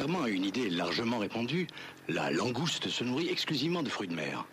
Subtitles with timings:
[0.00, 1.66] Contrairement à une idée largement répandue,
[2.08, 4.46] la langouste se nourrit exclusivement de fruits de mer.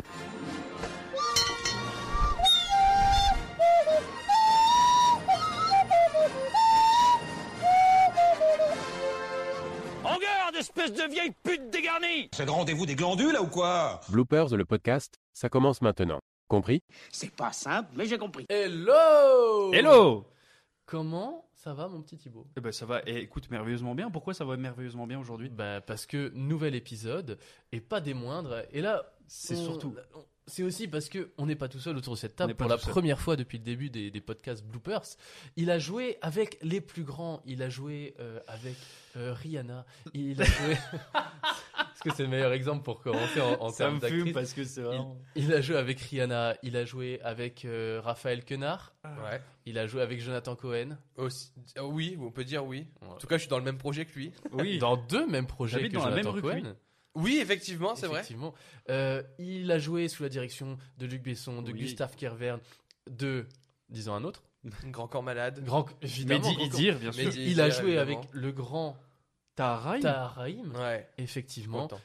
[10.04, 14.02] En garde, espèce de vieille pute dégarnie C'est le rendez-vous des glandules, là, ou quoi?
[14.10, 16.20] Bloopers, le podcast, ça commence maintenant.
[16.50, 16.82] Compris?
[17.10, 18.46] C'est pas simple, mais j'ai compris.
[18.50, 20.26] Hello Hello
[20.86, 24.10] Comment ça va mon petit Thibaut Eh ben ça va, et écoute merveilleusement bien.
[24.10, 25.50] Pourquoi ça va merveilleusement bien aujourd'hui?
[25.50, 27.38] Bah parce que nouvel épisode
[27.74, 28.64] et pas des moindres.
[28.72, 32.14] Et là, C'est surtout- on- C'est aussi parce que on n'est pas tout seul autour
[32.14, 32.90] de cette table pour la seul.
[32.92, 35.04] première fois depuis le début des, des podcasts bloopers.
[35.58, 37.42] Il a joué avec les plus grands.
[37.46, 38.76] Il a joué euh, avec
[39.18, 39.86] euh, Rihanna.
[40.14, 40.72] Il a joué.
[40.74, 44.34] Est-ce que c'est le meilleur exemple pour commencer en, en Ça termes me fume d'actrice?
[44.34, 45.18] parce que c'est vraiment...
[45.36, 46.56] il, il a joué avec Rihanna.
[46.64, 48.94] Il a joué avec euh, Raphaël Quenard.
[49.04, 49.42] Ouais.
[49.66, 50.98] Il a joué avec Jonathan Cohen.
[51.18, 52.88] Aussi- oui, on peut dire oui.
[53.02, 54.32] En tout cas, je suis dans le même projet que lui.
[54.54, 56.76] Oui, Dans deux mêmes projets que dans la Jonathan même rue que Cohen.
[57.18, 58.20] Oui, effectivement, c'est vrai.
[58.22, 58.54] Effectivement.
[58.90, 61.80] Euh, il a joué sous la direction de Luc Besson, de Oui.
[61.80, 62.60] Gustave Kervern,
[63.10, 63.46] de,
[63.90, 64.44] disons un autre,
[64.86, 65.64] Grand corps malade.
[65.64, 66.40] grand, évidemment.
[66.50, 67.24] Mehdi grand- Idir, bien sûr.
[67.30, 68.20] Mehdi- Il a Idir, joué évidemment.
[68.20, 68.98] avec le grand
[69.56, 70.74] Tahar Tahar Rahim.
[70.76, 71.08] Ouais.
[71.18, 71.86] Effectivement.
[71.86, 72.02] Autant.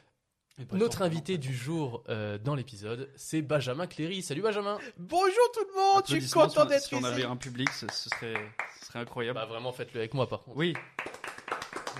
[0.71, 4.21] Notre invité du jour euh, dans l'épisode, c'est Benjamin Cléry.
[4.21, 7.23] Salut Benjamin Bonjour tout le monde, je suis Applaudissements, content on- d'être Si on avait
[7.23, 8.35] un public, ce, ce serait,
[8.79, 9.35] ce serait incroyable.
[9.39, 10.55] Bah vraiment, faites-le avec moi par contre.
[10.57, 10.75] oui,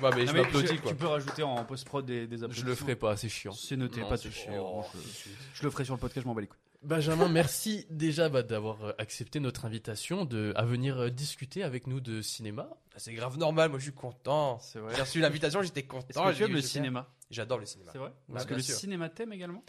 [0.02, 0.92] Mais Non, je m'applaudis je- quoi.
[0.92, 2.70] tu peux rajouter en post-prod des, des Je applaudissements.
[2.70, 3.52] le ferai pas, c'est chiant.
[3.52, 4.54] C'est noté, Non, pas de c'est chiant.
[4.60, 6.60] Oh, je, je le ferai sur le podcast, je m'en bats les couilles.
[6.82, 11.88] Benjamin, merci déjà bah, d'avoir euh, accepté notre invitation de, à venir euh, discuter avec
[11.88, 12.68] nous de cinéma.
[12.94, 14.60] Ah, C'est grave normal, moi je suis content.
[14.60, 14.94] C'est vrai.
[14.96, 16.26] J'ai reçu l'invitation, j'étais Est-ce content.
[16.26, 17.92] que j'ai tu aimes le je cinéma J'adore le cinéma.
[17.94, 18.76] C'est vrai Bah, Parce que bien le sûr.
[18.76, 19.64] cinéma t'aime également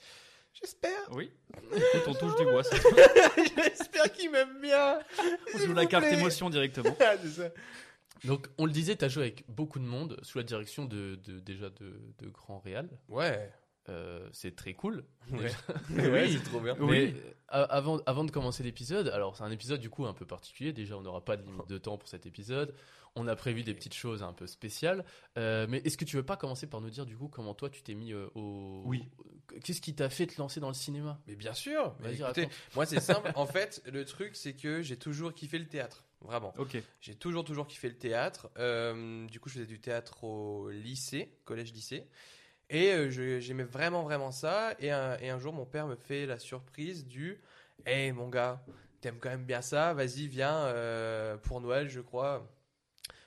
[0.60, 0.90] J'espère.
[1.12, 1.30] Oui.
[1.72, 2.76] Écoute, on touche du bois, ça.
[3.36, 4.98] J'espère qu'il m'aime bien.
[5.54, 6.18] On S'il joue la carte plaît.
[6.18, 6.96] émotion directement.
[7.00, 7.48] Ah, c'est ça.
[8.24, 11.16] Donc, on le disait, tu as joué avec beaucoup de monde sous la direction de,
[11.24, 12.88] de- déjà de, de grands réals.
[13.08, 13.50] Ouais.
[13.90, 15.04] Euh, c'est très cool.
[15.30, 15.50] Ouais.
[16.30, 16.74] c'est trop bien.
[16.80, 17.14] Mais
[17.52, 20.72] euh, avant, avant de commencer l'épisode, alors c'est un épisode du coup un peu particulier.
[20.72, 22.74] Déjà, on n'aura pas de limite de temps pour cet épisode.
[23.16, 25.04] On a prévu des petites choses un peu spéciales.
[25.38, 27.68] Euh, mais est-ce que tu veux pas commencer par nous dire du coup comment toi
[27.70, 28.82] tu t'es mis euh, au.
[28.86, 29.04] Oui.
[29.62, 31.20] Qu'est-ce qui t'a fait te lancer dans le cinéma?
[31.28, 31.94] Mais bien sûr.
[32.00, 33.30] Mais écoutez, moi c'est simple.
[33.36, 36.04] en fait, le truc c'est que j'ai toujours kiffé le théâtre.
[36.24, 36.52] Vraiment.
[36.58, 36.76] Ok.
[37.00, 38.50] J'ai toujours, toujours kiffé le théâtre.
[38.58, 42.06] Euh, du coup, je faisais du théâtre au lycée, collège-lycée.
[42.70, 44.74] Et euh, j'aimais vraiment, vraiment ça.
[44.80, 47.40] Et un, et un jour, mon père me fait la surprise du
[47.86, 48.64] Hé, mon gars,
[49.00, 52.48] t'aimes quand même bien ça Vas-y, viens, euh, pour Noël, je crois.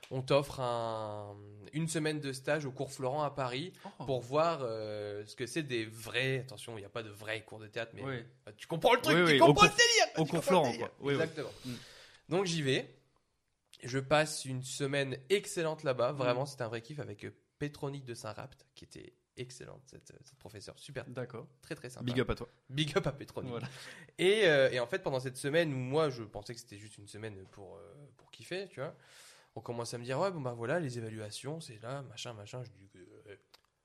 [0.10, 1.36] On t'offre un-
[1.74, 4.06] une semaine de stage au cours Florent à Paris Oh.
[4.06, 6.40] pour voir euh, ce que c'est des vrais.
[6.40, 8.24] Attention, il n'y a pas de vrais cours de théâtre, mais Oui.
[8.56, 10.20] tu comprends le truc, Oui, tu oui, comprends cours- le délire.
[10.20, 11.12] au cours Florent, quoi.
[11.12, 11.52] Exactement.
[11.66, 11.74] Mm.
[12.30, 12.94] Donc j'y vais.
[13.84, 16.14] Je passe une semaine excellente là-bas.
[16.14, 16.18] Mm.
[16.18, 20.18] Vraiment, c'était un vrai kiff avec euh, Pétronique de Saint-Rapt, qui était excellente, cette, euh,
[20.24, 20.78] cette professeure.
[20.78, 21.48] Super, D'accord.
[21.62, 22.06] très très sympa.
[22.06, 22.50] Big up à toi.
[22.70, 23.52] Big up à Pétronique.
[23.52, 23.68] Voilà.
[24.18, 26.98] Et, euh, et en fait, pendant cette semaine où moi, je pensais que c'était juste
[26.98, 28.96] une semaine pour, euh, pour kiffer, tu vois,
[29.56, 32.64] on commence à me dire, ouais, bon bah voilà, les évaluations, c'est là, machin, machin.
[32.64, 33.36] Je dis, euh,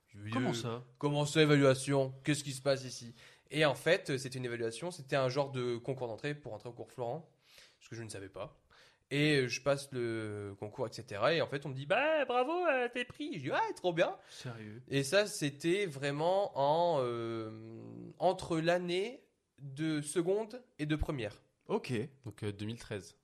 [0.08, 0.84] je dis, Comment ça?
[0.98, 2.14] Comment ça, évaluation?
[2.24, 3.14] Qu'est-ce qui se passe ici?
[3.50, 6.72] Et en fait, c'était une évaluation, c'était un genre de concours d'entrée pour entrer au
[6.72, 7.30] cours Florent,
[7.82, 8.58] ce que je ne savais pas.
[9.11, 11.20] Et euh, je passe le concours, etc.
[11.32, 13.34] Et en fait, on me dit, bah bravo, euh, t'es pris.
[13.34, 14.17] Je dis, ouais, trop bien.
[14.31, 14.82] Sérieux.
[14.88, 17.50] Et ça, c'était vraiment en euh,
[18.19, 19.23] entre l'année
[19.58, 21.43] de seconde et de première.
[21.69, 21.93] Ok.
[22.25, 23.19] Donc euh, 2013.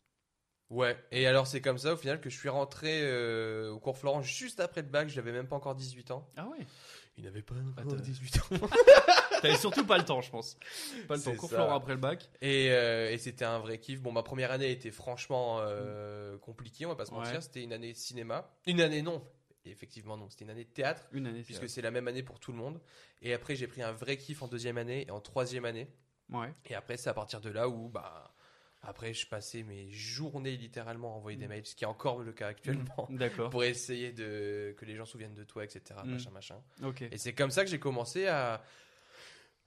[0.69, 1.03] Ouais.
[1.11, 4.21] Et alors, c'est comme ça, au final, que je suis rentré euh, au cours Florent
[4.21, 5.09] juste après le bac.
[5.09, 6.29] J'avais même pas encore 18 ans.
[6.37, 6.67] Ah ouais.
[7.17, 8.43] Il n'avait pas Ah, encore t'as- 18 ans.
[9.43, 10.57] T'avais surtout pas le temps, je pense.
[11.07, 11.35] Pas le temps.
[11.35, 11.49] Cours.
[11.51, 12.29] Florent après le bac.
[12.41, 14.01] Et, euh, et c'était un vrai kiff.
[14.01, 17.35] Bon, ma première année était franchement euh, compliquée, on va pas se mentir.
[17.35, 17.41] Ouais.
[17.41, 18.51] C'était une année cinéma.
[18.67, 19.23] Une année, non.
[19.65, 20.29] Effectivement, non.
[20.31, 21.07] C'était une année de théâtre.
[21.13, 21.43] Une année.
[21.43, 21.75] Puisque théâtre.
[21.75, 22.81] c'est la même année pour tout le monde.
[23.23, 25.89] Et après, j'ai pris un vrai kiff en deuxième année et en troisième année.
[26.33, 26.53] Ouais.
[26.67, 28.33] Et après, c'est à partir de là où, bah,
[28.83, 32.33] après, je passais mes journées littéralement à envoyer des mails, ce qui est encore le
[32.33, 33.17] cas actuellement, Mm.
[33.19, 33.51] D'accord.
[33.51, 35.83] pour essayer de que les gens se souviennent de toi, etc.
[36.05, 36.11] Mm.
[36.13, 36.63] Machin, machin.
[36.83, 37.03] Ok.
[37.03, 38.63] Et c'est comme ça que j'ai commencé à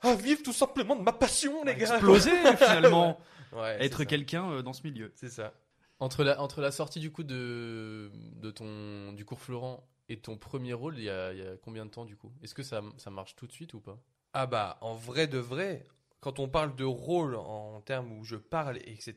[0.01, 1.94] à vivre tout simplement de ma passion, les gars.
[1.95, 3.19] Exploser finalement.
[3.53, 5.12] Ouais, Être quelqu'un euh, dans ce milieu.
[5.15, 5.53] C'est ça.
[6.00, 10.38] Entre la, entre la sortie du coup de, de ton, du cours Florent et ton
[10.38, 12.31] premier rôle, il y a, il y a combien de temps du coup?
[12.42, 13.98] Est-ce que ça, ça marche tout de suite ou pas?
[14.33, 15.86] Ah bah, en vrai de vrai,
[16.21, 19.15] quand on parle de rôle en termes où je parle, etc.,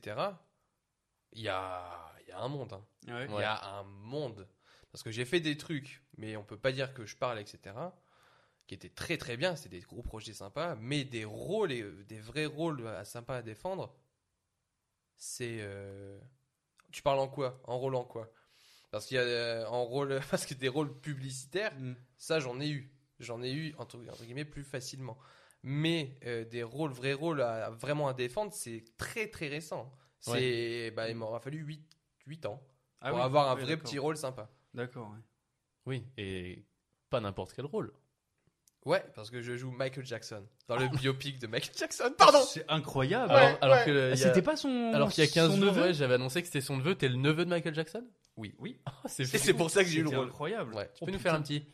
[1.32, 2.72] il y a, il y a un monde.
[2.74, 2.84] hein.
[3.08, 3.26] Ouais.
[3.28, 4.46] Il y a un monde.
[4.92, 7.74] Parce que j'ai fait des trucs, mais on peut pas dire que je parle, etc.,
[8.66, 12.04] qui étaient très très bien, c'est des gros projets sympas, mais des rôles, et, euh,
[12.04, 13.94] des vrais rôles à- sympas à défendre,
[15.16, 15.58] c'est...
[15.60, 16.18] euh,
[16.92, 17.60] Tu parles en quoi?
[17.64, 18.30] En rôle en quoi?
[18.90, 20.20] Parce qu'il y a euh, en rôle...
[20.30, 21.94] Parce que des rôles publicitaires, Mm.
[22.18, 22.92] ça j'en ai eu.
[23.20, 25.18] J'en ai eu, entre, entre guillemets, plus facilement.
[25.62, 29.92] Mais euh, des rôles, vrais rôles à, vraiment à défendre, c'est très très récent.
[30.20, 31.82] C'est, bah, il m'aura fallu 8,
[32.26, 32.62] 8 ans
[33.00, 33.24] Ah pour oui.
[33.24, 34.50] avoir un vrai petit rôle sympa.
[34.74, 35.10] D'accord.
[35.10, 35.18] ouais.
[35.86, 36.64] Oui, et
[37.10, 37.92] pas n'importe quel rôle.
[38.84, 42.12] Ouais, parce que je joue Michael Jackson dans le biopic de Michael Jackson.
[42.18, 42.42] Pardon.
[42.42, 43.32] C'est incroyable.
[43.32, 43.84] alors alors ouais.
[43.86, 44.92] que le- il y a- C'était pas son.
[44.92, 46.94] alors qu'il y a 15 son jours, ouais, j'avais annoncé que c'était son neveu.
[46.94, 48.04] T'es le neveu de Michael Jackson?
[48.36, 48.54] Oui.
[48.58, 48.78] Oui.
[48.84, 50.26] Ah, c'est pour ça que j'ai eu le rôle.
[50.26, 50.74] incroyable.
[50.74, 50.90] Ouais.
[50.98, 51.66] Tu peux nous faire un petit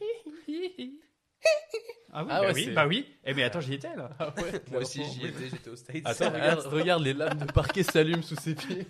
[2.12, 3.06] Ah oui, Ah bah oui, bah oui.
[3.24, 4.10] Eh mais attends, j'y étais là.
[4.18, 6.02] Ah ouais, Moi aussi, j'y étais, j'étais au States.
[6.04, 8.86] Attends, regarde, regarde, les lames de parquet s'allument sous ses pieds.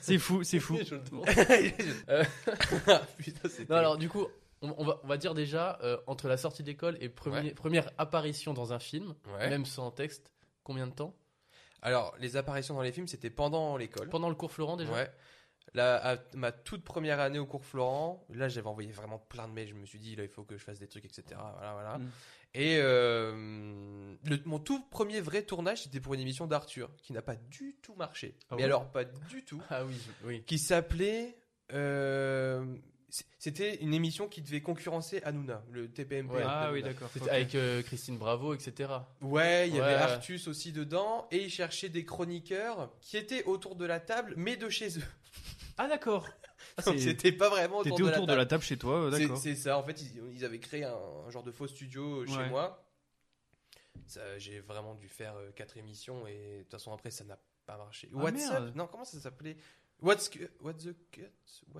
[0.00, 0.78] C'est fou, c'est fou.
[0.82, 1.26] Je le demande.
[2.08, 2.24] Euh,
[3.18, 4.26] Putain, Non, alors du coup,
[4.62, 7.54] on, on va, on va dire déjà, euh, entre la sortie d'école et premier- Ouais.
[7.54, 9.48] première apparition dans un film, Ouais.
[9.50, 10.30] même sans texte,
[10.64, 11.14] combien de temps?
[11.82, 14.08] Alors, les apparitions dans les films, c'était pendant l'école.
[14.10, 14.92] Pendant le cours Florent déjà?
[14.92, 15.10] Ouais.
[15.72, 19.52] Là, à ma toute première année au cours Florent, là, j'avais envoyé vraiment plein de
[19.52, 19.68] mails.
[19.68, 21.22] Je me suis dit, là, il faut que je fasse des trucs, etc.
[21.54, 21.98] Voilà, voilà.
[21.98, 22.10] Mm.
[22.54, 27.22] Et euh, le- mon tout premier vrai tournage, c'était pour une émission d'Arthur, qui n'a
[27.22, 28.36] pas du tout marché.
[28.50, 29.62] Ah Mais alors, pas du tout.
[29.70, 30.42] Ah oui, oui.
[30.44, 31.36] Qui s'appelait.
[31.72, 32.76] euh,
[33.38, 36.30] c'était une émission qui devait concurrencer Hanouna, le TPMP.
[36.32, 36.42] Ouais.
[36.46, 37.08] Ah oui, d'accord.
[37.30, 38.90] Avec euh, Christine Bravo, etc.
[39.20, 39.94] Ouais, il y avait.
[39.94, 44.56] Artus aussi dedans, et ils cherchaient des chroniqueurs qui étaient autour de la table, mais
[44.56, 45.04] de chez eux.
[45.78, 46.28] Ah d'accord.
[46.86, 48.62] Donc c'était pas vraiment autour T'étais de autour la de la table.
[48.62, 49.38] chez toi, euh, C'est- d'accord.
[49.38, 50.94] C'est ça, en fait, ils, ils avaient créé un,
[51.26, 52.48] un genre de faux studio chez Ouais.
[52.48, 52.84] moi.
[54.06, 57.38] Ça, J'ai vraiment dû faire euh, quatre émissions, et de toute façon, après, ça n'a
[57.66, 58.08] pas marché.
[58.14, 58.68] Ah, What's merde.
[58.68, 59.56] up Non, comment ça s'appelait?
[60.00, 61.22] What's, cu- What the cut?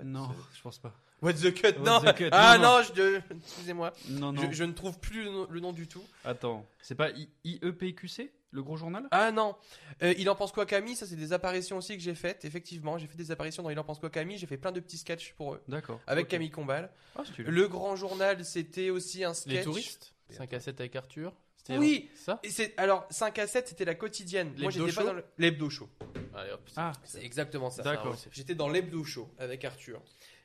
[0.03, 0.93] Non, the- je pense pas.
[1.21, 1.77] What the cut?
[1.79, 3.93] What Non the cut, Ah non, non, je- excusez-moi.
[4.09, 4.41] Non, non.
[4.49, 6.03] Je, je ne trouve plus le nom, le nom du tout.
[6.25, 9.07] Attends, c'est pas I- IEPQC, le gros journal?
[9.11, 9.55] Ah non,
[10.01, 12.43] Euh, il en pense quoi Camille Ça c'est des apparitions aussi que j'ai faites.
[12.43, 14.37] Effectivement, j'ai fait des apparitions dans Il en pense quoi Camille.
[14.39, 15.99] J'ai fait plein de petits sketchs pour eux D'accord.
[16.07, 16.31] avec ok.
[16.31, 16.89] Camille Combal.
[17.15, 17.23] Ah.
[17.37, 19.53] Le grand journal, c'était aussi un sketch.
[19.53, 20.13] Les touristes?
[20.31, 22.09] 5 à 7 avec Arthur C'était Oui.
[22.15, 22.39] ça?
[22.41, 24.47] Et c'est alors 5 à 7, c'était la quotidienne.
[24.57, 25.89] Moi L'hebdo j'étais pas show dans le- l'hebdo show.
[26.33, 26.61] Allez hop.
[26.77, 27.83] Ah, C'est exactement ça.
[27.83, 28.15] D'accord.
[28.31, 30.01] J'étais dans l'hebdo show avec Arthur.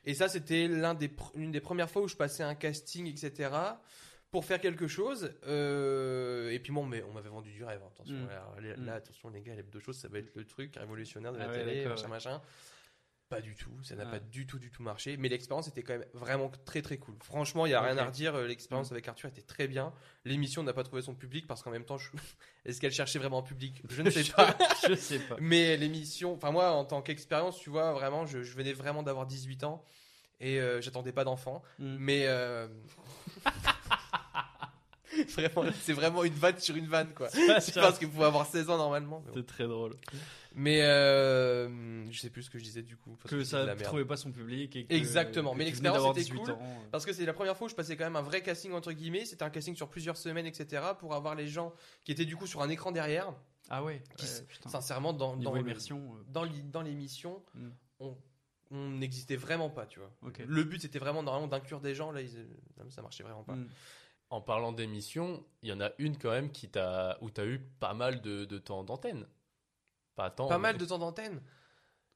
[0.07, 3.05] Et ça c'était l'un des pr- l'une des premières fois où je passais un casting
[3.07, 3.51] etc.
[4.31, 5.31] pour faire quelque chose.
[5.45, 7.81] Euh, et puis bon, mais on m'avait vendu du rêve.
[7.85, 8.27] Attention, Mm.
[8.63, 8.89] Là, Mm.
[8.89, 11.65] attention les gars, l'hebdo show ça va être le truc révolutionnaire de la Ah ouais,
[11.65, 12.09] télé, machin ouais.
[12.09, 12.41] machin.
[13.29, 14.11] Pas du tout, ça n'a Ah.
[14.11, 15.17] pas du tout du tout marché.
[15.17, 17.15] Mais l'expérience était quand même vraiment très très cool.
[17.21, 18.35] Franchement, il y a rien à redire.
[18.35, 18.93] euh, L'expérience Mm.
[18.93, 19.91] avec Arthur était très bien.
[20.23, 22.09] L'émission n'a pas trouvé son public parce qu'en même temps, je-
[22.65, 23.83] est-ce qu'elle cherchait vraiment un public?
[23.89, 24.55] Je ne sais pas.
[24.89, 25.35] je sais pas.
[25.41, 29.25] Mais l'émission, enfin moi en tant qu'expérience, tu vois, vraiment, je, je venais vraiment d'avoir
[29.27, 29.83] 18 ans
[30.39, 31.61] et euh, j'attendais pas d'enfant.
[31.79, 31.95] Mm.
[31.99, 32.67] Mais euh,
[35.29, 37.29] vraiment, c'est vraiment une vanne sur une vanne quoi.
[37.59, 39.19] C'est parce qu'il faut avoir 16 ans normalement.
[39.25, 39.31] bon.
[39.33, 39.95] C'est très drôle.
[40.53, 43.15] Mais euh, je sais plus ce que je disais du coup.
[43.21, 44.75] parce Que ça ne trouvait pas son public.
[44.75, 46.51] Et que, Exactement, que mais l'expérience était 18 cool.
[46.51, 46.59] ans.
[46.91, 48.91] Parce que c'est la première fois où je passais quand même un vrai casting entre
[48.91, 49.25] guillemets.
[49.25, 50.83] C'était un casting sur plusieurs semaines, etc.
[50.99, 53.33] Pour avoir les gens qui étaient du coup sur un écran derrière.
[53.69, 54.31] Ah ouais, Qui ouais,
[54.67, 57.67] sincèrement, dans, le- dans l'émission, Mm.
[57.99, 58.17] on
[58.71, 60.11] on n'existait vraiment pas, tu vois.
[60.23, 60.39] Ok.
[60.47, 62.47] Le but c'était vraiment normalement d'inclure des gens, là, ils-
[62.89, 63.55] ça marchait vraiment pas.
[63.55, 63.69] Mm.
[64.29, 67.59] En parlant d'émissions, il y en a une quand même qui t'a où t'as eu
[67.79, 69.25] pas mal de, de temps d'antenne.
[70.15, 70.47] Pas tant.
[70.47, 71.41] Pas mais- mal de temps d'antenne.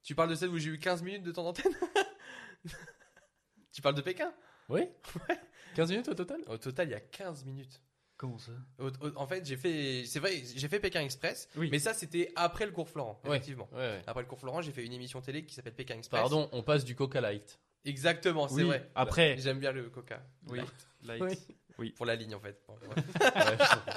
[0.03, 1.71] Tu parles de celle où j'ai eu 15 minutes de temps d'antenne
[3.71, 4.33] Tu parles de Pékin?
[4.69, 4.89] Oui
[5.75, 6.41] 15 minutes au total?
[6.47, 7.81] Au total, il y a 15 minutes.
[8.21, 8.51] Comment ça?
[9.15, 11.69] En fait, j'ai fait, c'est vrai, j'ai fait Pékin Express, Oui.
[11.71, 13.67] mais ça c'était après le cours Florent, effectivement.
[13.71, 14.01] ouais, ouais.
[14.05, 16.21] Après le cours Florent, j'ai fait une émission télé qui s'appelle Pékin Express.
[16.21, 17.59] Pardon, on passe du Coca Light.
[17.83, 18.87] Exactement, c'est Oui, vrai.
[18.93, 20.21] après- j'aime bien le Coca.
[20.49, 20.59] Oui.
[21.03, 21.19] Light.
[21.19, 21.47] Light.
[21.79, 21.89] Oui.
[21.97, 22.61] Pour la ligne en fait.
[22.67, 22.75] Bon,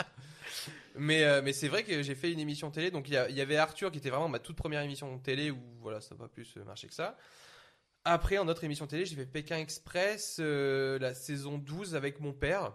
[0.96, 3.28] mais euh, mais c'est vrai que j'ai fait une émission télé, donc il y, a-
[3.28, 6.14] il y avait Arthur qui était vraiment ma toute première émission télé où voilà ça
[6.14, 7.18] n'a pas plus euh, marché que ça.
[8.04, 12.32] Après en autre émission télé, j'ai fait Pékin Express euh, la saison 12 avec mon
[12.32, 12.72] père.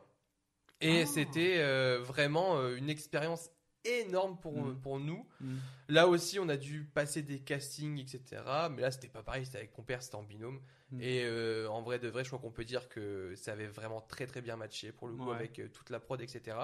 [0.81, 1.05] Et Ah.
[1.05, 3.49] c'était euh, vraiment euh, une expérience
[3.85, 4.79] énorme pour, Mhm.
[4.81, 5.25] pour nous.
[5.41, 5.55] Mm.
[5.89, 8.41] Là aussi, on a dû passer des castings, etc.
[8.71, 10.59] Mais là, c'était pas pareil, c'était avec mon père, c'était en binôme.
[10.91, 11.01] Mm.
[11.01, 14.01] Et euh, en vrai de vrai, je crois qu'on peut dire que ça avait vraiment
[14.01, 15.35] très très bien matché pour le coup Ouais.
[15.35, 16.57] avec euh, toute la prod, etc.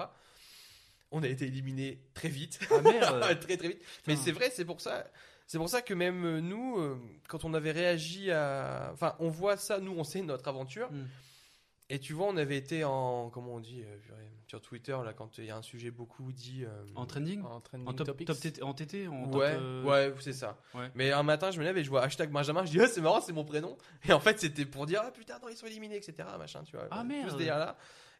[1.10, 2.58] On a été éliminé très vite.
[2.70, 3.82] Ah merde très très vite.
[4.06, 5.06] Mais c'est vrai, c'est pour ça.
[5.46, 9.78] C'est pour ça que même nous, quand on avait réagi à, enfin, on voit ça,
[9.78, 10.90] nous, on sait notre aventure.
[11.88, 13.96] Et tu vois, on avait été en, comment on dit, euh,
[14.48, 16.64] sur Twitter là, quand il y a un sujet beaucoup dit.
[16.64, 18.26] euh, En trending En trending En top, topics.
[18.26, 20.58] top en TT en top, Ouais, euh, ouais, c'est ça.
[20.74, 20.90] Ouais.
[20.96, 22.64] Mais un matin, je me lève et je vois hashtag Benjamin.
[22.64, 23.76] Je dis, ah, c'est marrant, c'est mon prénom.
[24.08, 26.28] Et en fait, c'était pour dire, ah putain, non, ils sont éliminés, etc.
[26.38, 26.88] Machin, tu vois.
[26.90, 27.30] Ah, Tout merde.
[27.30, 27.76] ce délire-là.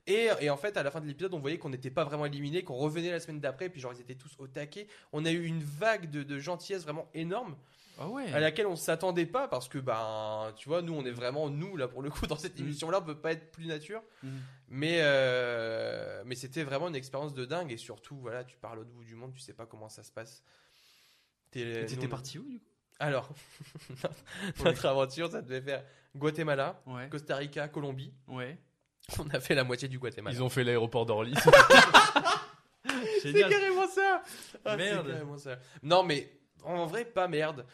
[0.09, 2.27] Et, et en fait, à la fin de l'épisode, on voyait qu'on n'était pas vraiment
[2.27, 4.87] éliminés, qu'on revenait la semaine d'après, puis genre, ils étaient tous au taquet.
[5.13, 7.57] On a eu une vague de, de gentillesse vraiment énorme,
[7.99, 8.31] Ah ouais.
[8.33, 11.77] à laquelle on s'attendait pas, parce que, ben, tu vois, nous, on est vraiment nous,
[11.77, 12.63] là, pour le coup, dans cette Mm.
[12.65, 14.03] émission-là, on peut pas être plus nature.
[14.23, 14.29] Mm.
[14.69, 18.91] Mais, euh, mais c'était vraiment une expérience de dingue, et surtout, voilà, tu à l'autre
[18.91, 20.43] bout du monde, tu sais pas comment ça se passe.
[21.51, 22.65] T'étais parti où du coup?
[22.99, 23.29] Alors,
[24.65, 25.85] notre aventure, ça devait faire
[26.15, 27.09] Guatemala, Ouais.
[27.11, 28.13] Costa Rica, Colombie.
[28.29, 28.59] Ouais.
[29.19, 30.35] On a fait la moitié du Guatemala.
[30.35, 31.35] Ils ont fait l'aéroport d'Orly.
[33.23, 34.23] C'est carrément ça.
[34.65, 35.07] Ah, Merde.
[35.09, 35.59] carrément ça.
[35.83, 36.31] Non, mais
[36.65, 37.65] en vrai, pas merde.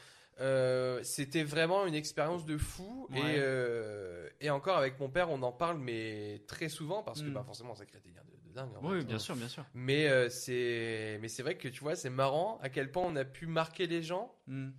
[0.40, 3.06] Euh, C'était vraiment une expérience de fou.
[3.10, 3.18] Ouais.
[3.18, 7.26] Et, euh, et encore avec mon père, on en parle, mais très souvent parce que
[7.28, 7.34] Mm.
[7.34, 8.70] bah, forcément, ça crée des liens de, de dingue.
[8.80, 9.04] en Oui, fait.
[9.04, 9.64] bien sûr, bien sûr.
[9.74, 13.14] Mais euh, c'est, mais c'est vrai que tu vois, c'est marrant à quel point on
[13.16, 14.70] a pu marquer les gens Mm.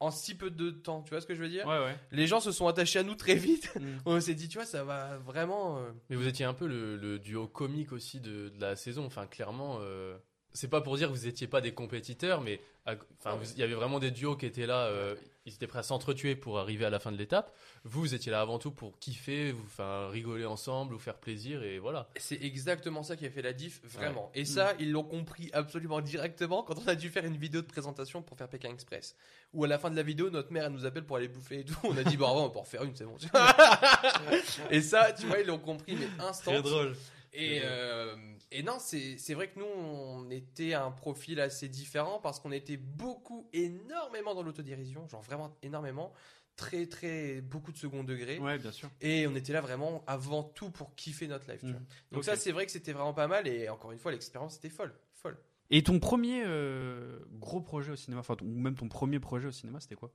[0.00, 1.02] en si peu de temps.
[1.02, 1.66] Tu vois ce que je veux dire?
[1.66, 1.96] Ouais, ouais.
[2.10, 3.72] Les gens se sont attachés à nous très vite.
[3.78, 3.98] Mm.
[4.06, 5.78] On s'est dit, tu vois, ça va vraiment.
[5.78, 9.04] euh, Mais vous étiez un peu le, le duo comique aussi de, de la saison.
[9.06, 10.16] Enfin, clairement, euh,
[10.54, 13.74] c'est pas pour dire que vous étiez pas des compétiteurs, mais enfin, il y avait
[13.74, 14.86] vraiment des duos qui étaient là.
[14.86, 15.14] euh,
[15.46, 17.54] ils étaient prêts à s'entretuer pour arriver à la fin de l'étape.
[17.84, 21.62] Vous, vous étiez là avant tout pour kiffer, vous enfin, rigoler ensemble, vous faire plaisir,
[21.62, 22.08] et voilà.
[22.16, 24.30] C'est exactement ça qui a fait la diff, vraiment.
[24.34, 27.66] Et ça, ils l'ont compris absolument directement quand on a dû faire une vidéo de
[27.66, 29.16] présentation pour faire Pékin Express.
[29.52, 31.60] Où à la fin de la vidéo, notre mère, elle nous appelle pour aller bouffer
[31.60, 31.76] et tout.
[31.84, 33.16] On a dit, bon, on va pas en refaire une, c'est bon.
[34.70, 36.52] et ça, tu vois, ils l'ont compris, mais instant.
[36.52, 36.96] Très drôle.
[37.34, 38.14] Et, euh,
[38.52, 42.76] et non, c'est vrai que nous, on était un profil assez différent parce qu'on était
[42.76, 46.12] beaucoup, énormément dans l'autodérision, genre vraiment énormément,
[46.56, 48.38] très, très, beaucoup de second degré.
[48.38, 48.88] Ouais, bien sûr.
[49.00, 51.70] Et on était là vraiment avant tout pour kiffer notre tu Mm.
[51.70, 51.80] vois.
[52.12, 53.48] Donc ça, c'est vrai que c'était vraiment pas mal.
[53.48, 55.36] Et encore une fois, l'expérience était folle, folle.
[55.70, 59.52] Et ton premier euh, gros projet au cinéma, enfin, ou même ton premier projet au
[59.52, 60.12] cinéma, c'était quoi?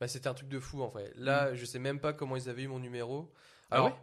[0.00, 1.12] Bah, c'était un truc de fou en vrai.
[1.16, 3.30] Là, je sais même pas comment ils avaient eu mon numéro.
[3.70, 3.94] Ah ouais?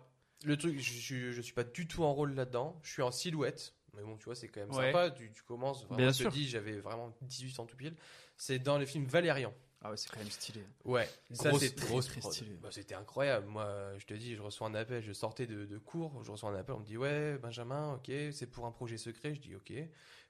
[0.46, 2.79] Le truc, je, je, je suis pas du tout en rôle là-dedans.
[2.84, 3.74] Je suis en silhouette.
[3.96, 4.91] Mais bon, tu vois, c'est quand même Ouais.
[4.91, 5.12] sympa.
[5.12, 5.84] Tu, tu commences.
[5.86, 7.96] Vraiment, Bien je te dis, j'avais vraiment 18 ans tout pile.
[8.38, 9.53] C'est dans le film Valérian.
[9.81, 10.62] Ah ouais, c'est quand même stylé.
[10.84, 12.58] Ouais, ça c'est très, stylé.
[12.62, 13.48] Bah, c'était incroyable.
[13.48, 16.50] Moi, je te dis, je reçois un appel, je sortais de, de cours, je reçois
[16.50, 19.34] un appel, on me dit ouais, Benjamin, ok, c'est pour un projet secret.
[19.36, 19.72] Je dis ok,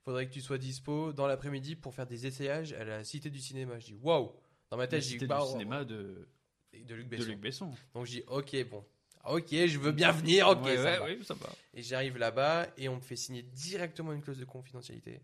[0.03, 3.39] faudrait que tu sois dispo dans l'après-midi pour faire des essayages à la Cité du
[3.39, 3.79] Cinéma.
[3.79, 4.31] Je dis waouh.
[4.69, 6.27] Dans ma La tête, je dis cité bah, du cinéma de,
[6.73, 7.29] de Luc de Besson.
[7.29, 7.71] Luc Besson.
[7.95, 8.85] Donc je dis ok, bon,
[9.25, 11.03] ok, je veux bien venir, ok, Ouais, ça ouais, va.
[11.05, 11.49] ouais, ça va.
[11.73, 15.21] Et j'arrive là-bas et on me fait signer directement une clause de confidentialité.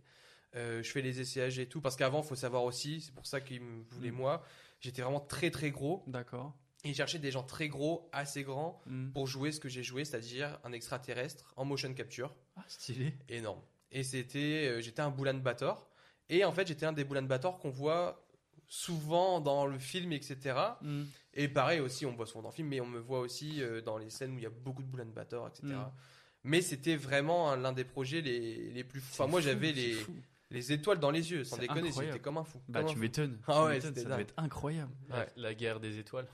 [0.56, 3.42] Euh, je fais les essayages et tout parce qu'avant, faut savoir aussi, c'est pour ça
[3.42, 4.16] qu'ils me voulaient Mm.
[4.16, 4.44] moi.
[4.80, 6.04] J'étais vraiment très très gros.
[6.08, 6.54] D'accord.
[6.84, 9.12] Et ils cherchaient des gens très gros, assez grands, Mm.
[9.12, 12.34] pour jouer ce que j'ai joué, c'est-à-dire un extraterrestre en motion capture.
[12.56, 13.14] Ah, stylé.
[13.28, 13.62] Énorme.
[13.92, 15.90] Et c'était, euh, j'étais un Boulan Bator.
[16.30, 18.26] Et en fait, j'étais un des Boulan Bator qu'on voit
[18.68, 20.58] souvent dans le film, etc.
[21.36, 23.62] Et pareil aussi, on me voit souvent dans le film, mais on me voit aussi
[23.62, 25.64] euh, dans les scènes où il y a beaucoup de Boulan Bator, etc.
[25.68, 25.92] Mm.
[26.46, 29.10] Mais c'était vraiment un- l'un des projets les, les plus fous.
[29.14, 29.98] Enfin, moi, j'avais les,
[30.52, 32.62] les étoiles dans les yeux, sans déconner, j'étais comme un fou.
[32.70, 33.02] Bah, comme un tu fou.
[33.02, 33.40] m'étonnes.
[33.48, 34.22] Ah ouais, c'était ça doit dingue.
[34.28, 34.92] être incroyable.
[35.10, 35.28] La, Ouais.
[35.36, 36.28] la guerre des étoiles.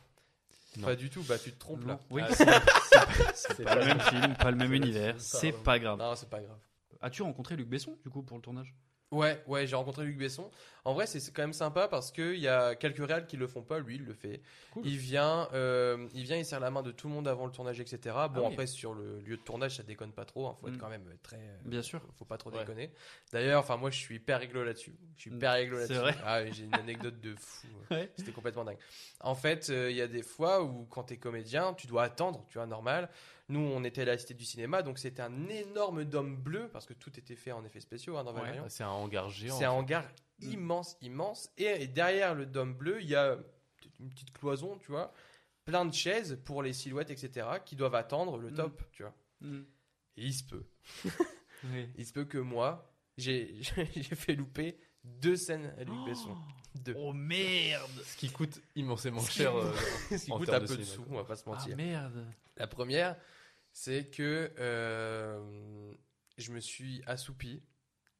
[0.77, 0.87] Non.
[0.87, 1.99] Pas du tout, bah tu te trompes là.
[2.09, 2.33] Oui, Ah,
[3.35, 5.15] c'est c'est pas le pas même film, pas le même univers.
[5.19, 5.97] C'est pas grave.
[5.99, 6.59] Non, c'est pas grave.
[7.01, 8.73] As-tu rencontré Luc Besson, du coup, pour le tournage?
[9.11, 10.49] Ouais, ouais, j'ai rencontré Luc Besson.
[10.85, 13.45] En vrai, c'est c'est quand même sympa parce qu'il y a quelques réals qui le
[13.45, 14.41] font pas, lui, il le fait.
[14.71, 14.83] Cool.
[14.87, 17.51] Il vient, euh, il vient, il serre la main de tout le monde avant le
[17.51, 17.99] tournage, etc.
[18.05, 18.45] Bon, Ah oui.
[18.53, 20.49] après, sur le lieu de tournage, ça déconne pas trop.
[20.57, 20.79] Il faut être Mm.
[20.79, 21.35] quand même très.
[21.35, 22.01] euh, Bien sûr.
[22.17, 22.59] Faut pas trop Ouais.
[22.59, 22.91] déconner.
[23.31, 24.95] D'ailleurs, enfin, moi, je suis hyper rigolo là-dessus.
[25.17, 26.13] Je suis hyper rigolo C'est là-dessus.
[26.15, 27.67] vrai Ah, j'ai une anecdote de fou.
[27.91, 28.09] Ouais.
[28.15, 28.77] C'était complètement dingue.
[29.19, 32.45] En fait, euh, il y a des fois où, quand t'es comédien, tu dois attendre,
[32.49, 33.09] tu vois, normal.
[33.51, 36.85] Nous, on était à la Cité du Cinéma, donc c'était un énorme dôme bleu, parce
[36.85, 38.41] que tout était fait en effets spéciaux hein, dans Ouais.
[38.41, 38.65] Valérian.
[38.69, 39.57] C'est un hangar géant.
[39.57, 39.77] C'est un fait.
[39.77, 40.05] hangar
[40.41, 41.51] immense, immense.
[41.57, 43.37] Et, et derrière le dôme bleu, il y a
[43.99, 45.13] une petite cloison, tu vois,
[45.65, 48.55] plein de chaises pour les silhouettes, etc., qui doivent attendre le Mm.
[48.55, 49.13] top, tu vois.
[49.41, 49.61] Mm.
[50.17, 50.63] Et il se peut.
[51.63, 51.87] Oui.
[51.95, 56.35] Il se peut que moi, j'ai j'ai fait louper deux scènes à Luc Besson.
[56.73, 56.95] Deux.
[56.97, 59.51] Oh merde Ce qui coûte immensément Ce qui cher.
[59.51, 59.73] coûte- euh,
[60.17, 61.75] Ce qui coûte termes un peu de sous, on va pas se Ah mentir.
[61.77, 62.25] merde
[62.57, 63.15] La première,
[63.73, 65.93] c'est que euh,
[66.37, 67.63] je me suis assoupi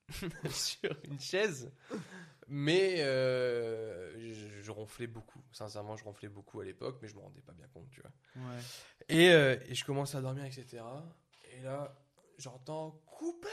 [0.50, 1.72] sur une chaise,
[2.48, 5.42] mais euh, je, je ronflais beaucoup.
[5.52, 8.12] Sincèrement, je ronflais beaucoup à l'époque, mais je me rendais pas bien compte, tu vois.
[8.36, 8.60] Ouais.
[9.10, 10.84] Et, euh, et je commence à dormir, etc.
[11.54, 11.96] Et là,
[12.38, 13.48] j'entends couper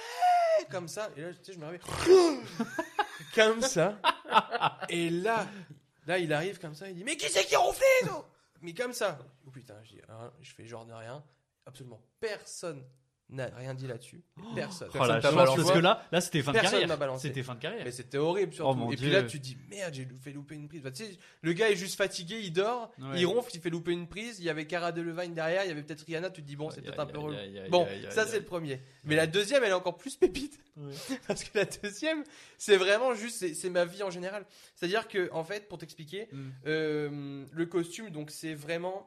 [0.70, 1.10] comme ça.
[1.16, 1.80] Et là, tu sais, je me réveille
[3.34, 4.00] comme ça.
[4.88, 5.46] Et là,
[6.06, 6.88] là, il arrive comme ça.
[6.88, 7.84] Il dit Mais qui c'est qui ronflait
[8.62, 9.18] Mais comme ça.
[9.46, 11.22] Oh putain, je dis hein, Je fais genre de rien.
[11.68, 12.82] Absolument personne
[13.30, 14.22] n'a rien dit là-dessus.
[14.54, 14.88] Personne.
[14.88, 17.18] Oh Personne parce que là, là c'était fin de Personne carrière.
[17.18, 17.84] C'était fin de carrière.
[17.84, 18.84] Mais c'était horrible surtout.
[18.86, 20.80] Oh et puis là, tu te dis merde, j'ai fait louper une prise.
[20.80, 21.10] Enfin, tu sais,
[21.42, 23.20] le gars est juste fatigué, il dort, Ouais.
[23.20, 24.38] il ronfle, il fait louper une prise.
[24.40, 26.30] Il y avait Cara Delevingne derrière, il y avait peut-être Rihanna.
[26.30, 27.36] Tu te dis bon, c'est peut-être un peu relou.
[27.68, 28.80] Bon, ça c'est le premier.
[29.04, 30.58] Mais la deuxième, elle est encore plus pépite.
[31.28, 32.24] Parce que la deuxième,
[32.56, 34.46] c'est vraiment juste, c'est- c'est ma vie en général.
[34.74, 36.48] C'est-à-dire que, en fait, pour t'expliquer, Mm.
[36.66, 39.04] euh, le costume, donc c'est vraiment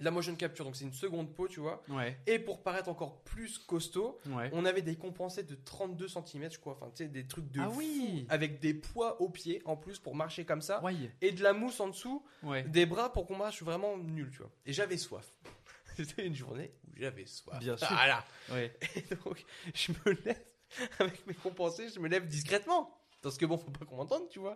[0.00, 1.82] la motion capture, donc c'est une seconde peau, tu vois.
[1.88, 2.16] Ouais.
[2.26, 4.48] Et pour paraître encore plus costaud, Ouais.
[4.52, 6.74] on avait des compensés de 32 cm, je crois.
[6.74, 8.26] Enfin, tu sais, des trucs de Ah fou, oui.
[8.28, 10.82] avec des poids aux pieds en plus pour marcher comme ça.
[10.84, 10.94] Ouais.
[11.20, 12.24] Et de la mousse en dessous,
[12.66, 14.50] des bras pour qu'on marche vraiment nul, tu vois.
[14.66, 15.32] Et j'avais soif.
[15.96, 17.58] C'était une journée où j'avais soif.
[17.58, 17.88] Bien sûr.
[17.88, 18.24] Voilà.
[18.56, 20.44] Et donc, je me lève
[21.00, 22.94] avec mes compensés, je me lève discrètement.
[23.20, 24.54] Parce que bon, faut pas qu'on m'entende, tu vois.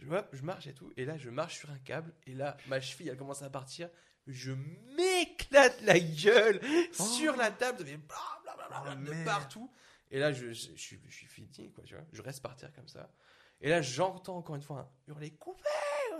[0.00, 0.92] Je, vois, je marche et tout.
[0.96, 2.12] Et là, je marche sur un câble.
[2.26, 3.88] Et là, ma cheville, elle commence à partir.
[4.26, 4.52] Je
[4.96, 6.60] m'éclate la gueule
[6.92, 7.78] sur la table.
[7.80, 9.24] Ça fait bla, bla, bla, bla, bla, Oh, de merde.
[9.24, 9.70] partout.
[10.10, 12.04] Et là, je, je, je suis, je suis fini, quoi, tu vois.
[12.12, 13.10] Je reste par terre comme ça.
[13.60, 15.62] Et là, j'entends encore une fois un hurler coupé.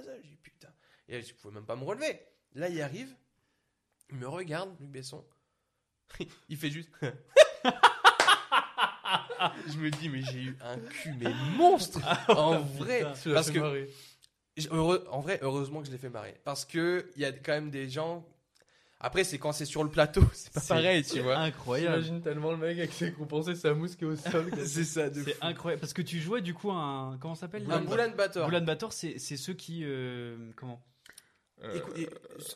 [0.04, 0.72] Je dis putain.
[1.08, 2.20] Et là, je pouvais même pas me relever.
[2.54, 3.14] Là, il arrive.
[4.10, 5.24] Il me regarde, Luc Besson.
[6.48, 6.90] il fait juste.
[9.66, 13.88] je me dis, mais j'ai eu un cul, mais monstre En vrai Parce que.
[14.70, 16.34] Heureux- en vrai, heureusement que je l'ai fait marrer.
[16.44, 18.24] Parce que il y a quand même des gens.
[19.00, 21.36] Après, c'est quand c'est sur le plateau, c'est pas pareil, tu c'est vois.
[21.36, 21.96] incroyable.
[22.02, 24.50] J'imagine tellement le mec avec ses compensés, sa mousse qui est au sol.
[24.64, 27.66] C'est ça, de C'est incroyable parce que tu jouais du coup un comment ça s'appelle?
[27.70, 28.46] Un Boulan Bator.
[28.46, 30.80] Boulan Bator, c'est c'est ceux qui euh, comment?
[31.74, 32.08] Écoute, et,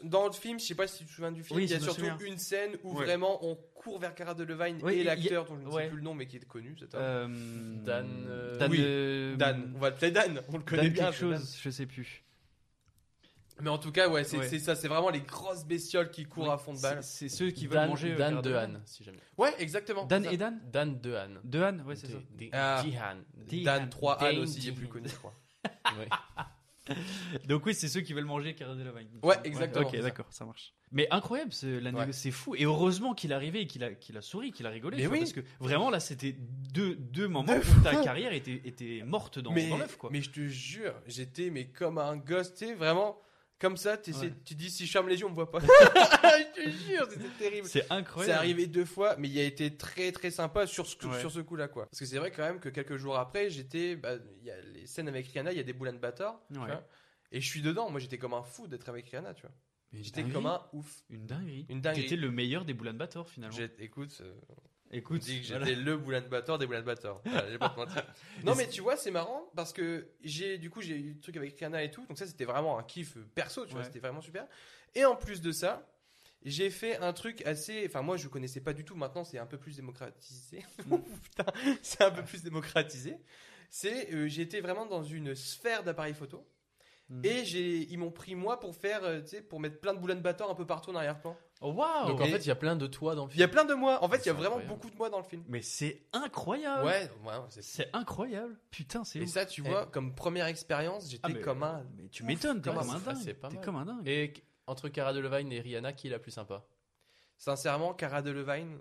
[0.03, 1.75] dans le film, je sais pas si tu te souviens du film, Oui, il y
[1.75, 2.19] a surtout souviens.
[2.27, 3.05] une scène où Ouais.
[3.07, 5.89] vraiment on court vers Cara Delevingne Ouais, et a- l'acteur dont je ne sais ouais.
[5.89, 6.89] plus le nom mais qui est connu, homme.
[6.95, 7.27] Euh,
[7.85, 11.05] Dan, euh, Dan, oui, euh, Dan, on va l'appeler Dan, on le connaît Dan bien.
[11.05, 11.47] quelque c'est chose, Dan.
[11.63, 12.23] je sais plus.
[13.61, 14.47] Mais en tout cas, ouais, c'est Ouais.
[14.49, 17.03] c'est ça, c'est vraiment les grosses bestioles qui courent Oui, à fond de balle.
[17.03, 18.77] C'est c'est ceux qui veulent Dan, manger euh, Dan Cara de Delevingne.
[18.77, 19.19] Han, si jamais.
[19.37, 20.05] Ouais, exactement.
[20.07, 20.37] Dan c'est et.
[20.37, 21.29] Dan Dan de Han.
[21.45, 22.19] De Han, ouais, c'est ça.
[22.53, 22.83] Ah.
[22.85, 23.17] Jihan.
[23.65, 25.35] Dan 3 Han aussi, il est plus connu, je crois.
[25.99, 26.09] Ouais.
[27.47, 29.09] Donc oui, c'est ceux qui veulent manger Cara Delevingne.
[29.23, 30.75] Ouais, exactement, Ok, d'accord, ça marche.
[30.91, 32.55] Mais incroyable, la négo- c'est fou.
[32.55, 34.97] Et heureusement qu'il est arrivé et qu'il a, qu'il a souri, qu'il a rigolé.
[34.97, 35.21] Mais tu vois, oui.
[35.21, 36.35] Parce que vraiment là, c'était
[36.73, 40.09] deux, deux moments où ta carrière était, était morte dans, mais, dans l'œuf, quoi.
[40.13, 43.19] mais je te jure, j'étais mais comme un gosse, tu sais, vraiment
[43.59, 44.33] comme ça, Ouais.
[44.45, 45.59] tu dis si je ferme les yeux, on me voit pas.
[45.61, 47.67] je te jure, c'était terrible.
[47.67, 48.39] C'est C'est incroyable.
[48.39, 51.19] arrivé deux fois, mais il a été très très sympa sur ce, Ouais.
[51.21, 51.87] sur ce coup-là, quoi.
[51.87, 54.61] Parce que c'est vrai quand même que quelques jours après, j'étais, bah, il y a
[54.61, 55.81] les scènes avec Rihanna, il y a des tu
[56.59, 56.67] Ouais.
[56.67, 56.85] vois,
[57.33, 57.91] et je suis dedans.
[57.91, 59.53] Moi, j'étais comme un fou d'être avec Rihanna, tu vois.
[59.93, 61.03] J'étais comme un ouf.
[61.09, 61.67] Une dinguerie.
[61.69, 62.03] Une dinguerie.
[62.03, 63.57] T'étais le meilleur des Boulan Bator finalement.
[63.79, 64.35] Écoute, euh,
[64.91, 65.67] Écoute, dit que voilà.
[65.67, 67.21] j'étais le Boulan Bator des Boulan Bator.
[67.25, 68.07] Voilà, pas te mentir.
[68.45, 71.37] Non, mais tu vois, c'est marrant parce que j'ai, du coup, j'ai eu le truc
[71.37, 72.07] avec Rihanna et tout.
[72.07, 73.85] Donc ça, c'était vraiment un kiff perso, tu vois.
[73.85, 74.47] C'était vraiment super.
[74.95, 75.87] Et en plus de ça,
[76.43, 77.85] j'ai fait un truc assez.
[77.87, 78.95] Enfin, moi, je connaissais pas du tout.
[78.95, 80.65] Maintenant, c'est un peu plus démocratisé.
[80.79, 83.17] Putain, c'est un peu plus démocratisé.
[83.71, 86.47] C'est, euh, été vraiment dans une sphère d'appareils photo.
[87.11, 87.25] Mhm.
[87.25, 89.99] Et j'ai, ils m'ont pris moi pour faire, euh, tu sais, pour mettre plein de
[89.99, 91.37] Boulan Bator un peu partout en arrière-plan.
[91.61, 93.35] Oh, waouh Donc en Et- fait, il y a plein de toi dans le Il
[93.35, 93.45] y film.
[93.47, 94.03] a plein de moi.
[94.05, 94.69] En fait, il y a vraiment incroyable.
[94.75, 95.43] beaucoup de moi dans le film.
[95.49, 96.85] Mais c'est incroyable.
[96.87, 98.57] Ouais, ouais, c'est C'est incroyable.
[98.71, 99.29] Putain, c'est Et ouf.
[99.31, 101.85] ça, tu vois, comme première expérience, j'étais Ah, mais- comme un.
[101.97, 103.23] Mais tu m'étonnes, t'es Comme comme un- Ah, dingue.
[103.25, 103.65] c'est pas T'es mal.
[103.65, 104.07] comme un dingue.
[104.09, 104.35] Et
[104.69, 106.65] entre Cara Delevingne et Rihanna, qui est la plus sympa?
[107.37, 108.79] Sincèrement, Cara Delevingne,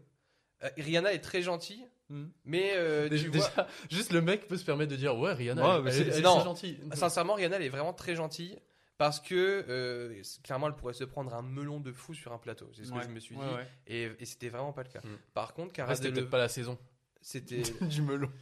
[0.63, 2.29] Euh, Rihanna est très gentille, Hmm.
[2.43, 3.47] mais euh, Déjà, tu vois.
[3.47, 5.95] déjà, juste le mec peut se permettre de dire ouais Rihanna, Ouais, elle- mais elle,
[6.05, 6.35] c'est- elle est non.
[6.37, 6.79] très gentille.
[6.95, 8.57] Sincèrement, Rihanna elle est vraiment très gentille
[8.97, 12.69] parce que euh, clairement elle pourrait se prendre un melon de fou sur un plateau.
[12.73, 12.99] C'est ce Ouais.
[12.99, 13.41] que je me suis dit.
[13.41, 13.67] ouais.
[13.87, 15.01] Et, et c'était vraiment pas le cas.
[15.03, 15.17] Mm.
[15.33, 16.77] Par contre, Cara c'était Delevingne- peut-être pas la saison
[17.21, 17.61] C'était.
[17.81, 18.31] du melon.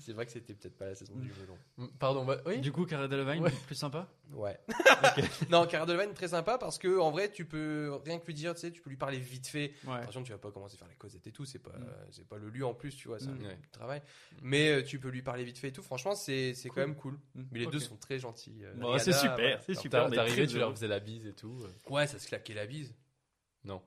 [0.00, 1.88] C'est vrai que c'était peut-être pas la saison du melon.
[1.98, 2.60] Pardon, bah, oui.
[2.60, 3.50] Du coup, Cara Delevingne, Ouais.
[3.66, 4.58] plus sympa Ouais.
[5.50, 8.54] non, Cara Delevingne très sympa parce que en vrai, tu peux rien que lui dire,
[8.54, 9.74] tu sais, tu peux lui parler vite fait.
[9.84, 9.94] Ouais.
[9.96, 11.86] Attention, tu vas pas commencer à faire les causettes et tout, c'est pas, Mm.
[12.10, 13.44] c'est pas le lieu en plus, tu vois, c'est Mm.
[13.44, 13.58] un Ouais.
[13.72, 14.02] travail.
[14.42, 15.82] Mais euh, tu peux lui parler vite fait et tout.
[15.82, 16.86] Franchement, c'est c'est quand Cool.
[16.86, 17.18] même cool.
[17.34, 17.42] Mm.
[17.52, 18.64] Mais les deux sont très gentils.
[18.64, 20.10] euh, Bon, c'est super, c'est super.
[20.10, 21.58] très tu leur faisais la bise et tout.
[21.64, 21.90] euh.
[21.92, 22.94] Ouais, ça se claquait la bise.
[23.64, 23.82] Non.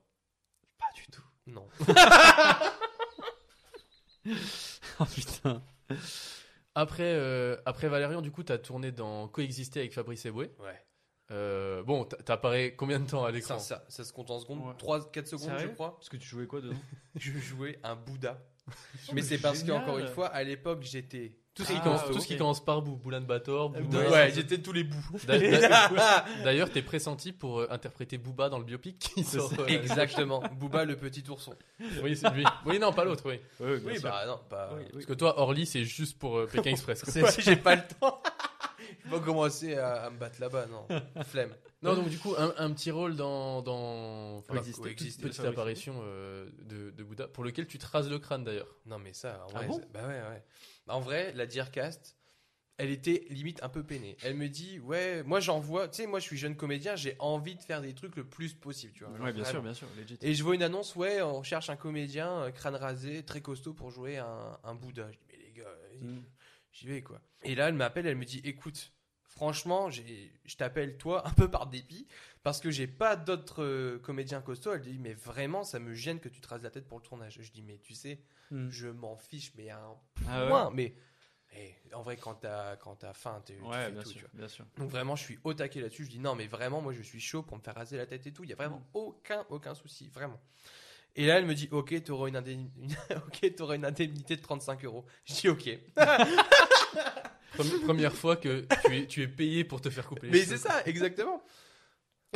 [0.78, 1.24] Pas du tout.
[1.46, 1.68] Non.
[4.98, 5.62] Oh putain.
[6.74, 10.50] Après, euh, après Valérian, du coup, t'as tourné dans Coexister avec Fabrice Eboué.
[10.58, 10.82] Ouais.
[11.32, 13.58] Euh, bon, t'as- t'apparais combien de temps à l'écran?
[13.58, 14.60] Ça, ça, ça se compte en secondes.
[14.66, 14.74] Ouais.
[14.78, 15.68] 3-4 secondes, Sérieux?
[15.70, 15.96] je crois.
[15.96, 16.76] Parce que tu jouais quoi dedans?
[17.16, 18.38] Je jouais un Bouddha.
[19.08, 19.80] Oh, Mais c'est parce génial.
[19.80, 21.38] qu'encore une fois, à l'époque, j'étais.
[21.56, 22.12] Tout ce qui, Ah, commence, ok.
[22.12, 23.98] tout ce qui commence par bout, Boulan Bator, Bouddha.
[23.98, 24.98] Ouais, Ouais, j'étais tous les bouts.
[25.26, 29.50] D'a- d'a- D'ailleurs, t'es pressenti pour euh, interpréter Booba dans le biopic qui sort.
[29.58, 30.42] euh, Exactement.
[30.60, 31.54] Booba, le petit ourson.
[32.02, 32.44] Oui, c'est lui.
[32.66, 33.40] Oui, non, pas l'autre, oui.
[33.58, 34.02] Bien Oui, sûr.
[34.10, 34.70] bah non, pas.
[34.74, 34.90] Oui, oui.
[34.92, 37.02] Parce que toi, Orly, c'est juste pour euh, Pékin Express.
[37.02, 37.22] quoi.
[37.22, 38.20] Ouais, j'ai pas le temps.
[39.04, 40.86] Je vais pas commencer à, à me battre là-bas, non.
[41.24, 41.54] Flemme.
[41.82, 44.72] Non, donc du coup, un, un petit rôle dans, dans enfin, Coexister.
[44.74, 48.44] toute Coexister, petite apparition euh, de, de Bouddha, pour lequel tu te rases le crâne
[48.44, 48.74] d'ailleurs.
[48.86, 49.66] Non, mais ça, en Ah vrai.
[49.68, 49.80] bon?
[49.92, 50.42] bah ouais, ouais.
[50.88, 52.16] En vrai, la Dearcast,
[52.78, 54.16] elle était limite un peu peinée.
[54.22, 57.16] Elle me dit, ouais, moi j'en vois, tu sais, moi je suis jeune comédien, j'ai
[57.18, 59.18] envie de faire des trucs le plus possible, tu vois.
[59.18, 59.88] Ouais, bien sûr, bien sûr.
[59.96, 60.18] Legit.
[60.20, 63.72] Et je vois une annonce, ouais, on cherche un comédien, euh, crâne rasé, très costaud
[63.72, 65.10] pour jouer un, un Bouddha.
[65.10, 66.24] Je dis, mais les gars, vas-y, Mm.
[66.72, 67.20] j'y vais quoi.
[67.42, 68.92] Et là, elle m'appelle, elle me dit, écoute,
[69.24, 72.06] franchement, j'ai- je t'appelle toi un peu par dépit,
[72.46, 74.72] parce que j'ai pas d'autres euh, comédiens costauds.
[74.74, 77.02] Elle dit, mais vraiment, ça me gêne que tu te rases la tête pour le
[77.02, 77.38] tournage.
[77.42, 78.20] Je dis, mais tu sais,
[78.52, 78.68] Mm.
[78.70, 79.96] je m'en fiche, mais à un
[80.28, 80.70] Ah ouais.
[80.72, 80.94] Mais
[81.56, 84.10] eh, en vrai, quand t'as quand t'as faim, tu, Ouais, fais bien tout.
[84.10, 84.30] sûr, tu vois.
[84.34, 84.64] bien sûr.
[84.78, 86.04] Donc vraiment, je suis au taquet là-dessus.
[86.04, 88.24] Je dis non, mais vraiment, moi, je suis chaud pour me faire raser la tête
[88.28, 88.44] et tout.
[88.44, 88.86] Il y a vraiment Mm.
[88.94, 90.40] aucun aucun souci, vraiment.
[91.16, 92.94] Et là, elle me dit, ok, t'auras une, indemni- une-
[93.26, 95.04] ok, t'auras une indemnité de 35 euros.
[95.24, 95.68] Je dis ok.
[97.56, 100.44] Premi- Première fois que tu es, tu es payé pour te faire couper les Mais
[100.44, 101.42] c'est ça, exactement.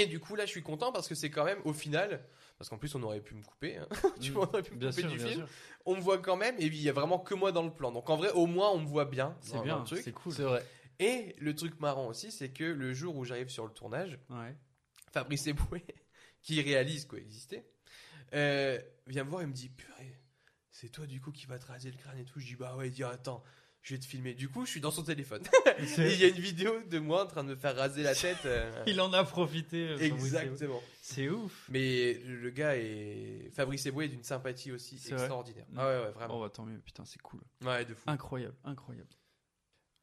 [0.03, 2.25] Et du coup, là, je suis content parce que c'est quand même, au final,
[2.59, 3.77] parce qu'en plus, on aurait pu me couper.
[3.77, 3.89] hein.
[4.21, 5.41] tu vois, on aurait pu me Bien couper sûr, du bien film.
[5.47, 5.49] sûr.
[5.87, 7.73] On me voit quand même, et puis il y a vraiment que moi dans le
[7.73, 7.93] plan.
[7.93, 9.37] Donc en vrai, au moins, on me voit bien.
[9.41, 10.01] C'est bien, le truc.
[10.03, 10.33] c'est cool.
[10.33, 10.65] C'est vrai.
[10.99, 14.55] Et le truc marrant aussi, c'est que le jour où j'arrive sur le tournage, Ouais.
[15.13, 15.85] Fabrice Eboué,
[16.43, 17.65] qui réalise Coexister,
[18.35, 20.21] euh, vient me voir et me dit Purée,
[20.71, 22.39] c'est toi du coup qui va te raser le crâne et tout.
[22.41, 23.43] Je dis Bah ouais, il dit Attends,
[23.83, 24.35] je vais te filmer.
[24.35, 25.43] Du coup, je suis dans son téléphone.
[25.79, 28.15] et il y a une vidéo de moi en train de me faire raser la
[28.15, 28.45] tête.
[28.45, 29.89] euh, Il en a profité.
[29.89, 29.99] euh.
[29.99, 30.83] Exactement.
[31.03, 31.67] C'est ouf.
[31.71, 33.51] Mais le gars est.
[33.55, 35.67] Fabrice Eboué est d'une sympathie aussi extraordinaire.
[35.71, 35.79] Mm.
[35.79, 36.39] Ah ouais, ouais, vraiment.
[36.39, 36.79] Oh, bah, tant mieux.
[36.79, 37.41] Putain, c'est cool.
[37.65, 38.03] Ouais, de fou.
[38.07, 39.09] Incroyable, incroyable.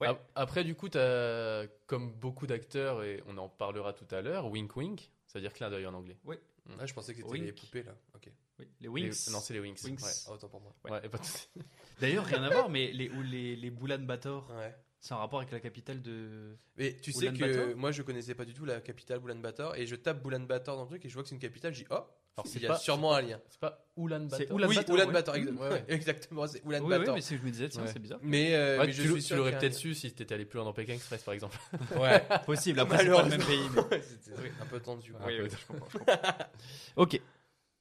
[0.01, 0.07] Ouais.
[0.09, 4.45] Ap- Après, du coup, t'as, comme beaucoup d'acteurs, et on en parlera tout à l'heure,
[4.51, 6.17] wink wink, c'est-à-dire clin d'œil en anglais.
[6.79, 7.45] Ah, je pensais que c'était Wink.
[7.45, 7.95] les poupées là.
[8.13, 8.29] Ok.
[8.59, 9.29] Oui, les Les- Winx.
[9.31, 9.59] non, c'est les.
[9.59, 9.73] Ouais.
[10.27, 10.73] Ah, autant pour moi.
[10.89, 11.19] Ouais, pas.
[12.01, 14.75] D'ailleurs, rien à voir, mais les, ou les, les Boulan Bator, Ouais.
[14.99, 16.57] c'est un rapport avec la capitale de.
[16.77, 19.85] Mais tu sais que Ulaanbaatar moi je connaissais pas du tout la capitale Ulaanbaatar et
[19.85, 21.87] je tape Ulaanbaatar dans le truc et je vois que c'est une capitale, je dis
[21.91, 22.07] oh, Alors,
[22.45, 23.39] il c'est y a pas- sûrement un lien.
[23.49, 24.55] C'est pas Oulan C'est Bator.
[24.57, 25.41] Oulan- oui, Ulaanbaatar, Ulaanbaatar, ouais.
[25.41, 25.61] exactement.
[25.61, 25.85] Ouais, ouais.
[25.87, 27.15] exactement, c'est Oui, oui, Ulaanbaatar.
[27.15, 27.89] mais c'est- je me disais, tiens, Ouais.
[27.91, 28.19] c'est bizarre.
[28.23, 30.57] mais, euh, Ouais, mais je tu, suis tu l'aurais peut-être su si t'étais allé plus
[30.57, 31.57] loin dans Pékin Express, par exemple.
[32.01, 33.59] Ouais, Possible, après, c'est pas le même pays.
[33.75, 35.13] mais- c'était un peu tendu.
[35.25, 36.31] Oui, je comprends, je comprends.
[36.97, 37.21] Ok.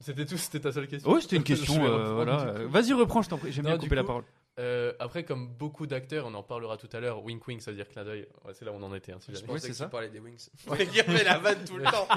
[0.00, 1.10] C'était tout, c'était ta seule question.
[1.10, 1.84] Oh, c'était une question.
[1.84, 2.40] euh, voilà.
[2.48, 3.50] Euh, Vas-y, reprends, je t'en prie.
[3.52, 4.24] J'aime Non, bien du couper la coup, parole.
[4.58, 7.76] Euh, après, comme beaucoup d'acteurs, on en parlera tout à l'heure, wink wink, ça veut
[7.76, 8.26] dire clin d'œil.
[8.44, 9.12] Ouais, c'est là où on en était.
[9.12, 9.46] Hein, si Je jamais.
[9.48, 9.84] pensais c'est que ça.
[9.84, 10.48] tu parlais des Wings.
[10.80, 12.08] Il fait la vanne tout le temps.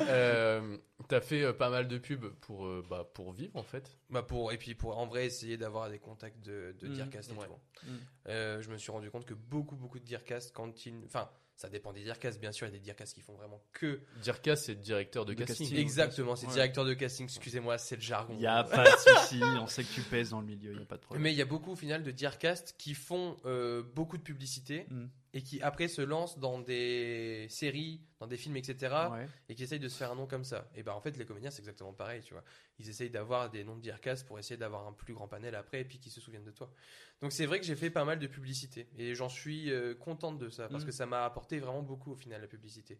[0.00, 0.76] Euh,
[1.08, 3.96] T'as fait euh, pas mal de pubs pour, euh, bah, pour vivre en fait.
[4.10, 7.30] Bah pour, et puis pour en vrai essayer d'avoir des contacts de, de Mm, Dearcast
[7.32, 7.46] et ouais.
[7.46, 7.86] tout.
[7.86, 7.96] Mm.
[8.28, 10.94] Euh, je me suis rendu compte que beaucoup beaucoup de Dearcast quand ils...
[11.06, 13.62] Enfin, ça dépend des Dearcast, bien sûr, il y a des Dearcast qui font vraiment
[13.72, 14.00] que...
[14.22, 15.66] Dirka, c'est directeur de, De casting.
[15.66, 15.78] casting.
[15.78, 16.52] Exactement, c'est Ouais.
[16.52, 18.34] directeur de casting, excusez-moi, c'est le jargon.
[18.34, 19.40] Il n'y a pas de souci.
[19.42, 20.72] On sait que tu pèses dans le milieu.
[20.72, 21.22] Il n'y a pas de problème.
[21.22, 24.86] Mais il y a beaucoup au final de Dearcast qui font euh, beaucoup de publicité
[24.90, 25.06] Mm.
[25.36, 28.94] Et qui après se lancent dans des séries, dans des films, etc.
[29.12, 29.26] Ouais.
[29.50, 30.66] et qui essayent de se faire un nom comme ça.
[30.74, 32.42] Et ben en fait, les comédiens, c'est exactement pareil, tu vois.
[32.78, 35.82] Ils essayent d'avoir des noms de Dearcast pour essayer d'avoir un plus grand panel après
[35.82, 36.72] et puis qu'ils se souviennent de toi.
[37.20, 40.38] Donc c'est vrai que j'ai fait pas mal de publicité et j'en suis euh, contente
[40.38, 40.86] de ça parce Mm.
[40.86, 42.98] que ça m'a apporté vraiment beaucoup au final la publicité.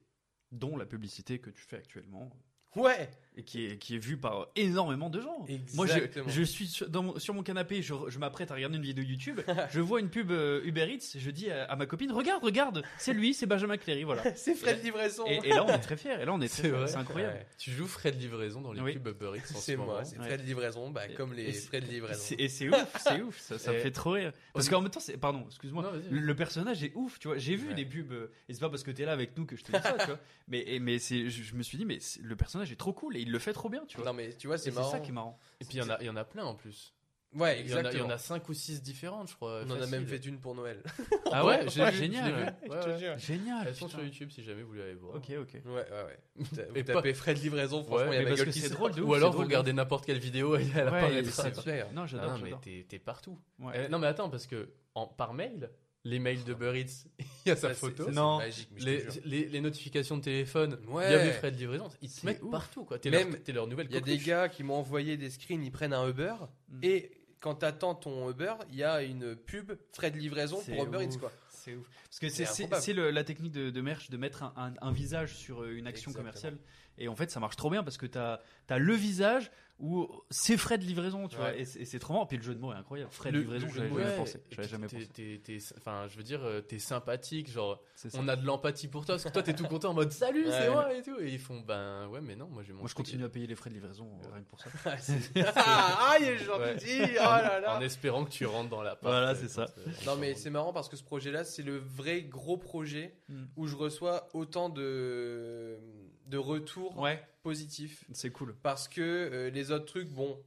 [0.52, 2.30] Dont la publicité que tu fais actuellement.
[2.76, 3.10] Ouais.
[3.38, 5.44] Et qui est, qui est vu par énormément de gens.
[5.74, 6.24] Moi, je, Exactement.
[6.26, 9.04] je suis sur, dans mon, sur mon canapé, je, je m'apprête à regarder une vidéo
[9.04, 12.42] YouTube, je vois une pub euh, Uber Eats, je dis à, à ma copine, regarde,
[12.42, 14.22] regarde, c'est lui, c'est Benjamin Cléry, voilà.
[14.36, 15.26] C'est Fred Livraison.
[15.26, 17.34] Et, et là, on est très fiers, et là, on est très C'est incroyable.
[17.34, 17.46] Ouais.
[17.58, 18.94] Tu joues Fred Livraison dans les Oui.
[18.94, 22.36] pubs Uber Eats en ce C'est moi, c'est Fred Livraison, bah, comme les Fred Livraison.
[22.38, 24.32] Et c'est ouf, c'est ouf, ça, ça me fait trop rire.
[24.54, 27.36] Parce qu'en même temps, c'est, pardon, excuse-moi, le, le personnage est ouf, tu vois.
[27.36, 27.74] J'ai vu Ouais.
[27.74, 29.72] des pubs, euh, et c'est pas parce que t'es là avec nous que je te
[29.72, 30.18] dis ça, tu vois.
[30.48, 33.20] Mais, mais c'est, je, je me suis dit, mais le personnage est trop cool et
[33.20, 34.06] il le fait trop bien, tu vois.
[34.06, 34.90] Non, mais tu vois, Et c'est c'est marrant.
[34.90, 35.38] ça qui est marrant.
[35.60, 36.92] Et puis il y, en a- il y en a plein en plus.
[37.34, 38.06] Ouais, Il y, en a, il y exactement.
[38.06, 39.60] en a 5 ou 6 différentes, je crois.
[39.66, 39.90] On en a facile.
[39.90, 40.82] même fait une pour Noël.
[41.32, 42.24] Ah ouais, j'ai vu, génial.
[42.24, 42.42] je l'ai vu.
[42.70, 42.86] ouais.
[42.86, 43.18] Ouais, ouais.
[43.18, 43.66] Génial.
[43.66, 43.98] Elles sont putain.
[43.98, 45.16] sur YouTube si jamais vous voulez aller voir.
[45.16, 45.54] Ok, ok.
[45.66, 46.18] Ouais, ouais, ouais.
[46.36, 48.48] Vous ta- Vous Et tapez Fred Livraison, franchement, il y a mais ma parce gueule
[48.48, 48.76] que qui c'est sort.
[48.78, 49.08] drôle de ouf.
[49.10, 51.42] Ou alors c'est vous drôle de regardez n'importe quelle vidéo et elle Ouais, apparaîtra.
[51.42, 51.92] C'est super.
[51.92, 52.60] Non, j'adore, non, mais j'adore.
[52.60, 53.38] t'es t'es partout.
[53.58, 53.72] Ouais.
[53.76, 55.70] Euh, non mais attends parce que en, par mail,
[56.08, 58.04] les mails de Eats, il y a sa Ça, photo.
[58.06, 58.38] ça, Non.
[58.38, 59.22] magique, mais je te Les, jure.
[59.24, 61.50] les, les notifications de téléphone, Ouais.
[61.50, 62.50] Livraison, ils C'est mettent ouf.
[62.50, 62.98] partout quoi.
[62.98, 65.30] T'es Même, leur, t'es leur nouvelle Il y a des gars qui m'ont envoyé des
[65.30, 66.34] screens, ils prennent un Uber
[66.68, 66.80] Mm.
[66.82, 71.04] et quand t'attends ton Uber, il y a une pub Fred Livraison C'est pour Uber
[71.04, 71.30] Eats quoi.
[71.50, 71.88] C'est ouf.
[72.04, 72.82] Parce que C'est c'est c'est- improbable.
[72.82, 75.76] c'est le- la technique de, de merch de mettre un, un- un visage sur euh,
[75.76, 76.18] une action Exactement.
[76.30, 76.56] commerciale.
[76.98, 80.56] Et en fait, ça marche trop bien parce que t'as as le visage où c'est
[80.56, 81.46] frais de livraison, tu vois.
[81.46, 81.60] Ouais.
[81.60, 82.26] Et c'est et c'est trop marrant.
[82.26, 83.10] Puis le jeu de mots est incroyable.
[83.12, 84.16] Frais de livraison, j'avais jamais ouais.
[84.16, 84.40] pensé.
[84.50, 85.74] J'avais jamais t'es- pensé.
[85.76, 87.82] Enfin, je veux dire, euh, t'es sympathique, genre,
[88.14, 90.46] on a de l'empathie pour toi, parce que toi t'es tout content en mode salut,
[90.46, 90.50] Ouais.
[90.52, 91.18] c'est moi et tout.
[91.20, 93.46] Et ils font, ben ouais, mais non, moi j'ai mon Moi, je continue à payer
[93.46, 94.70] les frais de livraison euh, rien que pour ça.
[95.56, 97.00] Ah, il est gentil.
[97.16, 97.76] Oh là là.
[97.76, 99.66] En espérant que tu rentres dans la Voilà, c'est ça.
[100.06, 103.44] Non mais c'est marrant parce que ce projet-là, c'est le vrai gros projet Mm.
[103.56, 105.78] où je reçois autant de
[106.26, 108.54] de retours Ouais, positifs c'est cool.
[108.62, 110.42] parce que euh, les autres trucs, bon,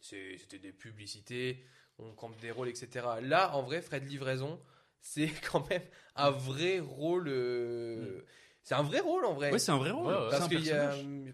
[0.00, 1.64] c'était des publicités,
[1.98, 3.06] on campe des rôles, etc.
[3.22, 4.60] Là, en vrai, Fred Livraison,
[5.00, 5.82] c'est quand même
[6.16, 7.28] un vrai rôle.
[7.28, 8.20] euh,
[8.62, 9.50] C'est un vrai rôle en vrai.
[9.50, 10.06] Ouais, c'est un vrai rôle.
[10.14, 10.58] Ouais, Parce un que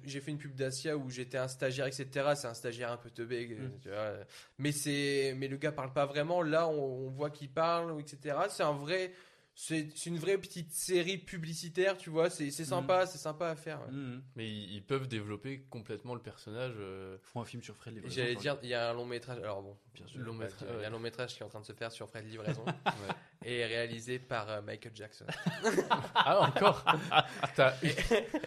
[0.05, 2.07] j'ai fait une pub d'Asia où j'étais un stagiaire, etc.
[2.37, 3.53] C'est un stagiaire un peu teubé, Mm.
[3.61, 4.13] euh, tu vois.
[4.59, 6.43] Mais c'est, mais le gars parle pas vraiment.
[6.43, 8.37] Là, on, on voit qu'il parle, etc.
[8.49, 9.13] C'est un vrai,
[9.57, 12.29] c'est une vraie petite série publicitaire, tu vois.
[12.31, 13.81] C'est sympa, c'est sympa à faire.
[13.83, 13.93] ouais.
[13.93, 14.23] Mhm.
[14.37, 16.73] Mais ils, ils peuvent développer complètement le personnage.
[16.79, 18.17] euh, Ils font un film sur Fred Et livraison.
[18.17, 19.39] J'allais dire, il y a un long métrage.
[19.39, 20.21] Alors bon, Bien sûr.
[20.21, 20.91] long métrage, il y a un ouais.
[20.91, 22.65] long métrage qui est en train de se faire sur Fred Livraison
[23.45, 25.27] et réalisé par euh, Michael Jackson
[26.15, 26.85] Ah, encore
[27.57, 27.75] T'as-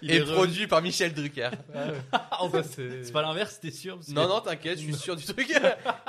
[0.02, 1.52] Il et est re- produit par Michel Drucker.
[2.12, 4.96] Ah, Ça, c'est- C'est pas l'inverse, t'es sûr parce que- Non, non, t'inquiète, je suis
[4.96, 5.52] sûr du truc.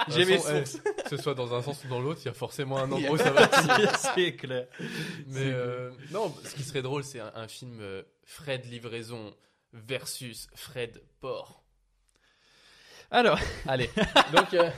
[0.08, 0.78] J'ai mes sources.
[1.08, 3.10] Que ce soit dans un sens ou dans l'autre, il y a forcément un endroit
[3.12, 3.48] où ça va.
[4.14, 4.66] c'est clair.
[5.28, 9.34] Mais euh, non, ce qui serait drôle, c'est un, un film euh, Fred Livraison
[9.72, 11.62] versus Fred Port.
[13.10, 13.88] Alors, Allez,
[14.34, 14.70] donc euh,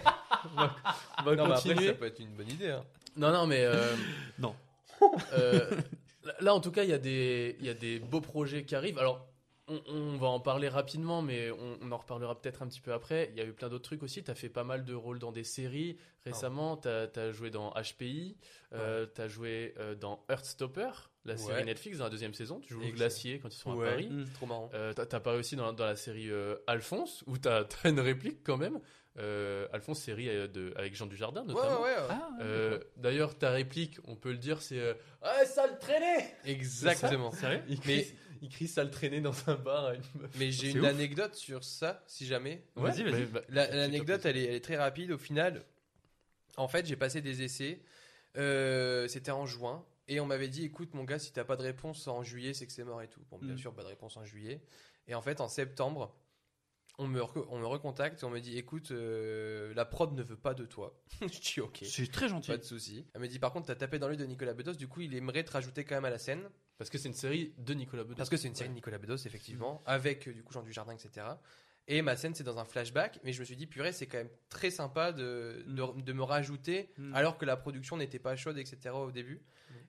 [0.53, 0.77] on va,
[1.19, 1.87] on va Non, mais après, continuer.
[1.89, 2.71] ça peut être une bonne idée.
[2.71, 2.85] hein.
[3.17, 3.95] Non, non, mais euh,
[4.39, 4.55] Non.
[5.33, 5.69] euh,
[6.41, 8.77] là, en tout cas, il y a des, il y a des beaux projets qui
[8.77, 8.99] arrivent.
[9.01, 9.27] Alors,
[9.71, 12.93] on, on va en parler rapidement, mais on, on en reparlera peut-être un petit peu
[12.93, 13.31] après.
[13.33, 14.23] Il y a eu plein d'autres trucs aussi.
[14.23, 16.77] Tu as fait pas mal de rôles dans des séries récemment.
[16.77, 18.37] Tu as, joué dans HPI.
[18.73, 18.77] tu
[19.23, 20.91] as joué euh, dans Heartstopper,
[21.25, 21.65] la série Ouais.
[21.65, 22.61] Netflix, dans la deuxième saison.
[22.61, 23.87] Tu joues le glacier quand ils sont Ouais.
[23.89, 24.09] à Paris.
[24.11, 24.25] Mm.
[24.27, 24.71] C'est trop marrant.
[24.75, 28.01] Euh, t'as- T'as apparu aussi dans, dans la série euh, Alphonse, où t'as as une
[28.01, 28.81] réplique quand même.
[29.19, 31.83] Euh, Alphonse, série euh, de, avec Jean Dujardin Ouais, notamment.
[31.83, 32.07] ouais, ouais.
[32.09, 37.33] Ah, Euh, D'ailleurs, ta réplique, on peut le dire, c'est euh, Ouais, sale traîné Exactement.
[37.33, 37.61] Sérieux?
[37.69, 37.81] Il
[38.43, 40.31] il crie sale traîné dans un bar à une meuf.
[40.39, 40.87] Mais j'ai C'est une ouf.
[40.89, 42.63] anecdote sur ça, si jamais.
[42.77, 43.29] Ouais, Vas-y, vas-y.
[43.49, 45.11] La- L'anecdote, elle est, elle est très rapide.
[45.13, 45.63] Au final,
[46.57, 47.81] en fait, j'ai passé des essais.
[48.37, 49.85] Euh, C'était en juin.
[50.09, 51.05] Et on m'avait dit, écoute, mon
[57.01, 60.23] on me, reco- on me recontacte et on me dit, écoute, euh, la prod ne
[60.23, 61.01] veut pas de toi.
[61.23, 61.81] Je dis, ok.
[61.83, 62.49] C'est très gentil.
[62.51, 63.07] Pas de souci.
[63.15, 65.15] Elle me dit, par contre, t'as tapé dans l'œil de Nicolas Bedos, du coup, il
[65.15, 66.49] aimerait te rajouter quand même à la scène.
[66.79, 68.17] Parce que c'est une série de Nicolas Bedos.
[68.17, 70.93] Parce que c'est une série de Nicolas Bedos, effectivement, avec euh, du coup Jean Dujardin,
[70.95, 71.27] etc.
[71.89, 74.19] Et ma scène, c'est dans un flashback, mais je me suis dit, purée, c'est quand
[74.19, 77.15] même très sympa de, de, de me rajouter, Mm.
[77.15, 78.95] alors que la production n'était pas chaude, etc.
[78.95, 79.43] au début.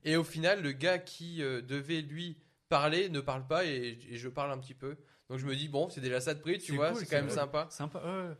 [0.04, 2.38] Et au final, le gars qui euh, devait lui
[2.69, 4.97] parler ne parle pas et, et je parle un petit peu.
[5.32, 7.15] Donc je me dis, bon, c'est déjà ça de prix, tu vois, cool, c'est quand
[7.15, 7.36] même vrai.
[7.36, 7.65] sympa.
[7.70, 8.00] Sympa.
[8.00, 8.36] ouais.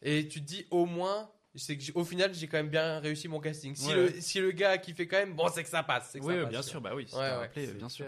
[0.00, 3.26] Et tu te dis, au moins, c'est que au final, j'ai quand même bien réussi
[3.26, 3.74] mon casting.
[3.74, 4.20] Si, Ouais, le, ouais.
[4.20, 6.12] si le gars qui fait quand même, bon, c'est que ça passe.
[6.12, 6.80] que Oui, ça passe, bien sûr.
[6.80, 8.06] Bah oui, si Ouais, rappelé, bien sûr.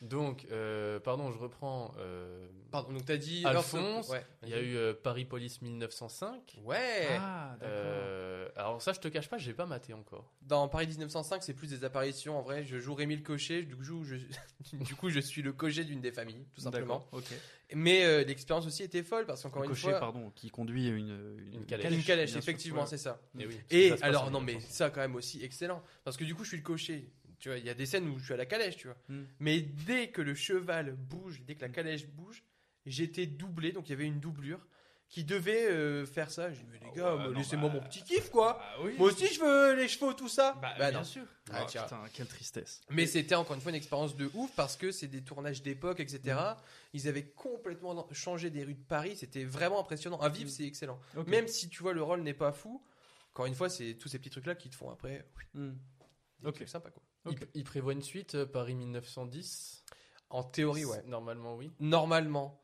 [0.00, 1.92] Donc, euh, pardon, je reprends.
[1.98, 4.24] euh, Pardon, donc t'as dit Alphonse, Ouais.
[4.44, 6.60] il y a eu euh, Paris Police 1905.
[6.64, 7.08] Ouais.
[7.18, 7.68] Ah, d'accord.
[7.76, 10.30] Euh, alors ça, je te cache pas, j'ai pas maté encore.
[10.42, 12.38] Dans Paris 1905, c'est plus des apparitions.
[12.38, 13.62] En vrai, je joue Rémi le cocher.
[13.64, 14.16] Du coup, je,
[14.76, 17.04] du coup, je suis le cocher d'une des familles, tout simplement.
[17.12, 17.24] Ok.
[17.74, 20.86] Mais euh, l'expérience aussi était folle parce qu'encore Un une cocher, fois, pardon, qui conduit
[20.88, 21.92] une, Une calèche.
[21.92, 23.20] une calèche, effectivement, c'est ça.
[23.38, 23.58] Et oui.
[23.70, 26.56] Et alors, non, mais ça quand même aussi excellent parce que du coup, je suis
[26.56, 27.10] le cocher.
[27.38, 28.96] Tu vois, il y a des scènes où je suis à la calèche, tu vois.
[29.08, 29.24] Hmm.
[29.38, 32.42] Mais dès que le cheval bouge, dès que la calèche bouge,
[32.86, 34.66] j'étais doublé, donc il y avait une doublure
[35.08, 36.52] qui devait euh, faire ça.
[36.52, 38.60] J'ai dit, mais les gars, ouais, me- non, laissez-moi bah, mon petit kiff, quoi.
[38.60, 38.94] Ah oui.
[38.98, 40.58] Moi aussi, je veux les cheveux, tout ça.
[40.60, 41.04] Bah, Bah, bien non.
[41.04, 41.22] sûr.
[41.50, 41.84] Ah, Ah, tiens.
[41.84, 42.82] putain, quelle tristesse.
[42.90, 46.00] Mais c'était encore une fois une expérience de ouf parce que c'est des tournages d'époque,
[46.00, 46.36] etc.
[46.92, 49.16] Ils avaient complètement changé des rues de Paris.
[49.16, 50.18] C'était vraiment impressionnant.
[50.20, 51.00] À vivre, c'est excellent.
[51.16, 51.26] Ok.
[51.28, 52.82] Même si tu vois le rôle n'est pas fou,
[53.32, 55.74] encore une fois, c'est tous ces petits trucs-là qui te font après oui, Hmm.
[56.40, 56.54] des Ok.
[56.56, 56.90] trucs sympas.
[57.30, 59.84] Il, il prévoit une suite, euh, Paris 1910
[60.30, 61.02] En théorie, ouais.
[61.06, 61.70] Normalement, oui.
[61.80, 62.60] Normalement.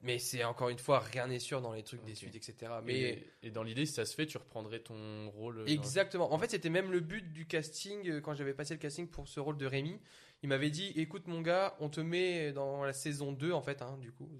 [0.00, 2.72] Mais c'est encore une fois, rien n'est sûr dans les trucs des suites, etc.
[2.84, 5.58] Mais Et, et dans l'idée, si ça se fait, tu reprendrais ton rôle.
[5.58, 6.32] euh, Exactement.
[6.32, 9.28] En fait, c'était même le but du casting euh, quand j'avais passé le casting pour
[9.28, 10.00] ce rôle de Rémi.
[10.42, 13.82] Il m'avait dit "Écoute mon gars, on te met dans la saison 2 en fait
[13.82, 14.30] hein, du coup,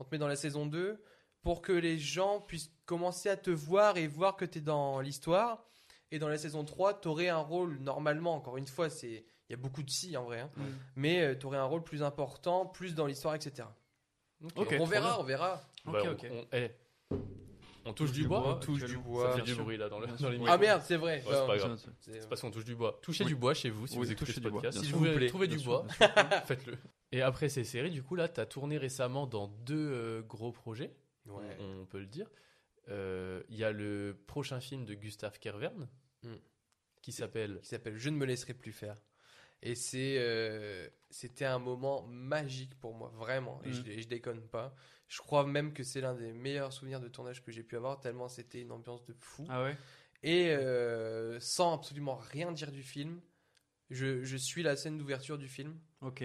[0.00, 1.00] on te met dans la saison 2
[1.40, 5.00] pour que les gens puissent commencer à te voir et voir que tu es dans
[5.00, 5.69] l'histoire
[6.10, 9.52] et dans la saison 3, tu aurais un rôle normalement encore une fois, c'est il
[9.52, 10.50] y a beaucoup de si en vrai hein,
[10.96, 13.68] mais tu aurais un rôle plus important, plus dans l'histoire etc.
[14.42, 15.18] Ok, Donc, trop on verra, bien.
[15.20, 15.62] on verra.
[15.84, 16.26] Bah, on- ok.
[16.30, 16.70] on, eh,
[17.84, 18.56] on touche du bois.
[18.56, 19.24] On touche du bois.
[19.24, 19.64] Ça fait bien du sûr.
[19.64, 20.30] bruit là dans le- Bien dans sûr.
[20.30, 20.52] l'émission.
[20.54, 21.22] Ah merde, c'est vrai.
[21.26, 22.98] Ouais, c'est pas c'est- parce qu'on touche du bois.
[23.02, 23.30] Touchez Oui.
[23.30, 24.84] du bois chez vous si Oui, vous écoutez ce du bois, podcast.
[24.84, 25.26] Si vous plaît.
[25.28, 25.86] trouvez du bois,
[26.46, 26.76] faites-le.
[27.12, 30.52] Et après ces séries, du coup, là, tu as tourné récemment dans deux euh, gros
[30.52, 30.94] projets,
[31.26, 31.56] Ouais.
[31.60, 32.30] on, on peut le dire.
[32.88, 35.88] Euh, Il y a le prochain film de Gustave Kervern
[36.22, 36.34] Mm.
[37.02, 38.96] qui s'appelle qui s'appelle Je ne me laisserai plus faire.
[39.62, 43.62] Et c'est, euh, c'était un moment magique pour moi, vraiment.
[43.64, 44.00] Et je, Mm.
[44.00, 44.74] je déconne pas.
[45.08, 48.00] Je crois même que c'est l'un des meilleurs souvenirs de tournage que j'ai pu avoir,
[48.00, 49.44] tellement c'était une ambiance de fou.
[49.50, 49.76] Ah ouais?
[50.22, 53.20] Et euh, sans absolument rien dire du film,
[53.90, 55.78] je, je suis la scène d'ouverture du film.
[56.00, 56.22] Ok.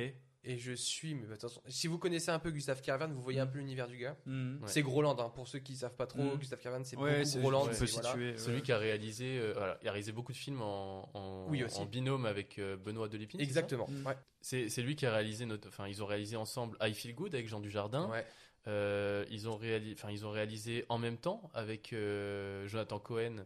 [0.47, 3.47] Et je suis, mais attention, si vous connaissez un peu Gustave Kervern, vous voyez un
[3.47, 4.15] peu l'univers du gars.
[4.27, 4.59] Ouais.
[4.67, 6.21] C'est Groland, hein, pour ceux qui savent pas trop.
[6.21, 6.37] Mm.
[6.37, 7.69] Gustave Kervern, c'est Ouais, beaucoup Groland.
[7.73, 8.37] c'est- voilà.
[8.37, 11.63] celui qui a réalisé, euh, voilà, il a réalisé beaucoup de films en, en, Oui,
[11.63, 11.79] aussi.
[11.79, 13.41] en binôme avec euh, Benoît Delépine.
[13.41, 13.87] Exactement.
[13.89, 14.05] Mm.
[14.05, 14.15] Ouais.
[14.41, 17.47] C'est lui qui a réalisé notre, enfin ils ont réalisé ensemble I Feel Good avec
[17.47, 18.07] Jean Dujardin.
[18.11, 18.23] Ouais.
[18.67, 23.45] Euh, ils ont réalisé, enfin ils ont réalisé en même temps avec euh, Jonathan Cohen,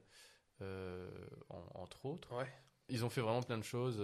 [0.62, 1.10] euh,
[1.50, 2.36] en- entre autres.
[2.38, 2.48] Ouais.
[2.90, 3.98] Ils ont fait vraiment plein de choses.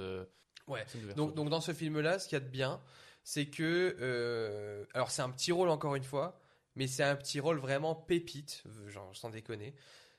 [0.67, 0.85] Ouais.
[1.15, 2.81] Donc, donc dans ce film-là, ce qu'il y a de bien,
[3.23, 6.39] c'est que, euh, alors c'est un petit rôle encore une fois,
[6.75, 9.75] mais c'est un petit rôle vraiment pépite, euh, genre sans déconner.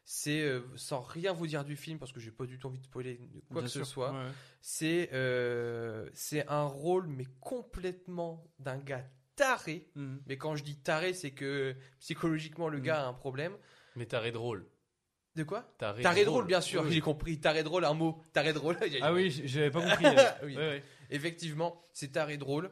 [0.09, 2.79] C'est euh, sans rien vous dire du film parce que j'ai pas du tout envie
[2.79, 3.17] de spoiler
[3.51, 3.85] quoi Bien que sûr.
[3.85, 4.13] ce soit.
[4.13, 4.31] Ouais.
[4.61, 9.05] C'est euh, c'est un rôle mais complètement d'un gars
[9.35, 9.89] taré.
[9.97, 10.19] Hmm.
[10.27, 12.83] Mais quand je dis taré, c'est que psychologiquement le Mm.
[12.83, 13.57] gars a un problème.
[13.97, 14.65] Mais taré drôle.
[15.37, 16.83] De quoi Taré, Taré drôle, bien sûr.
[16.83, 16.92] Oui.
[16.92, 17.38] J'ai compris.
[17.38, 18.20] Taré drôle, un mot.
[18.33, 18.77] Taré drôle.
[19.03, 20.07] Ah oui, j'avais pas compris.
[20.44, 20.57] Oui.
[20.57, 20.83] Ouais, ouais.
[21.11, 22.70] Effectivement, c'est taré drôle.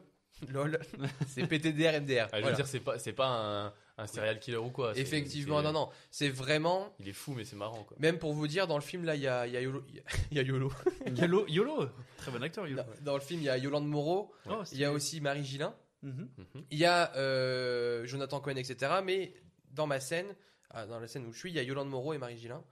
[0.49, 0.79] Lol.
[1.27, 2.27] c'est PTDR, MDR.
[2.33, 4.91] Ah, je veux dire, c'est pas, c'est pas un, un serial killer ou quoi.
[4.97, 5.89] Effectivement, non, non.
[6.11, 6.93] C'est vraiment.
[6.99, 7.95] Il est fou, mais c'est marrant quoi.
[7.99, 9.85] Même pour vous dire, dans le film, là, il y a, y a Yolo.
[10.31, 10.71] Il y a Yolo.
[11.15, 12.81] Yolo, Yolo, très bon acteur, Yolo.
[12.81, 14.33] Dans, dans le film, il y a Yolande Moreau.
[14.49, 15.73] Oh, Il y a aussi Marie Gillin.
[16.01, 16.27] Mhm.
[16.71, 18.91] Il y a euh, Jonathan Cohen, etc.
[19.03, 19.33] Mais
[19.71, 20.27] dans ma scène,
[20.85, 22.63] dans la scène où je suis, il y a Yolande Moreau et Marie Gillin.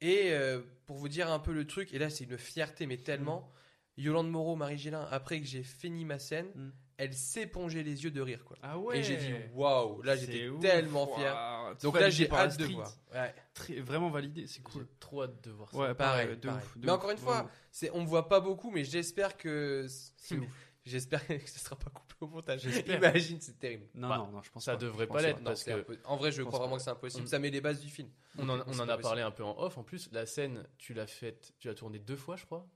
[0.00, 2.96] Et euh, pour vous dire un peu le truc, et là c'est une fierté, mais
[2.98, 3.50] tellement,
[3.96, 6.70] Yolande Moreau, Marie Gillin, après que j'ai fini ma scène, Mm.
[6.98, 8.44] elle s'épongeait les yeux de rire.
[8.44, 8.56] Quoi.
[8.62, 8.98] Ah ouais.
[8.98, 11.74] Et j'ai dit waouh, là j'étais tellement fier.
[11.82, 12.92] Donc là j'ai hâte de voir.
[13.14, 13.34] Ouais.
[13.54, 14.82] Très- vraiment validé, c'est cool.
[14.82, 15.76] J'ai trop hâte de voir ça.
[15.78, 16.62] Ouais, Pareil, pareil, de pareil.
[16.64, 16.76] ouf.
[16.78, 17.50] de Mais ouf, encore une fois.
[17.70, 19.86] C'est, on me voit pas beaucoup, mais j'espère que.
[20.84, 22.60] J'espère que ce sera pas coupé au montage.
[22.62, 22.98] J'espère.
[22.98, 23.86] Imagine, c'est terrible.
[23.94, 24.78] Non, Bah, non, non, je pense ça pas.
[24.78, 25.42] devrait pas l'être.
[25.42, 27.24] Parce que- En vrai, je, je crois vraiment que c'est impossible.
[27.24, 27.28] Mm.
[27.28, 28.08] Ça met les bases du film.
[28.38, 29.78] On en, on a parlé un peu en off.
[29.78, 32.68] En plus, la scène, tu l'as faite, tu l'as tournée deux fois, je crois.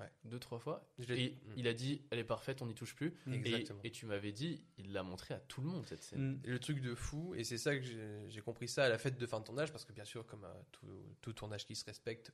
[0.00, 0.10] Ouais.
[0.24, 0.84] Deux, trois fois.
[0.98, 1.52] Je Et Mm.
[1.56, 3.14] il a dit, elle est parfaite, on n'y touche plus.
[3.30, 3.78] Et, Exactement.
[3.84, 6.32] et tu m'avais dit, il l'a montré à tout le monde cette scène.
[6.32, 6.40] Mm.
[6.46, 7.84] Le truc de fou, et c'est ça que
[8.26, 10.42] j'ai compris ça à la fête de fin de tournage, parce que bien sûr, comme
[10.44, 10.88] euh, tout,
[11.20, 12.32] tout tournage qui se respecte,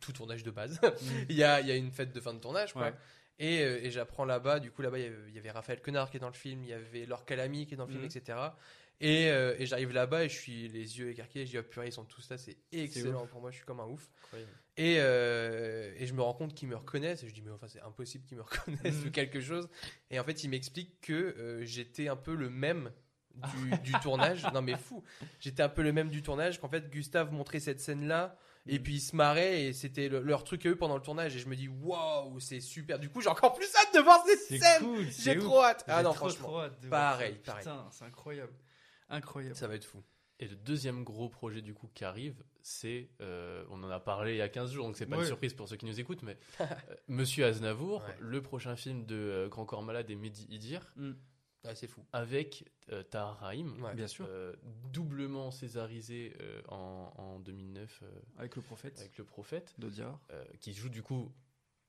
[0.00, 0.80] tout tournage de base,
[1.28, 2.94] il, y a, il y a une fête de fin de tournage, quoi.
[3.38, 6.20] Et, euh, et j'apprends là-bas, du coup, là-bas, il y avait- Raphaël Quenard qui est
[6.20, 8.10] dans le film, il y avait Laure Calamy qui est dans le film, Mhm.
[8.14, 8.38] etc.
[9.00, 11.88] Et, euh, et j'arrive là-bas et je suis les yeux écarquillés, je dis, oh purée,
[11.88, 14.08] ils sont tous là, c'est excellent pour moi, je suis comme un ouf.
[14.76, 17.22] Et, euh, et je me rends compte qu'ils me reconnaissent.
[17.24, 18.42] Et je dis, mais enfin, c'est impossible qu'ils me
[18.92, 19.08] reconnaissent Mhm.
[19.08, 19.68] ou quelque chose.
[20.10, 22.92] Et en fait, ils m'expliquent que euh, j'étais un peu le même
[23.34, 23.40] du,
[23.82, 24.44] du tournage.
[24.52, 25.02] Non, mais fou.
[25.40, 26.60] J'étais un peu le même du tournage.
[26.60, 28.36] Qu'en fait, Gustave montrait cette scène-là.
[28.66, 31.36] Et puis ils se marraient et c'était le- leur truc à eux pendant le tournage.
[31.36, 32.98] Et je me dis, waouh, c'est super.
[32.98, 34.82] Du coup, j'ai encore plus hâte de voir cette scène.
[34.82, 35.64] cool, J'ai trop ouf.
[35.64, 35.84] hâte.
[35.86, 36.48] Ah non, trop, franchement.
[36.48, 37.62] trop hâte de pareil, pareil.
[37.64, 38.52] Putain, c'est incroyable.
[39.10, 39.54] Incroyable.
[39.56, 40.02] Ça va être fou.
[40.40, 44.32] Et le deuxième gros projet du coup qui arrive, c'est, euh, on en a parlé
[44.32, 45.22] il y a 15 jours, donc c'est pas Ouais.
[45.22, 46.64] une surprise pour ceux qui nous écoutent, mais euh,
[47.06, 48.16] Monsieur Aznavour, Ouais.
[48.18, 51.12] le prochain film de euh, Grand Corps Malade et Mehdi Idir, Mm.
[51.64, 52.04] Ouais, c'est fou.
[52.12, 53.94] avec euh, Tahar Rahim, Ouais.
[53.94, 54.26] Bien sûr.
[54.28, 54.52] euh,
[54.92, 58.06] doublement césarisé euh, en, en 2009 euh,
[58.38, 60.20] Avec le prophète avec Le Prophète, d'Audiard.
[60.32, 61.32] euh, qui joue du coup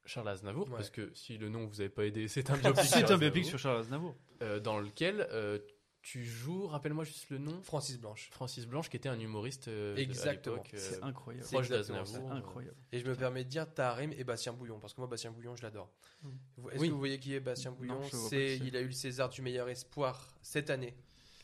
[0.05, 0.75] Charles Aznavour, Ouais.
[0.77, 2.83] parce que si le nom vous avait pas aidé, c'est un biopic.
[2.85, 4.15] C'est sur un biopic sur Charles Aznavour.
[4.41, 5.59] euh, dans lequel euh,
[6.07, 7.59] tu joues, rappelle-moi juste le nom.
[7.63, 8.29] Francis Blanche.
[8.31, 10.57] Francis Blanche, qui était un humoriste euh, Exactement.
[10.57, 11.47] l'époque, C'est incroyable.
[11.47, 12.05] proche d'Aznavour.
[12.07, 12.75] C'est euh, incroyable.
[12.91, 15.55] Et je me permets de dire Tarim et Bastien Bouillon, parce que moi, Bastien Bouillon,
[15.55, 15.89] je l'adore.
[16.21, 16.29] Mm.
[16.57, 16.87] Vous- Est-ce Oui.
[16.89, 17.99] que vous voyez qui est Bastien Bouillon?
[18.29, 18.57] C'est.
[18.57, 20.93] Il a eu le César du meilleur espoir cette année,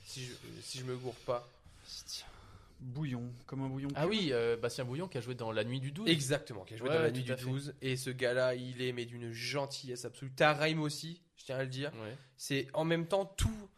[0.05, 1.49] si je, si je me gourre pas.
[2.05, 2.28] Tiens,
[2.80, 3.89] Bouillon, comme un bouillon.
[3.95, 6.07] Ah oui, euh, Bastien Bouillon qui a joué dans La Nuit du 12.
[6.07, 7.45] Exactement, qui a joué Ouais, dans la nuit du à fait.
[7.45, 7.74] 12.
[7.82, 10.32] Et ce gars-là, il est mais d'une gentillesse absolue.
[10.32, 11.91] Tarim aussi, je tiens à le dire.
[11.95, 12.16] Ouais.
[12.38, 13.70] C'est en même temps tout,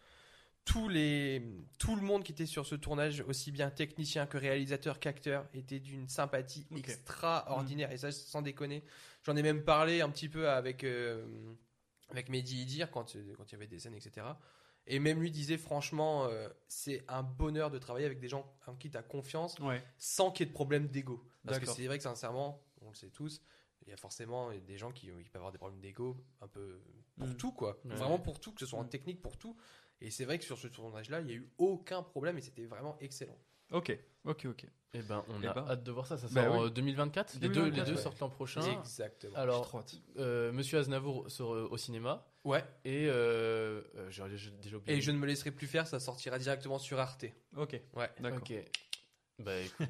[0.65, 1.41] tous les,
[1.77, 5.79] tout le monde qui était sur ce tournage, aussi bien technicien que réalisateur qu'acteur, était
[5.79, 7.91] d'une sympathie extraordinaire.
[7.91, 8.83] Et ça, sans déconner,
[9.23, 11.25] j'en ai même parlé un petit peu avec, euh,
[12.09, 14.25] avec Mehdi Idir quand, euh, quand il y avait des scènes, etc.
[14.87, 18.75] Et même lui disait franchement, euh, c'est un bonheur de travailler avec des gens en
[18.75, 19.81] qui tu as confiance Ouais.
[19.97, 21.23] sans qu'il y ait de problème d'ego.
[21.45, 23.41] Parce que c'est vrai que sincèrement, on le sait tous,
[23.85, 26.81] il y a forcément des gens qui, qui peuvent avoir des problèmes d'ego un peu
[27.17, 27.35] pour Mm.
[27.37, 27.79] tout, quoi.
[27.85, 27.95] Ouais.
[27.95, 28.89] Vraiment pour tout, que ce soit en Mm.
[28.89, 29.55] technique, pour tout.
[30.03, 32.65] Et c'est vrai que sur ce tournage-là, il n'y a eu aucun problème et c'était
[32.65, 33.37] vraiment excellent.
[33.71, 34.65] Ok, ok, ok.
[34.95, 35.65] Eh ben, on Eh a ben.
[35.67, 36.17] hâte de voir ça.
[36.17, 36.57] Ça sort Bah oui.
[36.57, 37.35] en 2024.
[37.35, 38.01] Les deux, les 2024, deux ouais.
[38.01, 38.61] sortent l'an prochain.
[38.79, 39.35] Exactement.
[39.35, 39.83] Alors,
[40.17, 42.27] euh, Monsieur Aznavour sort euh, au cinéma.
[42.43, 42.63] Ouais.
[42.85, 44.97] Et euh, euh, déjà oublié.
[44.97, 47.25] Et je ne me laisserai plus faire, ça sortira directement sur Arte.
[47.57, 48.11] Ok, Ouais.
[48.19, 48.39] d'accord.
[48.39, 48.53] Ok.
[49.43, 49.87] Bah écoute,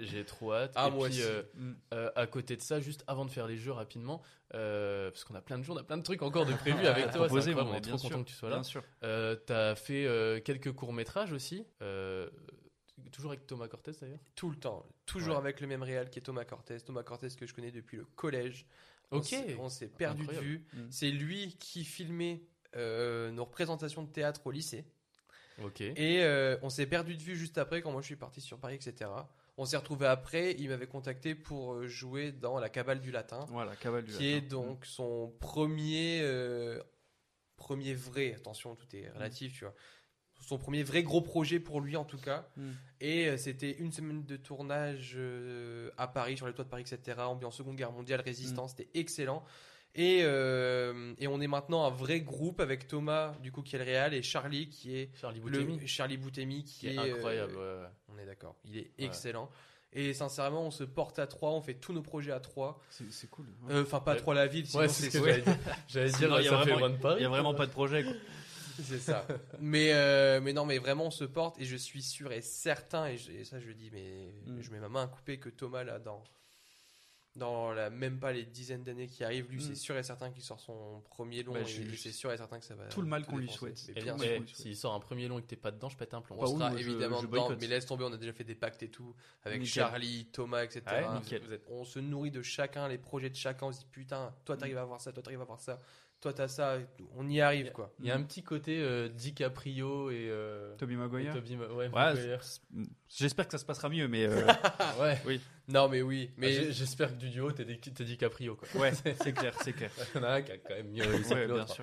[0.00, 0.72] j'ai- trop hâte.
[0.74, 1.22] Ah, Et moi puis, aussi.
[1.28, 1.72] euh, Mm.
[1.94, 4.22] euh, à côté de ça, juste avant de faire les jeux rapidement,
[4.54, 6.86] euh, parce qu'on a plein de jours, on a plein de trucs encore de prévus
[6.86, 7.24] avec toi.
[7.24, 8.56] incroyable, moi, on est trop sûr, content que tu sois là.
[8.56, 8.82] Bien sûr.
[9.02, 12.28] Euh, T'as fait euh, quelques courts métrages aussi, euh,
[13.12, 14.18] toujours avec Thomas Cortés d'ailleurs?
[14.34, 14.86] Tout le temps.
[15.06, 15.40] Toujours Ouais.
[15.40, 16.80] avec le même réal qui est Thomas Cortés.
[16.80, 18.66] Thomas Cortés que je connais depuis le collège.
[19.10, 19.24] On Ok.
[19.26, 20.46] s'est- On s'est perdu Incroyable.
[20.46, 20.64] de vue.
[20.72, 20.86] Mm.
[20.90, 22.42] C'est lui qui filmait
[22.76, 24.84] euh, nos représentations de théâtre au lycée.
[25.96, 28.58] Et euh, on s'est perdu de vue juste après quand moi je suis parti sur
[28.58, 29.10] Paris, etc.
[29.56, 30.56] On s'est retrouvé après.
[30.58, 34.26] Il m'avait contacté pour euh, jouer dans La Cabale du Latin, Voilà, cavale du qui
[34.26, 36.82] est donc son premier, euh,
[37.56, 38.34] premier vrai.
[38.34, 39.74] Attention, tout est relatif, tu vois.
[40.40, 42.48] Son premier vrai gros projet pour lui en tout cas.
[42.56, 42.70] Mm.
[43.00, 45.16] Et euh, c'était une semaine de tournage
[45.96, 47.20] à Paris, sur les toits de Paris, etc.
[47.20, 48.24] Ambiance Seconde Guerre mondiale, Mm.
[48.24, 49.44] résistance, c'était excellent.
[49.96, 53.78] Et, euh, et on est maintenant un vrai groupe avec Thomas, du coup, qui est
[53.78, 56.98] le réal, et Charlie, qui est Charlie Boutemi, le Charlie Boutemi, qui, qui est est
[56.98, 57.56] euh, incroyable.
[58.08, 59.04] on est d'accord, il est Ouais.
[59.06, 59.48] excellent.
[59.96, 62.80] Et sincèrement, on se porte à trois, on fait tous nos projets à trois.
[62.90, 63.46] C'est cool.
[63.68, 63.74] ouais.
[63.74, 65.56] Euh, Enfin, pas à trois la ville, sinon Ouais, c'est ce que j'allais dire.
[65.86, 66.56] J'allais dire, Sinon, il y a
[67.28, 68.02] vraiment- a pas de projet.
[68.02, 68.12] Quoi.
[68.82, 69.24] C'est ça.
[69.60, 73.06] mais, euh, mais non, mais vraiment, on se porte et je suis sûr et certain,
[73.06, 74.60] et, je- et ça je dis, mais Mm.
[74.62, 76.24] je mets ma main à couper que Thomas, là, dans,
[77.36, 79.60] dans la, même pas les dizaines d'années qui arrivent, lui, Mm.
[79.60, 82.36] c'est sûr et certain qu'il sort son premier long Bah, et je- c'est sûr et
[82.36, 82.84] certain que ça va.
[82.86, 83.80] Tout le mal qu'on lui souhaite.
[83.94, 84.26] Mais bien sûr.
[84.28, 86.36] eh, s'il sort un premier long et que t'es pas dedans, je pète un plomb.
[86.38, 88.54] On oui, sera moi, évidemment je dedans, mais laisse tomber, on a déjà fait des
[88.54, 89.14] pactes et tout,
[89.44, 89.82] avec Nickel.
[89.82, 90.82] Charlie, Thomas, etc.
[90.86, 91.42] Ouais, Vous- nickel.
[91.42, 94.32] vous êtes- on se nourrit de chacun, les projets de chacun, on se dit putain,
[94.44, 95.78] toi t'arrives à voir ça, toi t'arrives à voir ça,
[96.20, 96.78] toi t'as ça,
[97.16, 97.92] on y arrive quoi.
[97.98, 101.34] Il y a un petit côté euh, DiCaprio et, euh, Toby Maguire.
[101.74, 102.38] Ouais, Ouais,
[103.08, 104.46] J'espère que ça se passera mieux, mais euh,
[105.00, 105.20] ouais.
[105.26, 105.40] oui.
[105.68, 108.54] Non mais oui, Mais mais j'espère que du duo, t'es Di- t'es DiCaprio.
[108.56, 108.68] Quoi.
[108.80, 108.92] Ouais,
[109.22, 109.90] c'est clair, c'est clair.
[110.14, 111.76] Il y en a un qui a quand même mieux réussi Ouais, que l'autre.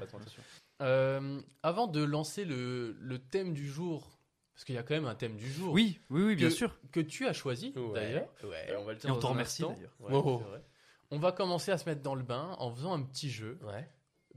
[0.81, 4.09] Euh, avant de lancer le, le thème du jour,
[4.53, 6.53] parce qu'il y a quand même un thème du jour Oui, oui, oui, bien Que-
[6.53, 6.75] sûr.
[6.91, 8.29] que tu as choisi Ouais, d'ailleurs.
[8.43, 8.75] ouais.
[8.77, 9.91] On va le dire Et on t'en remercie, d'ailleurs.
[9.99, 10.39] Ouais, Wow.
[10.43, 10.63] c'est vrai.
[11.11, 13.57] On va commencer à se mettre dans le bain en faisant un petit jeu.
[13.63, 13.87] ouais.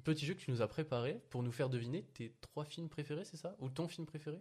[0.03, 3.25] Petit jeu que tu nous as préparé pour nous faire deviner tes trois films préférés,
[3.25, 3.57] c'est ça?
[3.61, 4.39] Ou ton film préféré?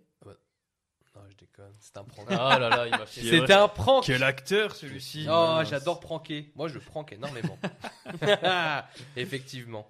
[1.15, 2.27] Non, je déconne, c'est un prank.
[2.31, 3.21] Ah là là, il m'a fait.
[3.21, 3.63] Qui est C'était vrai.
[3.63, 4.03] un prank.
[4.03, 6.51] Quel acteur celui-ci Oh, j'adore pranker.
[6.55, 7.57] Moi, je prank énormément.
[9.15, 9.87] Effectivement.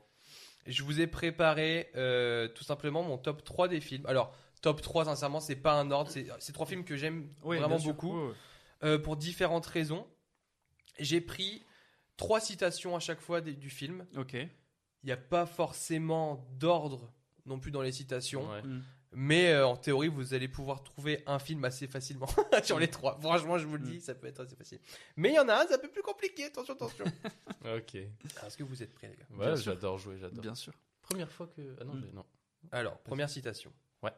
[0.66, 4.06] Je vous ai préparé euh, tout simplement mon top 3 des films.
[4.06, 6.10] Alors, top 3, sincèrement, c'est pas un ordre.
[6.10, 8.18] C'est c'est trois films que j'aime vraiment beaucoup
[8.84, 10.08] euh, pour différentes raisons.
[11.00, 11.64] J'ai pris
[12.18, 14.06] trois citations à chaque fois des- du film.
[14.16, 14.34] Ok.
[14.34, 17.12] Il n'y a pas forcément d'ordre
[17.46, 18.50] non plus dans les citations.
[18.50, 18.62] Ouais.
[18.62, 18.84] Mm.
[19.16, 22.28] Mais euh, en théorie, vous allez pouvoir trouver un film assez facilement
[22.64, 23.18] sur les trois.
[23.22, 24.80] Franchement, je vous le dis, ça peut être assez facile.
[25.16, 26.46] Mais il y en a un, c'est un peu plus compliqué.
[26.46, 27.06] Attention, attention.
[27.78, 27.96] Ok.
[27.96, 29.52] Est-ce que vous êtes prêts, les gars?
[29.52, 30.42] Ouais, j'adore jouer, j'adore.
[30.42, 30.74] Bien sûr.
[31.02, 31.62] Première fois que.
[31.80, 32.02] Ah non, Mm.
[32.06, 32.26] j'ai- non.
[32.72, 33.72] Alors, première citation.
[34.02, 34.12] Ouais.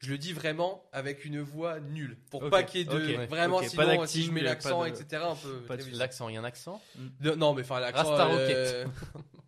[0.00, 2.16] Je le dis vraiment avec une voix nulle.
[2.30, 3.22] Pour Ok, pas qu'il y ait de.
[3.22, 5.60] ok, Vraiment, ok, pas sinon, si je mets l'accent, de- etc., un peu.
[5.62, 5.98] pas de- très vite.
[5.98, 6.80] L'accent, il y a un accent
[7.20, 8.10] De- Non, mais enfin, l'accent.
[8.14, 8.86] Rasta euh,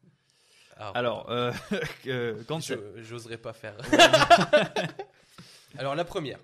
[0.83, 1.53] Ah, Alors, euh,
[2.07, 3.77] euh, quand je- j'oserais pas faire.
[5.79, 6.41] Alors, la première.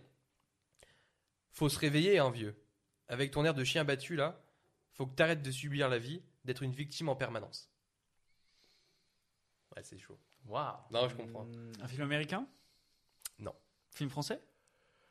[1.52, 2.54] Faut se réveiller, hein, vieux.
[3.08, 4.38] Avec ton air de chien battu, là,
[4.92, 7.70] faut que t'arrêtes de subir la vie, d'être une victime en permanence.
[9.74, 10.18] Ouais, c'est chaud.
[10.44, 11.44] Waouh Non, je comprends.
[11.44, 12.46] Hmm, Un film américain?
[13.38, 13.54] Non.
[13.90, 14.40] Film français?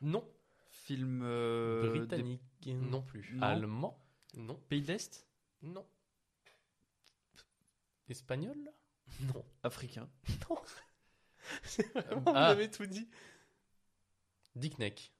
[0.00, 0.24] Non.
[0.70, 1.22] Film.
[1.24, 2.42] euh, Britannique.
[2.66, 3.32] Non plus.
[3.34, 3.42] Non.
[3.46, 3.98] Allemand?
[4.34, 4.54] Non.
[4.68, 5.26] Pays de l'Est?
[5.62, 5.84] Non.
[8.08, 8.56] Espagnol
[9.34, 9.44] Non.
[9.62, 10.08] Africain
[11.64, 12.52] C'est vraiment, Ah.
[12.54, 13.08] vous avez tout dit.
[14.54, 15.12] Dick Neck.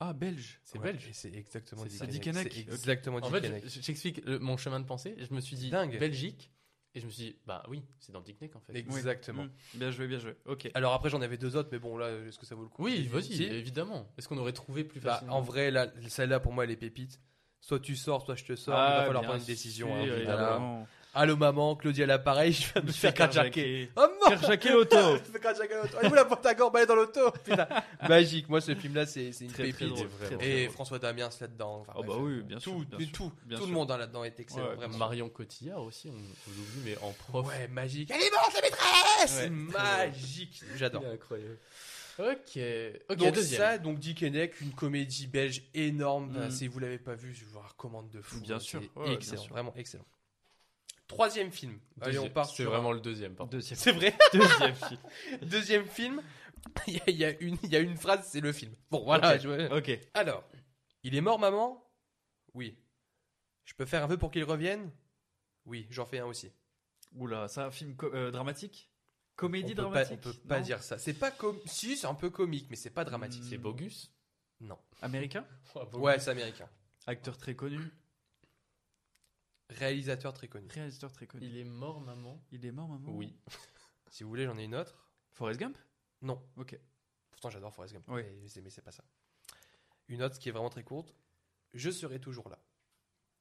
[0.00, 0.60] Ah, belge.
[0.64, 1.08] C'est Ouais, belge.
[1.12, 2.46] C'est exactement C'est Dick ça, Dick Henneck.
[2.52, 2.52] Henneck.
[2.68, 3.64] C'est exactement En fait, Henneck.
[3.64, 5.14] je- je t'explique le- mon chemin de pensée.
[5.18, 5.98] Je me suis dit Dingue.
[5.98, 6.50] Belgique.
[6.96, 8.76] Et je me suis dit, bah oui, c'est dans Dick Neck en fait.
[8.76, 9.44] Exactement.
[9.44, 9.50] Mm.
[9.74, 10.36] Bien joué, bien joué.
[10.46, 10.70] Ok.
[10.74, 12.84] Alors après, j'en avais deux autres, mais bon, là, est-ce que ça vaut le coup
[12.84, 14.08] Oui, vas-y, si évidemment.
[14.16, 16.76] Est-ce qu'on aurait trouvé plus Bah, facilement en vrai, là, celle-là, pour moi, elle est
[16.76, 17.20] pépite.
[17.60, 18.74] Soit tu sors, soit je te sors.
[18.76, 19.92] Ah, il va falloir bien prendre une décision.
[19.92, 20.86] hein.
[21.14, 23.88] Allô maman, Claudia à l'appareil, je vais me faire carjacker.
[23.96, 24.96] Oh non Carjacker l'auto.
[24.98, 25.96] Je me fais carjacker l'auto.
[26.02, 27.30] Et vous la porte à est dans l'auto.
[27.44, 27.68] Putain,
[28.08, 28.48] magique.
[28.48, 29.88] Moi, ce film-là, c'est c'est une Très, très pépite.
[29.94, 30.74] drôle, très, très Et drôle.
[30.74, 31.80] François Damiens là-dedans.
[31.82, 33.96] Enfin, Oh bah oui, bien sûr, Tout, bien sûr, tout, bien tout le monde hein,
[33.98, 34.98] là-dedans est excellent, Ouais, vraiment.
[34.98, 37.46] Marion Cotillard aussi, on, on l'oublie, mais en prof.
[37.46, 38.10] Ouais, magique.
[38.12, 40.62] Elle est morte, la maîtresse Ouais, Magique.
[40.76, 41.04] J'adore.
[41.06, 41.58] Incroyable.
[42.18, 42.58] Ok,
[43.10, 43.60] ok, donc deuxième.
[43.60, 46.30] ça, donc Dick Henneck, une comédie belge énorme.
[46.32, 46.50] Bah, Mm.
[46.52, 48.40] si vous l'avez pas vu, je vous recommande de fou.
[48.40, 49.52] Bien sûr, ouais, excellent, bien sûr.
[49.52, 50.04] vraiment excellent.
[51.06, 51.78] Troisième film.
[52.00, 53.50] Allez, on part C'est vraiment le deuxième, pardon.
[53.50, 53.78] Deuxième.
[53.78, 54.14] C'est vrai.
[54.32, 55.00] Deuxième film.
[55.42, 56.22] Deuxième film.
[56.86, 58.72] Il y, a, il y a une, il y a une phrase, c'est le film.
[58.90, 59.36] Bon, voilà.
[59.76, 59.98] Ok.
[60.14, 60.44] Alors,
[61.02, 61.86] il est mort, maman?
[62.54, 62.78] Oui.
[63.66, 64.90] Je peux faire un vœu pour qu'il revienne?
[65.66, 66.50] Oui, j'en fais un aussi.
[67.16, 68.90] Oula, c'est un film co- euh, dramatique?
[69.36, 70.96] Comédie on peut dramatique Pas, on peut pas Non dire ça.
[70.96, 71.58] C'est pas comme.
[71.66, 73.42] Si, c'est un peu comique, mais c'est pas dramatique.
[73.48, 74.10] C'est Bogus?
[74.60, 74.78] Non.
[75.02, 75.46] Américain?
[75.94, 76.68] Ouais, c'est américain.
[77.06, 77.78] Acteur très connu.
[79.78, 80.68] Réalisateur très connu.
[80.70, 81.44] Réalisateur très connu.
[81.46, 83.36] Il est mort, maman Il est mort, maman Oui.
[84.10, 84.94] Si vous voulez, j'en ai une autre.
[85.32, 85.76] Forrest Gump?
[86.22, 86.40] Non.
[86.56, 86.78] Ok.
[87.32, 88.04] Pourtant, j'adore Forrest Gump.
[88.08, 88.22] Oui.
[88.40, 89.02] Mais, c'est- mais c'est pas ça.
[90.08, 91.12] Une autre qui est vraiment très courte.
[91.72, 92.58] Je serai toujours là.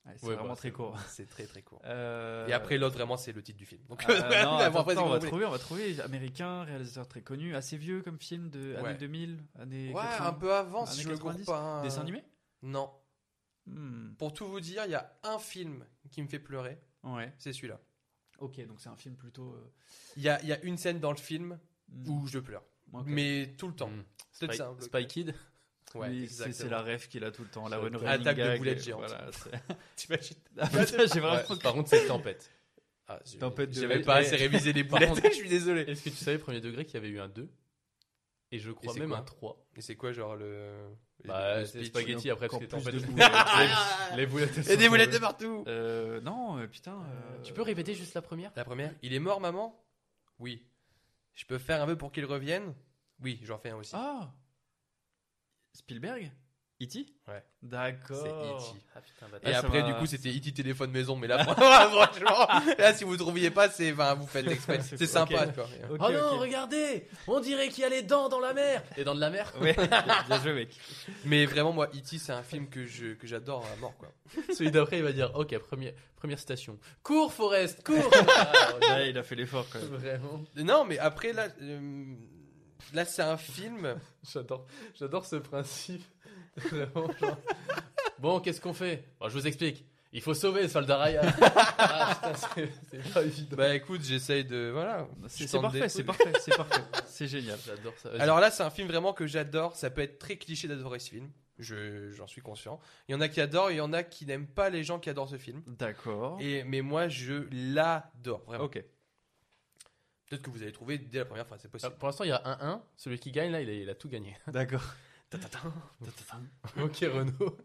[0.05, 0.97] Ouais, c'est Ouais, vraiment bah, très court.
[1.07, 1.81] C'est très très court.
[1.85, 3.81] Euh, Et après, l'autre, vraiment, c'est le titre du film.
[3.87, 6.01] Donc, euh, non, attends, après, si attends, on va trouver, on va trouver.
[6.01, 8.79] Américain, réalisateur très connu, assez vieux comme film de Ouais.
[8.89, 11.45] années 2000, années Ouais, 80, un peu avant, si je 90.
[11.45, 11.57] pas.
[11.59, 11.81] hein.
[11.83, 12.21] Dessin animé?
[12.63, 12.91] Non.
[13.65, 16.77] Hmm, Pour tout vous dire, il y a un film qui me fait pleurer.
[17.03, 17.31] Ouais.
[17.37, 17.79] C'est celui-là.
[18.39, 19.53] Ok, donc c'est un film plutôt.
[19.53, 19.71] euh,
[20.17, 21.57] Il y a, il y a une scène dans le film
[21.89, 22.63] hmm, où je pleure.
[23.05, 23.89] Mais tout le temps.
[23.89, 24.03] Mm.
[24.31, 24.99] C'est peut-être Spy, ça.
[24.99, 25.35] Spy Kid
[25.95, 27.67] Ouais, Oui, c'est la rêve qu'il a tout le temps.
[27.67, 29.05] La one Attaque de boulettes et géantes.
[29.07, 29.29] Voilà,
[29.95, 31.35] T'imagines Ah, j'ai vraiment.
[31.47, 32.49] Ouais, Par contre, c'est Tempête.
[33.07, 35.21] Ah, Tempête de- J'avais pas assez révisé les boulettes.
[35.23, 35.81] je suis désolé.
[35.81, 37.47] Est-ce que tu savais, premier degré, qu'il y avait eu un 2
[38.53, 39.57] Et je crois même un 3.
[39.75, 40.71] Et c'est quoi, genre, le.
[41.25, 42.93] Bah, le c'est speech spaghetti après, parce que Tempête.
[42.93, 43.31] de boulettes.
[44.11, 44.57] les, les boulettes.
[44.59, 46.93] Et sont des boulettes de partout Euh, non, euh, putain.
[46.93, 48.51] euh, Tu peux répéter juste la première?
[48.55, 48.93] La première.
[49.01, 49.83] Il est mort, maman?
[50.39, 50.63] Oui.
[51.33, 52.75] Je peux faire un vœu pour qu'il revienne?
[53.23, 53.93] Oui, j'en fais un aussi.
[53.95, 54.31] Ah
[55.73, 56.31] Spielberg?
[56.83, 57.05] E.T.
[57.27, 57.43] Ouais.
[57.61, 58.17] D'accord.
[58.21, 58.79] C'est E.T.
[58.95, 59.41] Ah putain, Et bâtard.
[59.45, 60.51] Ah, ça après, du coup, c'était E.T.
[60.53, 61.15] téléphone maison.
[61.15, 64.79] Mais là, franchement, là, si vous ne trouviez pas, c'est, enfin, vous faites exprès.
[64.83, 65.67] C'est- sympa, quoi.
[65.89, 69.15] Oh non, regardez On dirait qu'il y a les dents dans la mer Les dents
[69.15, 69.75] de la mer Ouais,
[70.27, 70.69] bien joué, mec.
[71.25, 74.11] Mais vraiment, moi, E.T., c'est un film que je, que j'adore à mort, quoi.
[74.53, 76.77] Celui d'après, il va dire Ok, première, première station.
[77.03, 79.89] Cours, Forest, cours Ah, Ouais, il a fait l'effort quand même.
[79.95, 80.43] Vraiment.
[80.57, 82.15] Non, mais après, là, euh,
[82.93, 83.95] là, c'est un film.
[84.31, 84.65] J'adore,
[84.99, 86.03] j'adore ce principe.
[86.57, 87.37] Vraiment, genre.
[88.19, 89.05] Bon, qu'est-ce qu'on fait?
[89.19, 89.85] Bon, Je vous explique.
[90.15, 91.21] Il faut sauver soldat Ryan.
[91.79, 93.57] ah, putain, c'est, c'est pas évident.
[93.57, 95.07] Bah, écoute, j'essaye de, voilà.
[95.27, 96.17] C'est Je c'est tente des parfait, c'est trucs.
[96.17, 96.81] parfait, c'est parfait.
[97.07, 97.57] C'est génial.
[97.65, 98.09] J'adore ça.
[98.09, 98.21] Vas-y.
[98.21, 99.75] Alors là, c'est un film vraiment que j'adore.
[99.75, 101.29] Ça peut être très cliché d'adorer ce film.
[101.59, 102.79] Je, j'en suis conscient.
[103.07, 104.99] Il y en a qui adorent, il y en a qui n'aiment pas les gens
[104.99, 105.61] qui adorent ce film.
[105.67, 106.37] D'accord.
[106.41, 108.63] Et, mais moi, je l'adore, vraiment.
[108.65, 108.83] Ok.
[110.27, 111.95] Peut-être que vous allez trouver dès la première phrase, c'est Ah, possible.
[111.97, 112.81] pour l'instant, il y a 1-1.
[112.97, 114.35] Celui qui gagne, là, il a, il a tout gagné.
[114.47, 114.83] D'accord.
[116.77, 117.57] ok, Renaud.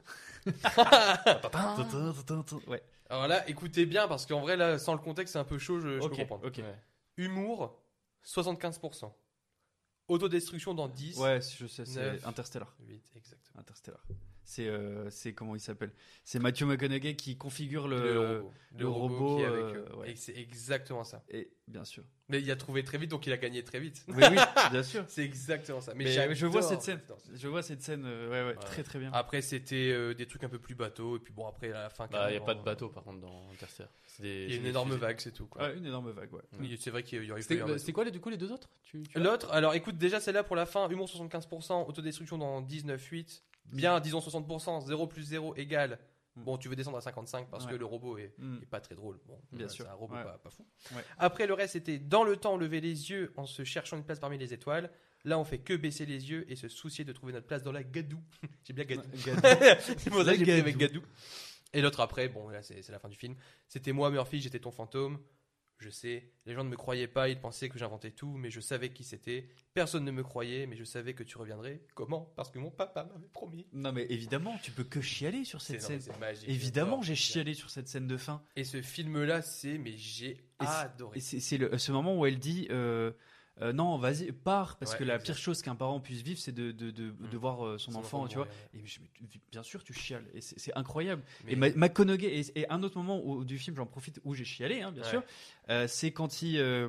[2.66, 2.82] Ouais.
[3.10, 5.80] Alors là, écoutez bien, parce qu'en vrai, là, sans le contexte, c'est un peu chaud,
[5.80, 6.46] je, je Ok, peux comprendre.
[6.46, 6.58] ok.
[6.58, 6.78] Ouais.
[7.16, 7.80] Humour,
[8.24, 9.12] 75%.
[10.08, 11.18] Autodestruction dans 10.
[11.18, 12.26] Ouais, je sais, c'est Neuf.
[12.26, 12.74] Interstellar.
[12.80, 13.60] 8, exactement.
[13.60, 14.00] Interstellar.
[14.50, 15.92] C'est euh, c'est comment il s'appelle?
[16.24, 18.52] C'est Matthew McConaughey qui configure le, le robot.
[18.78, 19.96] le robot, qui est avec euh, eux.
[19.96, 20.10] ouais.
[20.12, 21.22] Et c'est exactement ça.
[21.28, 22.02] Et bien sûr.
[22.30, 24.06] Mais il a trouvé très vite, donc il a gagné très vite.
[24.08, 24.36] Oui, oui,
[24.72, 25.04] bien sûr.
[25.08, 25.92] c'est exactement ça.
[25.94, 27.00] Mais, je vois cette scène.
[27.34, 28.04] Je vois cette scène.
[28.06, 28.64] euh, ouais, ouais, Ouais.
[28.64, 29.10] très très bien.
[29.12, 31.18] Après, c'était euh, des trucs un peu plus bateaux.
[31.18, 33.04] Et puis bon, après, à la fin, Bah, il n'y a pas de bateau, par
[33.04, 33.90] contre, dans Interstellar.
[34.18, 35.00] Des- Il y a une énorme fusées.
[35.00, 35.46] vague, c'est tout.
[35.46, 35.72] Quoi.
[35.74, 36.42] Une énorme vague, ouais.
[36.58, 38.50] Oui, C'est vrai qu'il y aurait y C'était c'était quoi, les- du coup, les deux
[38.50, 38.70] autres?
[39.14, 43.42] L'autre, alors écoute, déjà celle-là pour la fin, humour 75%, autodestruction dans 19,8.
[43.72, 45.98] Bien, disons 60%, 0 plus 0 égale.
[46.36, 46.42] Mm.
[46.44, 47.72] Bon, tu veux descendre à 55 parce Ouais.
[47.72, 48.58] que le robot est, Mm.
[48.62, 49.18] est pas très drôle.
[49.26, 49.84] Bon, Bien euh, sûr.
[49.84, 50.22] C'est un robot Ouais.
[50.24, 50.64] pas, pas fou.
[50.94, 51.02] Ouais.
[51.18, 54.20] Après, le reste, c'était dans le temps, lever les yeux en se cherchant une place
[54.20, 54.90] parmi les étoiles.
[55.24, 57.72] Là, on fait que baisser les yeux et se soucier de trouver notre place dans
[57.72, 58.20] la gadou.
[58.64, 59.02] J'ai bien gadou.
[59.18, 61.02] c'est pour ça que j'ai pris avec gadou.
[61.74, 63.34] Et l'autre après, bon, là, c'est la fin du film.
[63.66, 65.18] C'était moi, Murphy, j'étais ton fantôme.
[65.78, 68.58] Je sais, les gens ne me croyaient pas, ils pensaient que j'inventais tout, mais je
[68.60, 69.48] savais qui c'était.
[69.74, 71.82] Personne ne me croyait, mais je savais que tu reviendrais.
[71.94, 72.32] Comment?
[72.36, 73.66] Parce que mon papa m'avait promis.
[73.72, 76.00] Non mais évidemment, tu peux que chialer sur cette non, scène.
[76.00, 78.42] c'est magique, Évidemment, j'ai chialé sur cette scène de fin.
[78.56, 81.20] Et ce film-là, c'est, mais j'ai adoré.
[81.20, 83.12] C'est c'est le- ce moment où elle dit euh,
[83.60, 85.26] euh, non, vas-y, pars, parce Ouais, que la exact.
[85.26, 87.98] pire chose qu'un parent puisse vivre, c'est de, de, de, de voir euh, son, Son
[87.98, 88.48] enfant, enfant tu vois.
[88.74, 89.00] Et je-
[89.50, 91.22] bien sûr, tu chiales, et c'est incroyable.
[91.44, 94.34] Mais- Et Ma- McConaughey, et, et un autre moment où- du film, j'en profite, où
[94.34, 95.08] j'ai chialé, hein, bien Ouais.
[95.10, 95.22] sûr,
[95.70, 96.58] euh, c'est quand il.
[96.58, 96.88] euh,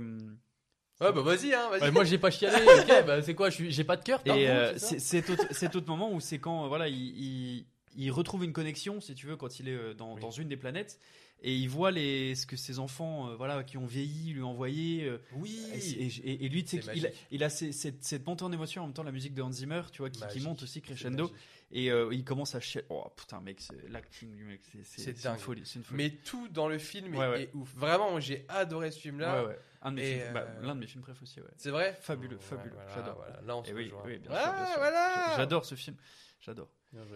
[1.01, 1.82] Ouais, bah vas-y, hein, vas-y.
[1.84, 2.57] Ouais, moi j'ai pas chialé,
[3.03, 6.20] ok, bah c'est quoi, j'ai pas de cœur, Et euh, c'est autre, autre moment où
[6.20, 7.65] c'est quand voilà, il, il,
[7.95, 10.99] il retrouve une connexion, si tu veux, quand il est dans une des planètes.
[11.41, 15.05] Et il voit les, ce que ses enfants, euh, voilà, qui ont vieilli, lui envoyé.
[15.05, 15.57] euh, Oui.
[15.73, 18.93] Et, et- et lui, tu sais, il a cette, cette montée en émotion en même
[18.93, 21.31] temps, la musique de Hans Zimmer, tu vois, qui, monte aussi crescendo.
[21.71, 22.81] Et euh, il commence à chier.
[22.89, 25.01] Oh putain, mec, l'acting du mec, c'est-
[25.33, 25.61] une folie.
[25.65, 25.97] c'est une folie.
[26.03, 27.43] Mais tout dans le film Ouais, est, ouais.
[27.43, 27.73] est ouf.
[27.75, 28.99] Vraiment, j'ai adoré ce
[29.45, 29.59] ouais.
[29.91, 31.47] De Et, films- bah, l'un de mes films préférés aussi, ouais.
[31.57, 31.95] C'est vrai?
[32.01, 32.73] Fabuleux, Ouais, fabuleux.
[32.73, 33.15] voilà, J'adore.
[33.15, 33.41] voilà.
[33.45, 34.01] Là, on se Et oui, rejoint.
[34.03, 34.77] oui, bien Ah, sûr, bien sûr.
[34.79, 35.33] voilà.
[35.37, 35.95] J'adore ce film.
[36.41, 36.69] J'adore.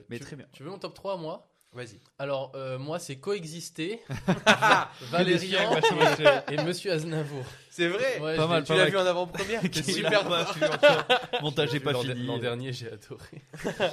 [0.09, 0.47] Mais Tu- très bien.
[0.53, 1.49] Tu veux mon top 3 moi?
[1.73, 1.99] Vas-y.
[2.19, 3.99] Alors, euh, moi, c'est Coexister,
[5.11, 5.71] Valérian
[6.51, 7.43] et Monsieur Aznavour.
[7.69, 10.53] C'est vrai Ouais, Pas mal, Tu l'as vu en avant-première C'est super pas
[11.41, 12.25] Montage est pas l'an fini.
[12.27, 13.41] L'an dernier, j'ai adoré.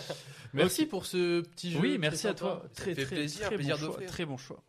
[0.53, 1.81] merci pour ce petit jeu.
[1.81, 2.63] Oui, merci à toi.
[2.75, 4.07] Très, fait très, plaisir, très plaisir bon choix.
[4.07, 4.63] Très bon choix.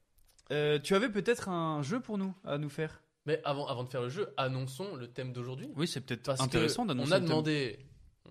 [0.51, 3.89] Euh, tu avais peut-être un jeu pour nous à nous faire Mais avant, avant de
[3.89, 5.69] faire le jeu, annonçons le thème d'aujourd'hui.
[5.75, 7.09] Oui, c'est peut-être intéressant d'annoncer.
[7.11, 7.79] On a demandé,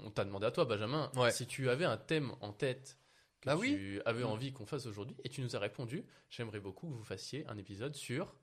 [0.04, 1.30] on t'a demandé à toi, Benjamin, Ouais.
[1.32, 2.96] si tu avais un thème en tête
[3.40, 6.04] que Ah tu oui avais envie qu'on fasse aujourd'hui, et tu nous as répondu.
[6.28, 8.34] J'aimerais beaucoup que vous fassiez un épisode sur.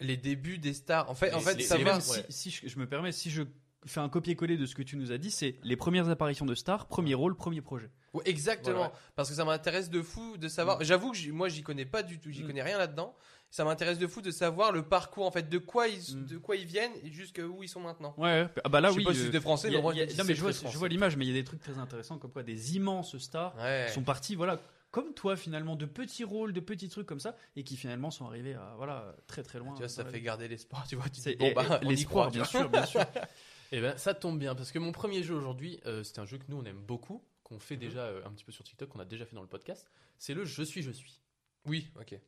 [0.00, 1.10] Les débuts des stars.
[1.10, 1.84] En fait, en Les- fait les- ça va.
[1.84, 2.26] mêmes- si, ouais.
[2.30, 3.42] si je, je me permets, si je
[3.86, 6.54] fais un copier-coller de ce que tu nous as dit, c'est les premières apparitions de
[6.54, 7.90] stars, premier rôle, premier projet.
[8.14, 8.76] Ouais, exactement.
[8.76, 8.92] Voilà.
[9.14, 10.82] Parce que ça m'intéresse de fou de savoir.
[10.82, 12.30] J'avoue que moi, j'y connais pas du tout.
[12.30, 12.46] J'y Mm.
[12.46, 13.14] connais rien là-dedans.
[13.50, 16.26] Ça m'intéresse de fou de savoir le parcours, en fait, de quoi ils, Mm.
[16.26, 18.14] de quoi ils viennent et jusqu'à où ils sont maintenant.
[18.16, 19.04] Ouais, ah bah là Je sais oui.
[19.04, 20.52] pas si euh, c'était français, il y a- mais moi, a- non, mais je vois,
[20.52, 23.56] je l'image, mais il y a des trucs très intéressants comme quoi des immenses stars
[23.58, 23.88] Ouais.
[23.92, 24.60] sont partis, voilà,
[24.92, 28.24] comme toi finalement, de petits rôles, de petits trucs comme ça, et qui finalement sont
[28.26, 29.72] arrivés à voilà très très loin.
[29.72, 30.86] Tu vois, ça fait garder l'espoir.
[30.88, 33.00] Tu vois, tu dis, bon, et- bah, et l'espoir, croit, bien sûr, bien sûr.
[33.72, 36.38] Eh ben, ça tombe bien parce que mon premier jeu aujourd'hui, euh, c'est un jeu
[36.38, 37.80] que nous on aime beaucoup, qu'on fait Mhm.
[37.80, 39.86] déjà euh, un petit peu sur TikTok, qu'on a déjà fait dans le podcast.
[40.18, 41.20] C'est le Je suis, je suis.
[41.66, 42.18] Oui, ok.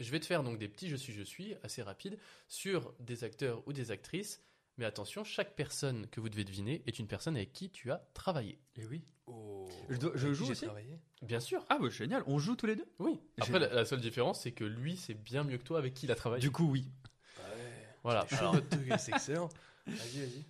[0.00, 3.22] Je vais te faire donc des petits Je suis, je suis assez rapides sur des
[3.24, 4.42] acteurs ou des actrices.
[4.78, 8.02] Mais attention, chaque personne que vous devez deviner est une personne avec qui tu as
[8.14, 8.58] travaillé.
[8.76, 9.02] Et oui.
[9.26, 9.68] Oh.
[9.90, 10.98] Je dois- je joue aussi travaillé?
[11.22, 11.64] Bien sûr.
[11.68, 12.86] Ah bah génial, on joue tous les deux?
[12.98, 13.20] Oui.
[13.38, 16.06] Après, la, la seule différence, c'est que lui, c'est bien mieux que toi avec qui
[16.06, 16.40] il a travaillé.
[16.40, 16.86] Du coup, oui.
[18.02, 18.24] voilà.
[18.30, 19.50] Votre truc, c'est excellent.
[19.86, 20.44] Vas-y, vas-y.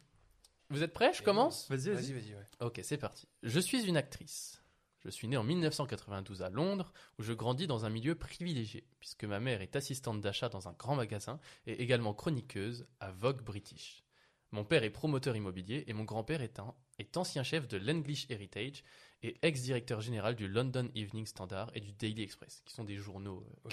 [0.70, 1.12] vous êtes prêts?
[1.12, 1.68] Je commence?
[1.68, 2.12] Vas-y, Vas-y, vas-y.
[2.12, 2.46] vas-y, ouais.
[2.60, 3.26] Ok, c'est parti.
[3.42, 4.59] Je suis une actrice.
[5.02, 9.24] Je suis née en 1992 à Londres, où je grandis dans un milieu privilégié, puisque
[9.24, 14.04] ma mère est assistante d'achat dans un grand magasin et également chroniqueuse à Vogue British.
[14.52, 18.26] Mon père est promoteur immobilier et mon grand-père est, un- est ancien chef de l'English
[18.30, 18.82] Heritage
[19.22, 23.44] et ex-directeur général du London Evening Standard et du Daily Express, qui sont des journaux.
[23.46, 23.68] euh,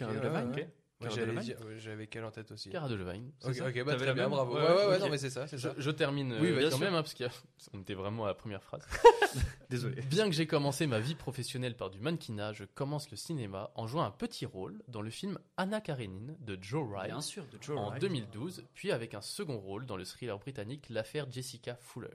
[0.99, 3.31] Moi, j'allais dire- ouais, J'avais quelle en tête aussi Cara Delevingne.
[3.45, 4.55] Ok, ça ok, bah, très la bien, même bravo.
[4.55, 5.75] Ouais, Ouais, ouais, non, mais c'est ça, c'est Je, ça.
[5.77, 6.79] je termine euh, Oui, vas-y, quand sûr.
[6.79, 8.81] même, hein, parce qu'on était vraiment à la première phrase.
[9.69, 10.01] Désolé.
[10.03, 13.85] Bien que j'ai commencé ma vie professionnelle par du mannequinat, je commence le cinéma en
[13.85, 17.57] jouant un petit rôle dans le film Anna Karenine de Joe Wright Bien sûr, de
[17.61, 18.01] Joe en Wright.
[18.01, 22.07] 2012, puis avec un second rôle dans le thriller britannique L'affaire Jessica Fuller.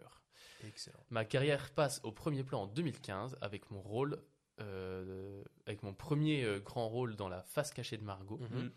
[0.67, 0.99] Excellent.
[1.11, 4.19] Ma carrière passe au premier plan en 2015 avec mon rôle,
[4.61, 8.71] euh, avec mon premier euh, grand rôle dans La face cachée de Margot, Mhm.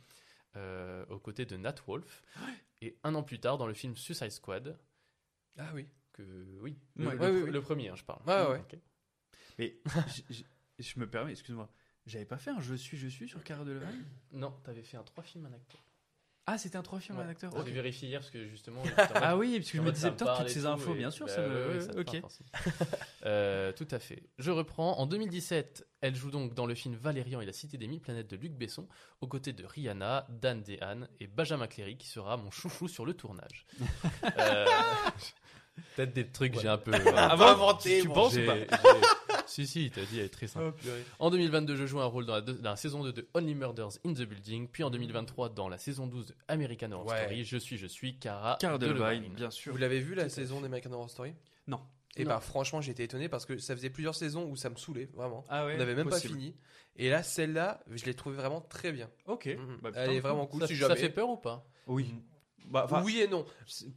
[0.58, 2.24] euh, aux côtés de Nat Wolff,
[2.82, 4.78] et un an plus tard dans le film Suicide Squad,
[5.58, 5.88] Ah oui.
[6.14, 6.24] que
[6.62, 7.52] oui, Ouais, le, ouais, le- ouais.
[7.52, 8.22] le premier, hein, je parle.
[8.28, 8.60] Ouais, ouais.
[8.60, 8.80] Ok.
[9.58, 9.78] Mais
[10.80, 11.70] je me permets, excuse-moi.
[12.06, 14.04] J'avais pas fait un Je suis, je suis sur Cara Delevingne?
[14.32, 15.82] Non, t'avais fait un trois films, un acteur.
[16.48, 17.68] Ah, c'était un trois films, un acteur J'ai ok.
[17.70, 18.84] vérifié hier parce que justement.
[19.16, 22.00] Ah oui, parce que je me disais, putain, toutes ces infos, bien sûr, ça me-
[22.00, 22.22] ok.
[23.26, 24.22] Euh, tout à fait.
[24.38, 25.00] Je reprends.
[25.00, 28.30] En 2017, elle joue donc dans le film Valérian et la Cité des Mille Planètes
[28.30, 28.88] de Luc Besson,
[29.22, 33.14] aux côtés de Rihanna, Dan Dehan et Benjamin Cléry, qui sera mon chouchou sur le
[33.16, 33.66] tournage.
[34.38, 34.66] Euh,
[35.96, 36.94] Peut-être des trucs que j'ai un peu.
[36.94, 38.56] Avant, inventé, tu bon, penses ou J'ai- pas?
[38.56, 38.68] j'ai-
[39.48, 40.80] Si, si, il t'a dit, elle est très Oh, simple.
[41.20, 43.56] En 2022, je joue un rôle dans la, deux- dans la saison 2 de Only
[43.56, 47.20] Murders in the Building, puis en 2023 dans la saison 12 de American Horror Ouais.
[47.22, 49.72] Story, je suis, je suis Cara, Cara Delevingne, bien sûr.
[49.72, 51.34] Vous l'avez vu la saison d'American Horror Story?
[51.68, 51.82] Non.
[52.18, 52.30] Et Non.
[52.30, 55.44] bah franchement j'étais étonné parce que ça faisait plusieurs saisons où ça me saoulait vraiment.
[55.50, 56.34] Ah ouais On n'avait même possible.
[56.34, 56.56] pas fini.
[56.96, 59.10] Et là celle-là, je l'ai trouvée vraiment très bien.
[59.28, 59.48] Ok.
[59.48, 59.80] Mhm.
[59.82, 60.62] Bah, putain, Elle est vraiment cool.
[60.62, 61.00] Ça, si ça jamais.
[61.02, 61.68] fait peur ou pas?
[61.88, 62.16] Oui.
[62.68, 63.46] Bah, oui et non.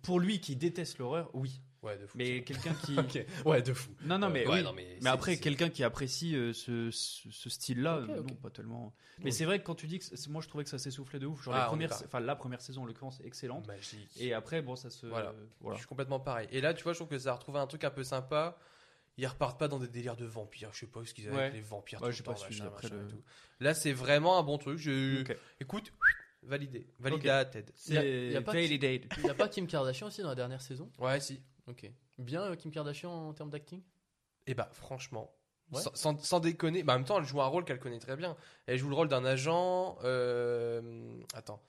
[0.03, 1.61] Pour lui qui déteste l'horreur, oui.
[1.83, 2.18] Ouais, de fou.
[2.18, 2.97] Mais quelqu'un qui.
[3.47, 3.91] Ouais, de fou.
[4.05, 4.62] Non, non, mais, Ouais, oui.
[4.64, 8.93] non, mais après, quelqu'un qui apprécie euh, ce, ce, ce style-là, non, pas tellement.
[9.20, 9.33] Mais Oui.
[9.33, 11.43] c'est vrai que quand tu dis que moi je trouvais que ça s'essoufflait de ouf.
[11.45, 13.66] Genre Ah, les est premières, enfin la première saison en l'occurrence est excellente.
[13.68, 14.11] Magique.
[14.18, 15.07] Et après, bon, ça se.
[15.07, 15.31] Voilà.
[15.64, 16.49] euh, Je suis complètement pareil.
[16.51, 18.59] Et là, tu vois, je trouve que ça a retrouvé un truc un peu sympa.
[19.16, 20.70] Ils repartent pas dans des délires de vampires.
[20.72, 21.43] Je sais pas ce qu'ils avaient Ouais.
[21.45, 22.01] avec les vampires.
[22.03, 23.22] Ouais, tout j'ai le pas machin, après machin le- et tout.
[23.61, 24.79] Là, c'est vraiment un bon truc.
[24.79, 25.24] Je...
[25.61, 25.93] Écoute,
[26.45, 26.87] validé.
[27.01, 27.26] Validé Ok.
[27.26, 27.72] à Ted.
[27.89, 29.03] Y a- C'est y a pas Daily Date.
[29.18, 30.89] Il n'y a pas Kim Kardashian aussi dans la dernière saison?
[31.01, 31.41] Ouais, si.
[31.68, 31.90] Ok.
[32.18, 33.82] Bien euh, Kim Kardashian en termes d'acting?
[34.46, 35.32] Et bah franchement,
[35.70, 35.82] Ouais.
[35.82, 38.16] sans, sans- sans déconner, bah, en même temps elle joue un rôle qu'elle connaît très
[38.16, 38.36] bien.
[38.66, 39.98] Elle joue le rôle d'un agent.
[40.04, 41.62] euh, Attends,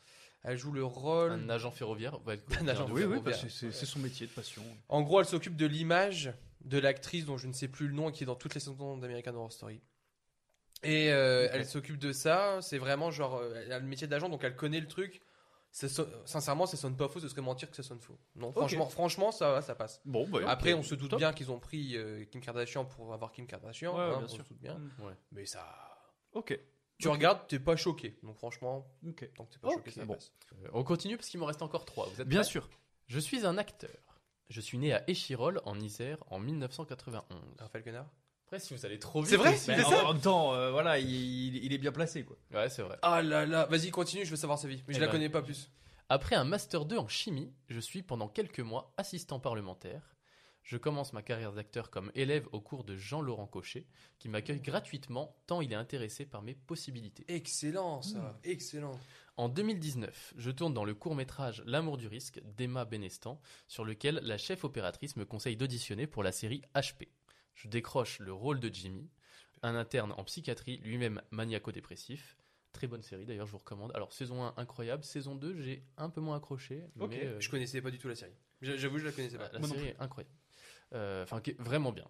[0.43, 1.31] elle joue le rôle.
[1.33, 3.23] Un agent ferroviaire être Un agent Oui, oui, ferroviaire.
[3.43, 4.63] bah, c'est- son métier de passion.
[4.87, 6.31] En gros, elle s'occupe de l'image
[6.63, 8.59] de l'actrice dont je ne sais plus le nom et qui est dans toutes les
[8.61, 9.81] saisons d'American Horror Story.
[10.83, 12.59] Et euh, elle s'occupe de ça.
[12.61, 15.21] C'est vraiment genre, elle a le métier d'agent, donc elle connaît le truc.
[15.71, 17.19] So- Sincèrement, ça sonne pas faux.
[17.19, 18.17] Ce serait mentir que ça sonne faux.
[18.35, 20.01] Non, franchement, franchement, ça, ça passe.
[20.05, 21.19] Bon, bah, Après, on se doute Top.
[21.19, 23.95] bien qu'ils ont pris euh, Kim Kardashian pour avoir Kim Kardashian.
[23.95, 24.43] Ouais, hein, bien on sûr.
[24.43, 24.75] se doute bien.
[24.77, 25.03] Mm.
[25.03, 25.13] Ouais.
[25.31, 25.63] Mais ça.
[26.33, 26.59] Ok.
[26.97, 27.13] Tu Ok.
[27.13, 28.17] regardes, t'es pas choqué.
[28.23, 29.29] Donc franchement, Ok.
[29.35, 30.15] tant que t'es pas choqué, ça bon.
[30.15, 30.33] passe.
[30.63, 32.07] Euh, on continue parce qu'il m'en reste encore trois.
[32.07, 32.67] Vous êtes Bien sûr.
[33.07, 33.91] Je suis un acteur.
[34.49, 37.23] Je suis né à Échirol, en Isère, en 1991.
[37.59, 38.07] Raphaël Quenard?
[38.51, 39.29] Après, si vous allez trop vite.
[39.29, 41.77] C'est vrai aussi- Mais C'est ça en même temps, euh, voilà, il, il- il est
[41.77, 42.35] bien placé, quoi.
[42.51, 42.97] Ouais, c'est vrai.
[43.03, 44.81] Ah là là, vas-y, continue, je veux savoir sa vie.
[44.87, 45.69] Mais je Eh la ben, connais pas plus.
[46.09, 50.15] Après un Master 2 en chimie, je suis pendant quelques mois assistant parlementaire.
[50.63, 53.85] Je commence ma carrière d'acteur comme élève au cours de Jean-Laurent Cochet,
[54.17, 57.25] qui m'accueille gratuitement tant il est intéressé par mes possibilités.
[57.27, 58.99] Excellent ça, excellent.
[59.37, 64.37] En 2019, je tourne dans le court-métrage L'amour du risque d'Emma Benestan, sur lequel la
[64.39, 67.07] chef opératrice me conseille d'auditionner pour la série HP.
[67.55, 69.09] Je décroche le rôle de Jimmy,
[69.61, 72.37] un interne en psychiatrie, lui-même maniaco-dépressif.
[72.71, 73.91] Très bonne série d'ailleurs, je vous recommande.
[73.95, 77.49] Alors saison 1 incroyable, saison 2 j'ai un peu moins accroché, Ok, mais euh, je
[77.49, 78.35] connaissais pas du tout la série.
[78.61, 79.49] J'a- J'avoue, je la connaissais pas.
[79.51, 80.33] la série est incroyable.
[80.93, 82.07] Euh, Enfin, vraiment bien.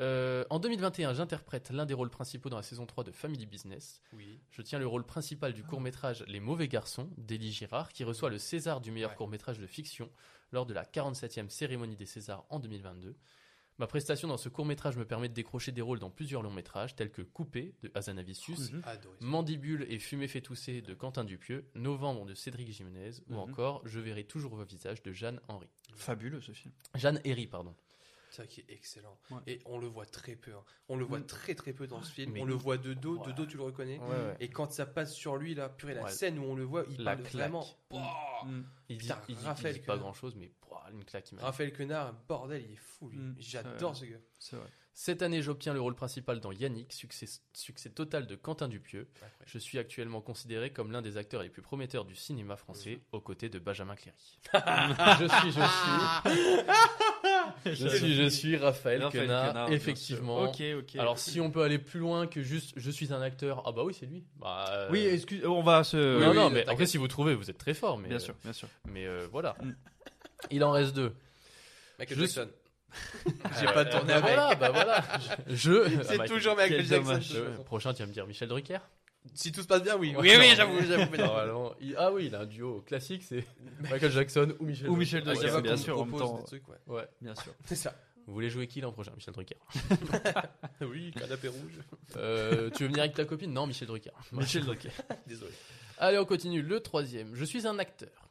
[0.00, 4.00] Euh, en 2021, j'interprète l'un des rôles principaux dans la saison 3 de Family Business.
[4.12, 4.38] Oui.
[4.50, 8.38] Je tiens le rôle principal du court-métrage Les Mauvais Garçons d'Élie Girard, qui reçoit le
[8.38, 9.16] César du meilleur Ouais.
[9.16, 10.08] court-métrage de fiction
[10.52, 13.16] lors de la 47e cérémonie des Césars en 2022.
[13.78, 17.10] Ma prestation dans ce court-métrage me permet de décrocher des rôles dans plusieurs longs-métrages, tels
[17.12, 18.82] que Coupé de Hazanavicius, Mhm.
[18.84, 19.16] Adoré.
[19.20, 23.38] Mandibule et Fumée fait tousser de Quentin Dupieux, Novembre de Cédric Jimenez, ou Mhm.
[23.38, 25.68] encore Je verrai toujours vos visages de Jeanne Henry.
[25.94, 26.74] Fabuleux, ce film.
[26.96, 27.74] Jeanne Herry, pardon.
[28.30, 29.16] C'est vrai qu'il est excellent.
[29.30, 29.38] Ouais.
[29.46, 30.52] Et on le voit très peu.
[30.52, 30.62] hein.
[30.90, 31.26] On le voit Mm.
[31.26, 32.32] très très peu dans ce film.
[32.32, 33.98] Mais- on le voit de dos, de dos tu le reconnais.
[34.00, 34.36] Ouais, ouais.
[34.40, 36.10] Et quand ça passe sur lui, là, purée, la Ouais.
[36.10, 37.34] scène où on le voit, il La parle claque.
[37.50, 37.64] vraiment.
[37.90, 37.96] Mm.
[38.42, 38.62] Oh Mm.
[38.90, 40.50] Il dit, Putain, il dit- il Raphaël dit pas grand chose, mais
[40.80, 41.44] pouah, une claque immense.
[41.44, 43.18] Raphaël Quenard, bordel, il est fou, lui.
[43.18, 43.36] Mm.
[43.38, 44.18] J'adore ce gars.
[44.38, 44.68] C'est vrai.
[45.00, 49.06] Cette année, j'obtiens le rôle principal dans Yannick, succès, succès total de Quentin Dupieux.
[49.14, 49.44] Incroyable.
[49.46, 53.20] Je suis actuellement considéré comme l'un des acteurs les plus prometteurs du cinéma français, aux
[53.20, 54.40] côtés de Benjamin Cléry.
[55.20, 56.64] je suis, je suis,
[57.76, 60.52] je suis, je suis Raphaël, Raphaël Quenard, effectivement.
[60.52, 60.76] sûr.
[60.76, 60.96] Ok, ok.
[60.96, 63.84] Alors, si on peut aller plus loin que juste je suis un acteur, ah bah
[63.84, 64.24] oui, c'est lui.
[64.34, 65.96] Bah, euh, Oui, excuse, on va se.
[65.96, 67.98] non, oui, non, oui, mais après, si vous trouvez, vous êtes très fort.
[67.98, 68.66] Mais, Bien sûr, bien sûr.
[68.88, 69.56] Mais euh, voilà.
[70.50, 71.12] Il en reste deux.
[71.98, 72.48] Michael Je Jackson.
[73.60, 74.24] J'ai pas tourné avec.
[74.24, 75.04] voilà, bah voilà.
[75.46, 75.54] Je.
[75.54, 77.20] je- C'est bah, toujours Michael Jackson.
[77.64, 78.78] Prochain, tu vas me dire Michel Drucker.
[79.34, 80.14] Si tout se passe bien, oui.
[80.16, 81.12] Oui, oui, j'avoue, j'avoue.
[81.98, 83.44] Ah oui, il a un duo classique, c'est
[83.80, 85.60] Michael Jackson ou Michel Ou Michel Drucker.
[85.60, 86.38] Bien sûr, en même propose temps.
[86.38, 86.76] des trucs, ouais.
[86.86, 87.06] Ouais.
[87.20, 87.52] Bien sûr.
[87.66, 87.94] C'est ça.
[88.26, 89.56] Vous voulez jouer qui l'an prochain Michel Drucker?
[90.82, 91.78] Oui, canapé rouge.
[92.16, 93.52] Euh, tu veux venir avec ta copine?
[93.52, 94.12] Non, Michel Drucker.
[94.32, 94.90] Michel Drucker.
[95.26, 95.52] Désolé.
[95.98, 96.62] Allez, on continue.
[96.62, 97.34] Le troisième.
[97.34, 98.27] Je suis un acteur.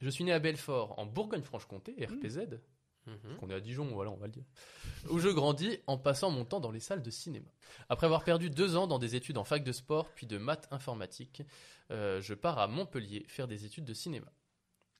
[0.00, 2.60] Je suis né à Belfort, en Bourgogne-Franche-Comté, RPZ.
[3.06, 3.36] Mhm.
[3.38, 4.44] qu'on est à Dijon, voilà, on va le dire.
[5.10, 7.46] Où je grandis en passant mon temps dans les salles de cinéma.
[7.88, 10.66] Après avoir perdu deux ans dans des études en fac de sport, puis de maths
[10.72, 11.42] informatique,
[11.92, 14.32] euh, je pars à Montpellier faire des études de cinéma.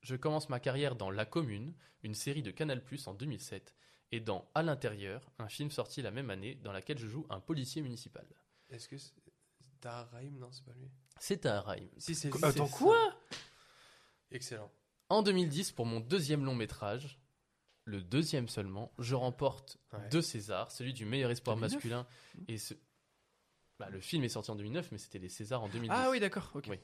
[0.02, 1.74] Je commence ma carrière dans La Commune,
[2.04, 3.74] une série de Canal+, en 2007,
[4.12, 7.40] et dans À l'intérieur, un film sorti la même année dans laquelle je joue un
[7.40, 8.24] policier municipal.
[8.70, 9.14] Est-ce que c'est
[9.80, 10.88] Tahar Rahim Non, c'est pas lui.
[11.98, 12.14] C'est.
[12.14, 13.14] Si, c'est Attends, quoi?
[14.30, 14.70] Excellent.
[15.08, 17.20] En 2010, pour mon deuxième long métrage,
[17.84, 20.08] le deuxième seulement, je remporte Ouais.
[20.10, 21.74] deux Césars, celui du meilleur espoir 2009?
[21.74, 22.06] masculin
[22.48, 22.74] et ce...
[23.78, 25.90] Bah, le film est sorti en 2009, mais c'était les Césars en 2010.
[25.94, 26.50] Ah oui, d'accord.
[26.54, 26.64] Ok.
[26.68, 26.78] Oui.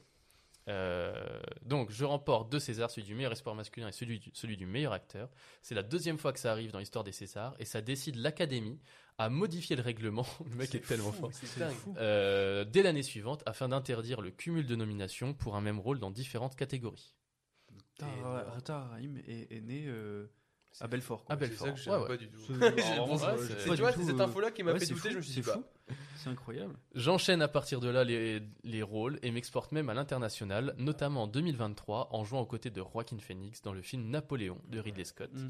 [0.69, 4.55] Euh, donc, je remporte deux Césars, celui du meilleur espoir masculin et celui du, celui
[4.55, 5.29] du meilleur acteur.
[5.61, 8.79] C'est la deuxième fois que ça arrive dans l'histoire des Césars et ça décide l'Académie
[9.17, 10.25] à modifier le règlement.
[10.49, 11.71] Le mec est, tellement fou, fort.
[11.97, 16.11] Euh, dès l'année suivante afin d'interdire le cumul de nominations pour un même rôle dans
[16.11, 17.13] différentes catégories.
[17.97, 20.25] Tahar Rahim est, est né euh,
[20.81, 21.21] à Belfort.
[21.29, 21.47] À quoi.
[21.47, 21.67] Belfort.
[21.77, 22.39] C'est ça que je Ouais, pas du tout.
[22.47, 25.09] C'est- c'est- C'est tu vois, c'est cette euh, info-là qui m'a ouais, fait c'est douter.
[25.09, 25.53] fou, Je me suis c'est dit, bah,
[25.87, 25.95] fou.
[26.15, 26.75] C'est incroyable.
[26.95, 31.27] J'enchaîne à partir de là les, les rôles et m'exporte même à l'international, notamment en
[31.27, 35.29] 2023 en jouant aux côtés de Joaquin Phoenix dans le film Napoléon de Ridley Scott.
[35.33, 35.49] Mm.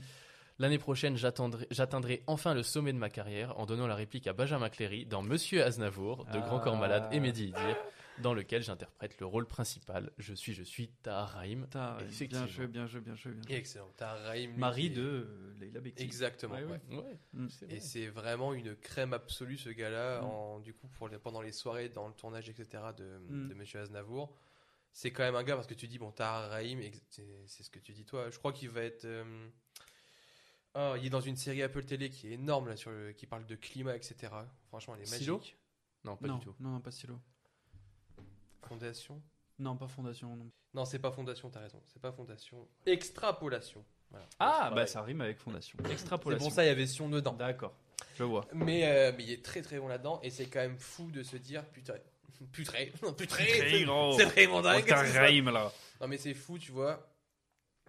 [0.60, 4.70] L'année prochaine, j'atteindrai enfin le sommet de ma carrière en donnant la réplique à Benjamin
[4.70, 7.76] Cléry dans Monsieur Aznavour de Grand Corps Malade et Mehdi Idir,
[8.22, 10.12] dans lequel j'interprète le rôle principal.
[10.18, 11.68] Je suis, je suis Tahar Rahim.
[11.68, 11.98] Tahar.
[12.04, 13.32] Bien joué, bien joué, bien joué.
[13.34, 13.56] Bien joué.
[13.56, 13.90] Excellent.
[13.98, 14.52] Tahar Rahim.
[14.52, 16.04] lui, Mari qui est- de euh, Leila Bekti.
[16.04, 16.54] Exactement.
[16.56, 16.80] Ouais, ouais.
[16.90, 16.98] ouais.
[16.98, 17.50] Ouais, Mm.
[17.50, 17.80] c'est Et vrai.
[17.80, 20.62] c'est vraiment une crème absolue ce gars-là, Mm.
[20.62, 22.84] du coup, pour les- pendant les soirées, dans le tournage, etc.
[22.96, 23.50] de, Mm.
[23.50, 24.36] de Monsieur Aznavour.
[24.92, 27.80] C'est quand même un gars, parce que tu dis, bon, Tahar Rahim, c'est ce que
[27.80, 28.30] tu dis toi.
[28.30, 29.06] Je crois qu'il va être.
[29.06, 29.50] euh,
[30.76, 33.28] Oh, il est dans une série Apple Télé qui est énorme là, sur le- qui
[33.28, 34.34] parle de climat, etc.
[34.70, 35.56] Franchement, elle est Silo magique.
[36.04, 36.56] Non, pas non, du tout.
[36.60, 37.20] Non, non, pas Silo.
[38.68, 39.22] Fondation.
[39.60, 40.36] Non, pas Fondation.
[40.36, 40.50] Non.
[40.74, 41.82] Non, c'est pas Fondation, t'as raison.
[41.86, 42.68] C'est pas Fondation.
[42.86, 43.84] Extrapolation.
[44.10, 44.26] Voilà.
[44.40, 45.78] Ah, C'est bah ça rime avec Fondation.
[45.86, 46.46] C'est Extrapolation.
[46.46, 47.34] pour ça, il y avait Sion dedans.
[47.34, 47.74] D'accord,
[48.16, 48.46] je vois.
[48.54, 51.24] Mais, euh, mais il est très très bon là-dedans et c'est quand même fou de
[51.24, 51.96] se dire putain
[52.52, 52.74] putain
[53.18, 53.86] putain c'est
[54.18, 55.24] c'est vraiment dingue Oh, c'est ça.
[55.24, 55.72] rime, là.
[56.02, 57.08] non mais c'est fou tu vois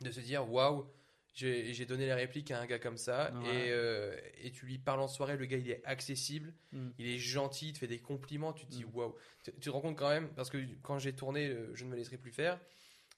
[0.00, 0.86] de se dire waouh
[1.34, 3.66] j'ai donné la réplique à un gars comme ça Ouais.
[3.66, 6.88] et, euh, et tu lui parles en soirée le gars il est accessible Mm.
[6.98, 8.90] il est gentil il te fait des compliments tu te dis Mm.
[8.94, 11.84] waouh tu, tu te rends compte quand même parce que quand j'ai tourné euh, je
[11.84, 12.58] ne me laisserai plus faire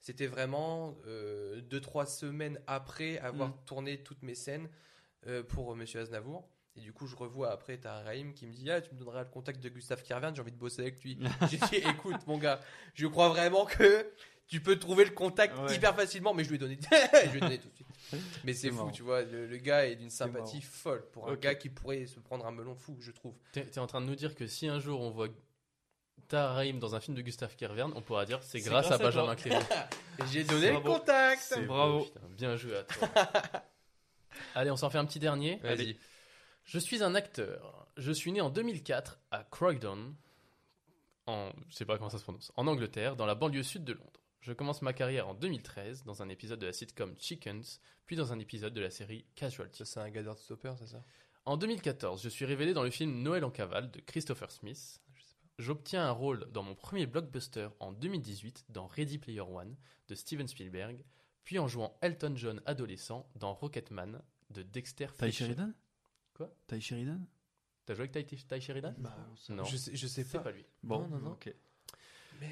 [0.00, 3.64] c'était vraiment euh, deux trois semaines après avoir Mm.
[3.66, 4.68] tourné toutes mes scènes
[5.26, 6.48] euh, pour Monsieur Aznavour.
[6.76, 9.24] Et du coup, je revois après, t'as Raïm qui me dit Ah, tu me donneras
[9.24, 11.18] le contact de Gustave Kervern, j'ai envie de bosser avec lui.
[11.50, 12.60] j'ai dit Écoute, mon gars,
[12.94, 14.06] je crois vraiment que
[14.46, 15.74] tu peux trouver le contact Ouais.
[15.74, 16.78] hyper facilement, mais je lui ai donné,
[17.24, 17.86] je lui ai donné tout de suite.
[18.44, 18.90] Mais c'est fou, marrant.
[18.90, 22.20] tu vois, le, le gars est d'une sympathie folle pour un gars qui pourrait se
[22.20, 23.34] prendre un melon fou, je trouve.
[23.52, 25.28] T'es t'es en train de nous dire que si un jour on voit
[26.28, 29.34] Tahar dans un film de Gustave Kervern, on pourra dire c'est grâce, grâce à Benjamin.
[30.18, 31.98] Et j'ai donné le contact C'est Bravo.
[31.98, 33.08] beau, putain, bien joué à toi.
[34.54, 35.56] Allez, on s'en fait un petit dernier.
[35.62, 35.96] Vas-y.
[36.64, 37.86] Je suis un acteur.
[37.96, 40.14] Je suis né en 2004 à Croydon,
[41.26, 43.92] en, je sais pas comment ça se prononce, en Angleterre, dans la banlieue sud de
[43.92, 44.20] Londres.
[44.46, 48.32] Je commence ma carrière en 2013 dans un épisode de la sitcom Chickens, puis dans
[48.32, 49.78] un épisode de la série Casualty.
[49.78, 51.02] Ça, c'est un gars Stopper, c'est ça?
[51.46, 55.00] En 2014, je suis révélé dans le film Noël en cavale de Christopher Smith.
[55.58, 59.76] J'obtiens un rôle dans mon premier blockbuster en 2018 dans Ready Player One
[60.06, 61.04] de Steven Spielberg,
[61.42, 65.32] puis en jouant Elton John adolescent dans Rocketman de Dexter Ty.
[65.32, 65.72] Sheridan?
[66.34, 66.54] Quoi?
[66.68, 67.18] Ty Sheridan?
[67.84, 68.94] T'as joué avec Ty, Ty Sheridan?
[69.48, 70.44] Non, Je sais, je sais c'est pas.
[70.44, 70.64] pas lui.
[70.84, 71.30] Bon, Non, non, non.
[71.32, 71.52] ok.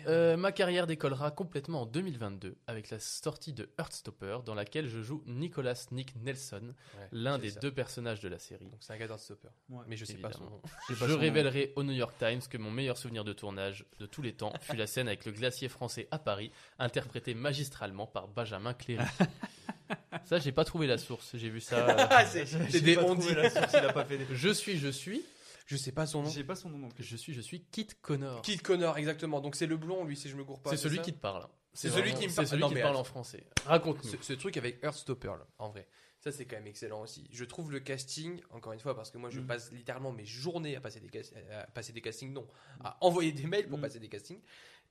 [0.06, 5.00] Euh, ma carrière décollera complètement en 2022 avec la sortie de Heartstopper dans laquelle je
[5.00, 7.60] joue Nicholas Nick Nelson, Ouais, l'un des ça.
[7.60, 8.66] deux personnages de la série.
[8.66, 9.48] Donc c'est un gars Stopper.
[9.70, 9.84] Ouais.
[9.88, 10.60] Mais je sais pas son nom.
[10.90, 14.32] Je révélerai au New York Times que mon meilleur souvenir de tournage de tous les
[14.32, 19.04] temps fut la scène avec le glacier français à Paris, interprété magistralement par Benjamin Cléry.
[20.24, 21.88] ça, j'ai pas trouvé la source, j'ai vu ça.
[21.88, 23.34] euh, Ah, c'est des on dit.
[23.34, 25.22] la source, il a pas fait des- Je suis, je suis,
[25.66, 26.28] Je sais pas son nom.
[26.30, 27.02] J'ai pas son nom non plus.
[27.04, 28.42] je suis, je suis Kit Connor.
[28.42, 29.40] Kid Connor, exactement.
[29.40, 30.70] Donc c'est le blond, lui, si je me gourre pas.
[30.70, 31.46] C'est celui ça qui te parle.
[31.72, 32.46] C'est celui qui me C'est parle.
[32.48, 33.44] celui Non, qui mais parle en français.
[33.64, 34.10] Raconte-nous.
[34.10, 35.88] Ce, ce truc avec Heartstopper, là, en vrai,
[36.20, 37.26] ça c'est quand même excellent aussi.
[37.32, 39.46] Je trouve le casting, encore une fois, parce que moi je Mm.
[39.46, 41.10] passe littéralement mes journées à passer des,
[41.52, 42.46] à passer des castings, non,
[42.84, 43.82] à envoyer des mails pour Mm.
[43.82, 44.40] passer des castings.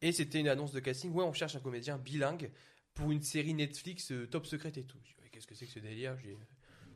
[0.02, 2.52] Et c'était une annonce de casting, ouais, on cherche un comédien bilingue
[2.96, 4.98] pour une série Netflix euh, top secrète et tout.
[5.32, 6.18] Qu'est-ce que c'est que ce délire?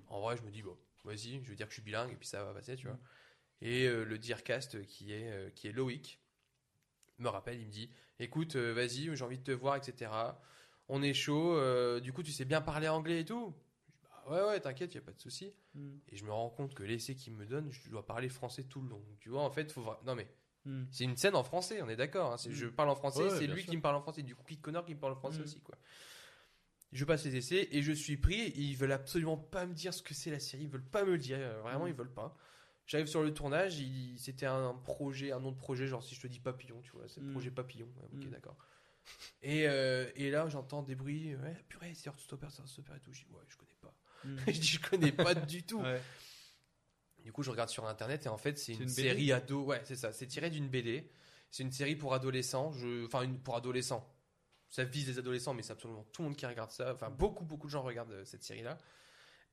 [0.10, 0.76] En vrai, je me dis, bon,
[1.06, 3.00] vas-y, je veux dire que je suis bilingue et puis ça va passer, tu vois.
[3.62, 6.20] Et euh, le Dearcast qui est, euh, qui est Loïc
[7.20, 7.90] me rappelle, il me dit
[8.20, 10.12] écoute, euh, vas-y, j'ai envie de te voir, etc.
[10.90, 13.54] On est chaud, euh, du coup, tu sais bien parler anglais et tout
[14.04, 15.54] Bah Ouais, ouais, t'inquiète, y a pas de souci.
[15.74, 15.98] Mm.
[16.10, 18.82] Et je me rends compte que l'essai qu'il me donne, je dois parler français tout
[18.82, 19.04] le long.
[19.20, 20.28] Tu vois, en fait, faut Non, mais
[20.66, 20.84] Mm.
[20.92, 22.34] c'est une scène en français, on est d'accord.
[22.34, 22.38] hein.
[22.38, 23.72] C'est- Je parle en français, Ouais, c'est lui sûr.
[23.72, 24.22] qui me parle en français.
[24.24, 25.44] Du coup, Kid Connor qui me parle en français Mm.
[25.44, 25.76] aussi, quoi.
[26.94, 28.40] Je passe les essais et je suis pris.
[28.42, 30.64] et Ils veulent absolument pas me dire ce que c'est la série.
[30.64, 31.38] Ils veulent pas me le dire.
[31.40, 31.90] euh, Vraiment, Mm.
[31.90, 32.38] ils veulent pas.
[32.88, 33.80] J'arrive sur le tournage.
[33.80, 35.86] il- C'était un projet, un nom de projet.
[35.88, 37.32] Genre, si je te dis papillon, tu vois, c'est le Mm.
[37.34, 37.88] projet papillon.
[37.98, 38.30] Ouais, ok, Mm.
[38.32, 38.58] d'accord.
[39.42, 41.36] Et, euh, et là, j'entends des bruits.
[41.36, 43.14] Ouais, purée, c'est Heartstopper, c'est Heartstopper et tout.
[43.14, 43.94] Je dis, ouais, je connais pas.
[44.24, 44.38] Mm.
[44.48, 45.82] je dis, je connais pas du tout.
[45.82, 46.02] Ouais.
[47.24, 49.64] Du coup, je regarde sur internet et en fait, c'est une, série ado.
[49.66, 50.12] Ouais, c'est ça.
[50.14, 51.10] C'est tiré d'une BD.
[51.52, 52.72] C'est une série pour adolescents.
[52.72, 53.06] Je...
[53.06, 53.40] Enfin, une...
[53.40, 54.14] pour adolescents.
[54.70, 56.94] Ça vise les adolescents, mais c'est absolument tout le monde qui regarde ça.
[56.94, 58.78] Enfin, beaucoup, beaucoup de gens regardent euh, cette série-là.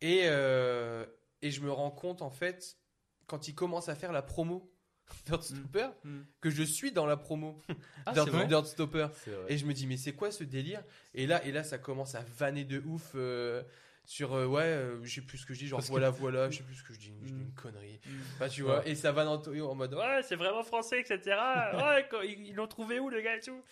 [0.00, 1.04] Et, euh,
[1.42, 2.76] et je me rends compte, en fait,
[3.26, 4.70] quand ils commencent à faire la promo
[6.04, 6.20] Mm.
[6.40, 7.60] que je suis dans la promo
[8.06, 8.12] Ah.
[9.14, 9.46] C'est vrai.
[9.52, 10.82] Et je me dis, mais c'est quoi ce délire?
[11.14, 13.62] Et là, et là, ça commence à vanner de ouf euh,
[14.06, 16.10] sur, euh, ouais, euh, je sais plus ce que je dis, genre Parce que- voilà,
[16.10, 17.40] voilà, je sais plus ce que je dis, je dis Mm.
[17.42, 18.00] une connerie.
[18.06, 18.10] Mm.
[18.34, 21.18] Enfin, tu vois, et ça vanne en, en mode, ouais, c'est vraiment français, etc.
[21.74, 23.62] Ouais, ils l'ont trouvé où, le gars et tout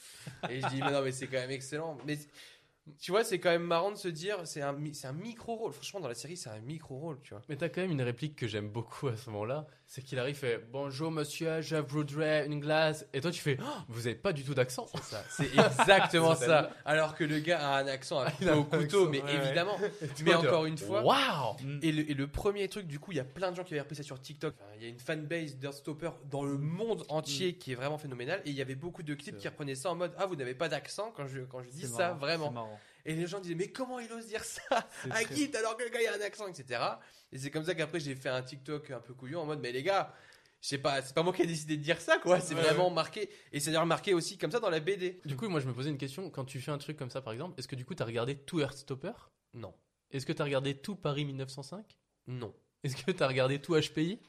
[0.51, 1.97] Et je dis, mais non, mais c'est quand même excellent.
[2.07, 2.19] Mais
[2.99, 5.73] tu vois, c'est quand même marrant de se dire, c'est un, c'est un micro-rôle.
[5.73, 7.43] Franchement, dans la série, c'est un micro-rôle, tu vois.
[7.49, 10.35] Mais t'as quand même une réplique que j'aime beaucoup à ce moment-là, c'est qu'il arrive
[10.35, 13.07] et fait Bonjour monsieur, je voudrais une glace.
[13.13, 14.87] Et toi tu fais Oh, Vous avez pas du tout d'accent.
[14.95, 16.71] C'est ça, c'est exactement ça.
[16.87, 19.77] Alors que le gars a un accent à couper au couteau, accent, mais ouais, évidemment.
[20.25, 23.21] Mais encore une fois, Waouh Et le, et le premier truc, du coup, il y
[23.21, 24.55] a plein de gens qui avaient repris ça sur TikTok.
[24.59, 28.41] Enfin, il y a une fanbase d'Earthstopper dans le monde entier qui est vraiment phénoménale.
[28.47, 30.55] Et il y avait beaucoup de clips qui reprenaient ça en mode Ah, vous n'avez
[30.55, 32.79] pas d'accent quand je, quand je dis ça, marrant, vraiment.
[33.05, 34.63] Et les gens disaient Mais comment il ose dire ça
[35.11, 36.81] À qui alors que le gars il a un accent, etc.
[37.33, 39.73] Et c'est comme ça qu'après j'ai fait un TikTok un peu couillon en mode Mais
[39.73, 40.15] les gars,
[40.61, 42.39] je sais pas, c'est pas moi qui ai décidé de dire ça, quoi.
[42.41, 43.29] C'est Ouais, vraiment marqué.
[43.53, 45.21] Et c'est d'ailleurs marqué aussi comme ça dans la BD.
[45.25, 47.21] Du coup, moi je me posais une question quand tu fais un truc comme ça
[47.23, 49.13] par exemple, est-ce que du coup t'as regardé tout Heartstopper?
[49.55, 49.75] Non.
[50.11, 51.85] Est-ce que t'as regardé tout Paris 1905
[52.27, 52.55] Non.
[52.85, 54.21] Est-ce que t'as regardé tout HPI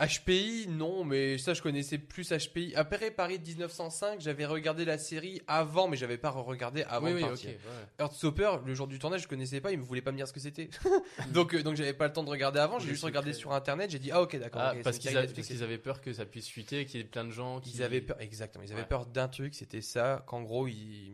[0.00, 2.74] HPI, non, mais ça, je connaissais plus HPI.
[2.76, 7.16] Après Paris 1905, j'avais regardé la série avant, mais j'avais pas regardé avant Oui, de
[7.16, 7.50] oui, partir.
[7.50, 8.60] ouais.
[8.66, 10.40] Le jour du tournage, je connaissais pas, il me voulait pas me dire ce que
[10.40, 10.70] c'était.
[11.32, 13.90] donc, euh, donc j'avais pas le temps de regarder avant, j'ai juste regardé sur internet,
[13.90, 14.62] j'ai dit, ah ok, d'accord.
[14.64, 17.60] Ah, parce qu'ils avaient peur que ça puisse fuiter, qu'il y ait plein de gens
[17.60, 17.70] qui.
[17.70, 18.88] Ils avaient peur, exactement, ils avaient Ouais.
[18.88, 21.12] peur d'un truc, c'était ça, qu'en gros, ils,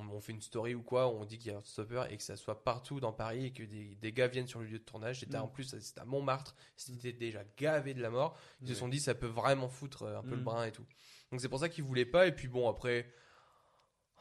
[0.00, 2.16] on, on fait une story ou quoi, on dit qu'il y a un stopper et
[2.16, 4.78] que ça soit partout dans Paris et que des, des gars viennent sur le lieu
[4.78, 5.20] de tournage.
[5.20, 5.42] C'était Mm.
[5.42, 8.38] en plus, c'était à Montmartre, c'était déjà gavé de la mort.
[8.62, 10.44] Ils se sont dit, ça peut vraiment foutre euh, un peu le Mm.
[10.44, 10.86] brin et tout.
[11.30, 12.26] Donc c'est pour ça qu'ils voulaient pas.
[12.26, 13.12] Et puis bon, après.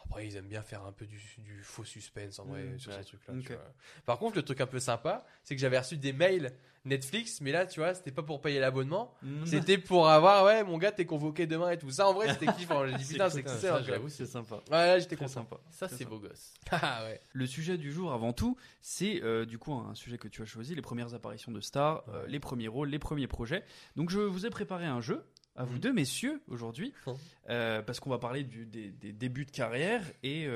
[0.05, 2.80] Après, ils aiment bien faire un peu du, du faux suspense en vrai Mm.
[2.80, 3.03] sur Ouais.
[3.03, 3.57] ces trucs-là.
[4.05, 6.55] Par contre, le truc un peu sympa, c'est que j'avais reçu des mails
[6.86, 9.45] Netflix, mais là, tu vois, c'était pas pour payer l'abonnement, Mm.
[9.45, 11.89] c'était pour avoir, ouais, mon gars, t'es convoqué demain et tout.
[11.91, 12.86] Ça, en vrai, c'était kiffant.
[12.88, 14.61] J'ai dit, putain, c'est ça, j'avoue, C'est sympa.
[14.71, 15.27] Ouais, j'étais content.
[15.30, 15.57] sympa.
[15.71, 16.53] Ça, c'est beau gosse.
[16.71, 17.19] Ah ouais.
[17.34, 20.45] Le sujet du jour, avant tout, c'est euh, du coup un sujet que tu as
[20.45, 23.63] choisi, les premières apparitions de stars, euh, les premiers rôles, les premiers projets.
[23.95, 25.23] Donc je vous ai préparé un jeu
[25.55, 25.80] à vous Mhm.
[25.80, 27.13] deux, messieurs, aujourd'hui, Mhm.
[27.49, 30.47] euh, parce qu'on va parler du- des, des débuts de carrière et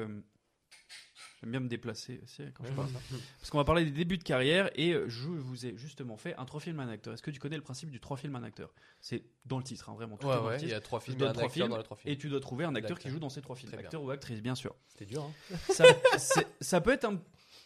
[1.44, 2.88] j'aime bien me déplacer aussi quand je parle.
[3.40, 6.36] Parce qu'on va parler des débuts de carrière et euh, je vous ai justement fait
[6.38, 7.14] un trois films un acteur.
[7.14, 8.74] Est-ce que tu connais le principe du trois films un acteur?
[9.02, 10.16] C'est dans le titre, hein, vraiment.
[10.18, 12.14] Tout est Ouais, le il y a trois films, un trois dans les trois films.
[12.14, 13.86] et tu dois trouver un acteur qui joue dans ces trois films, Très bien.
[13.88, 14.74] acteur ou actrice, bien sûr.
[14.88, 15.84] C'était dur, hein
[16.62, 17.20] Ça, peut être un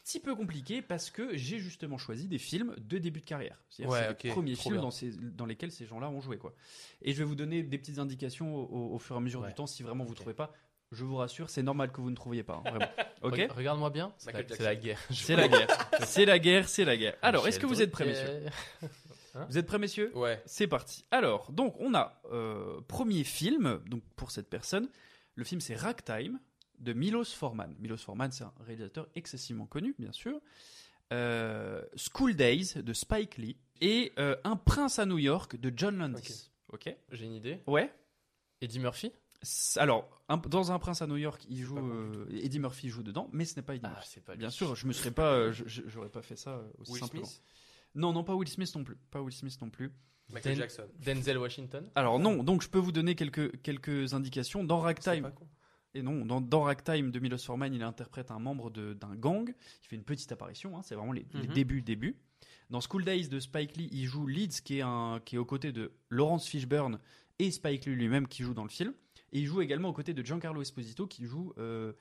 [0.03, 3.61] petit peu compliqué parce que j'ai justement choisi des films de début de carrière.
[3.69, 4.81] C'est-à-dire Ouais, les premiers films bien.
[4.81, 6.37] dans, ces- dans lesquels ces gens-là ont joué.
[6.37, 6.55] Quoi.
[7.01, 9.41] Et je vais vous donner des petites indications au, au- au fur et à mesure
[9.41, 9.49] Ouais.
[9.49, 10.53] du temps si vraiment vous ne trouvez pas.
[10.91, 12.61] Je vous rassure, c'est normal que vous ne trouviez pas.
[12.65, 12.91] hein, vraiment.
[13.23, 14.13] Ok Re- Regarde-moi bien.
[14.17, 14.99] C'est Michael la, c'est la guerre.
[15.11, 15.89] C'est la guerre.
[16.05, 17.15] C'est la guerre, c'est la guerre.
[17.21, 18.49] Alors, est-ce que vous êtes prêts, messieurs Drucker.
[19.49, 20.41] Vous êtes prêts, messieurs Ouais.
[20.47, 21.05] C'est parti.
[21.11, 24.89] Alors, donc, on a euh, premier film, donc pour cette personne.
[25.35, 26.39] Le film, c'est Ragtime
[26.79, 27.75] de Milos Forman.
[27.79, 30.39] Milos Forman, c'est un réalisateur excessivement connu, bien sûr.
[31.13, 35.97] Euh, School Days de Spike Lee et euh, Un prince à New York de John
[35.97, 36.49] Landis.
[36.69, 36.93] Ok.
[37.11, 37.61] J'ai une idée.
[37.67, 37.93] Ouais.
[38.61, 39.11] Eddie Murphy?
[39.77, 43.29] Alors, un- dans Un prince à New York, il joue euh, Eddie Murphy joue dedans,
[43.31, 44.19] mais ce n'est pas Eddie Ah, Murphy.
[44.21, 44.35] pas.
[44.35, 47.25] Bien sûr, je me serais pas, euh, j'aurais pas fait ça euh, aussi Will simplement.
[47.25, 47.43] Smith?
[47.95, 48.97] Non, non, pas Will Smith non plus.
[49.11, 49.91] Pas Will Smith non plus.
[50.29, 50.87] Michael Den- Jackson.
[50.99, 51.89] Denzel Washington?
[51.95, 54.63] Alors non, donc je peux vous donner quelques, quelques indications.
[54.63, 55.31] Dans Ragtime,
[55.93, 59.49] et non, dans, dans Ragtime de Milos Forman, il interprète un membre de- d'un gang.
[59.83, 61.53] Il fait une petite apparition, hein, c'est vraiment les, les Mhm.
[61.53, 62.17] débuts, débuts.
[62.69, 65.45] Dans School Days de Spike Lee, il joue Leeds, qui est, un, qui est aux
[65.45, 66.99] côtés de Lawrence Fishburne
[67.39, 68.93] et Spike Lee lui-même qui joue dans le film.
[69.31, 71.93] Et il joue également aux côtés de Giancarlo Esposito qui joue euh,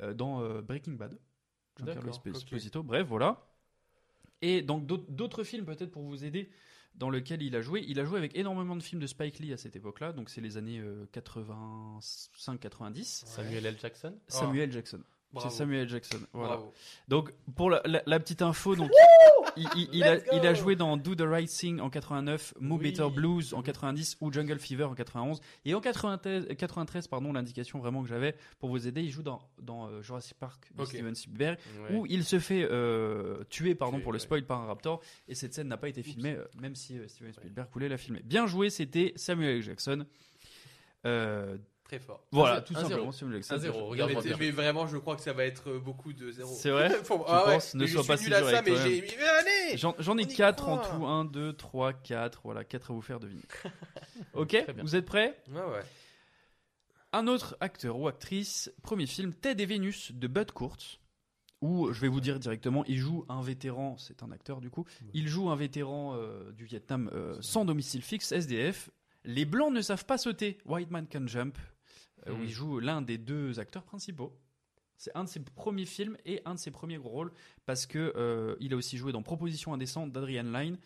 [0.00, 1.18] euh, dans euh, Breaking Bad.
[1.76, 2.12] Giancarlo.
[2.34, 3.46] Esposito, bref, voilà.
[4.40, 6.48] Et donc d'autres films peut-être pour vous aider
[6.94, 7.84] dans lesquels il a joué.
[7.88, 10.40] Il a joué avec énormément de films de Spike Lee à cette époque-là, donc c'est
[10.40, 10.80] les années
[11.12, 13.04] 85-90.
[13.04, 13.76] Samuel L.
[13.80, 14.16] Jackson?
[14.28, 15.02] Samuel Jackson.
[15.42, 16.18] C'est Samuel Jackson.
[16.32, 16.56] Voilà.
[16.56, 16.72] Bravo.
[17.08, 18.90] Donc pour la, la- la petite info, donc
[19.56, 20.16] il, il- il a,
[20.50, 22.84] il joué dans Do the Right Thing en 89, Mo Oui.
[22.90, 25.40] Better Blues en 90 ou Jungle Fever en 91.
[25.64, 29.40] Et en 93, 93 pardon, l'indication vraiment que j'avais pour vous aider, il joue dans,
[29.60, 30.84] dans euh, Jurassic Park de.
[30.84, 31.58] Steven Spielberg
[31.90, 31.96] Ouais.
[31.96, 34.22] où il se fait euh, tuer pardon pour le ouais.
[34.24, 37.06] spoil par un raptor et cette scène n'a pas été filmée euh, même si euh,
[37.08, 38.22] Steven Spielberg voulait la filmer.
[38.24, 39.62] Bien joué, c'était Samuel.
[39.62, 40.06] Jackson.
[41.06, 41.56] Euh,
[41.88, 42.22] Très fort.
[42.30, 43.42] voilà, Un tout simplement Samuel L.
[43.42, 43.56] Jackson.
[43.56, 43.82] 1-0, bien joué.
[43.88, 44.36] regarde-moi mais, bien.
[44.38, 46.54] mais vraiment, je crois que ça va être euh, beaucoup de zéro.
[46.54, 48.50] C'est vrai Faut- Tu ah ouais, penses Ne sois suis pas nul si à dur
[48.50, 48.92] ça, avec mais toi-même.
[49.08, 49.16] j'ai.
[49.16, 51.06] mais allez J'en ai On y 4 en tout.
[51.06, 52.40] 1, 2, 3, 4.
[52.44, 53.42] Voilà, 4 à vous faire deviner.
[54.34, 54.82] ok, Très bien.
[54.84, 55.42] vous êtes prêts?
[55.50, 55.82] Ouais, ouais.
[57.14, 61.00] Un autre acteur ou actrice, premier film, Ted et Vénus de Bud Kurtz.
[61.62, 64.84] Où je vais vous dire directement, il joue un vétéran, c'est un acteur du coup,
[65.12, 68.90] il joue un vétéran euh, du Vietnam euh, sans domicile fixe, SDF.
[69.24, 71.58] Les Blancs ne savent pas sauter, White Man Can Jump,
[72.28, 72.44] euh, où Mhm.
[72.44, 74.38] il joue l'un des deux acteurs principaux.
[74.96, 77.32] C'est un de ses premiers films et un de ses premiers gros rôles
[77.66, 80.78] parce que euh, il a aussi joué dans Proposition indécente d'Adrian Lyne.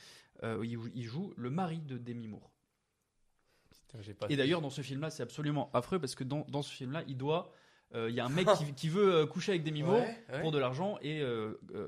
[0.42, 2.50] euh, où il, joue le mari de Demi Moore.
[3.70, 6.62] Putain, j'ai pas Et d'ailleurs, dans ce film-là, c'est absolument affreux parce que dans, dans
[6.62, 7.52] ce film-là, il doit.
[7.94, 10.40] euh, Il y a un mec qui, qui veut coucher avec Demi Moore Ouais, ouais.
[10.40, 11.20] pour de l'argent et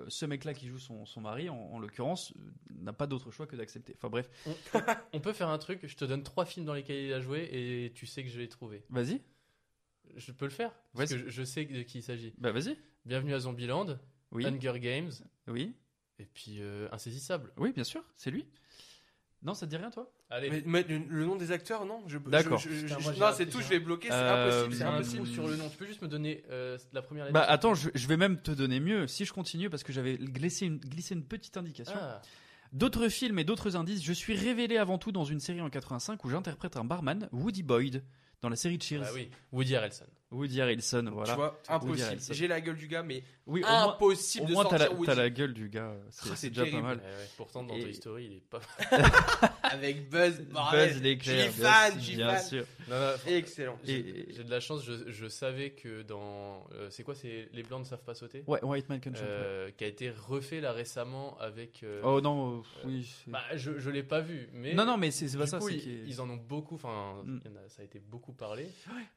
[0.09, 2.33] ce mec-là qui joue son, son mari, en, en l'occurrence,
[2.71, 3.95] n'a pas d'autre choix que d'accepter.
[3.97, 4.55] Enfin bref, On,
[5.15, 5.81] on peut faire un truc.
[5.87, 8.37] Je te donne trois films dans lesquels il a joué et tu sais que je
[8.37, 8.85] vais les trouver.
[8.91, 9.21] vas-y.
[10.17, 12.33] Je peux le faire Parce que je, je sais de qui il s'agit.
[12.39, 12.77] Bah vas-y.
[13.05, 13.99] Bienvenue à Zombieland,
[14.33, 14.47] Oui.
[14.47, 15.11] Hunger Games
[15.49, 15.75] Oui.
[16.19, 17.53] et puis euh, Insaisissable.
[17.57, 18.47] Oui, bien sûr, c'est lui.
[19.43, 20.11] Non, ça te dit rien, toi?
[20.31, 20.49] Allez.
[20.49, 22.03] Mais, mais le, le nom des acteurs, non?
[22.07, 22.59] Je- D'accord.
[22.59, 24.47] je- je- Putain, je- moi, j'ai Non, c'est tout, j'ai je vais bloquer, c'est Euh,
[24.47, 25.27] impossible, c'est un impossible.
[25.27, 25.69] sur le nom.
[25.69, 28.41] Tu peux juste me donner euh, la première lettre Bah attends, je, je vais même
[28.41, 31.95] te donner mieux si je continue parce que j'avais glissé une, glissé une petite indication.
[32.01, 32.23] Ah,
[32.73, 36.25] D'autres films et d'autres indices, je suis révélé avant tout dans une série en 85
[36.25, 38.03] où j'interprète un barman, Woody Boyd,
[38.45, 39.03] dans la série Cheers.
[39.07, 40.05] Ah oui, Woody Harrelson.
[40.35, 41.30] Woody Harrelson, voilà.
[41.32, 42.20] Tu vois, impossible.
[42.35, 44.89] J'ai la gueule du gars, mais Oui, au moins- impossible Au de moins, t'as sortir
[44.91, 45.07] la, Woody.
[45.07, 45.95] t'as la gueule du gars.
[46.11, 46.97] C'est Ah, c'est déjà pas mal.
[46.99, 48.61] Ouais, ouais, Pourtant, dans Et- Toy Story, il est pas.
[49.62, 50.41] Avec Buzz.
[50.51, 50.89] bordel.
[50.93, 51.51] Buzz l'éclair.
[51.53, 52.45] Fan, bien fan.
[52.45, 52.64] sûr.
[52.89, 53.78] Non, non, Excellent.
[53.85, 56.66] J'ai j'ai de la chance, je, je savais que dans.
[56.74, 58.45] euh, c'est quoi C'est Les Blancs ne savent pas sauter?
[58.47, 59.12] Ouais, White Man Can.
[59.16, 61.82] Euh, Qui a été refait là récemment avec.
[61.82, 63.14] euh, Oh non, euh, oui.
[63.26, 64.74] Bah, je, je l'ai pas vu, mais.
[64.74, 65.59] Non, non, mais c'est c'est pas ça.
[65.59, 66.74] coup, ils, en ont beaucoup.
[66.74, 67.39] Enfin, Mm.
[67.68, 68.66] ça a été beaucoup parlé.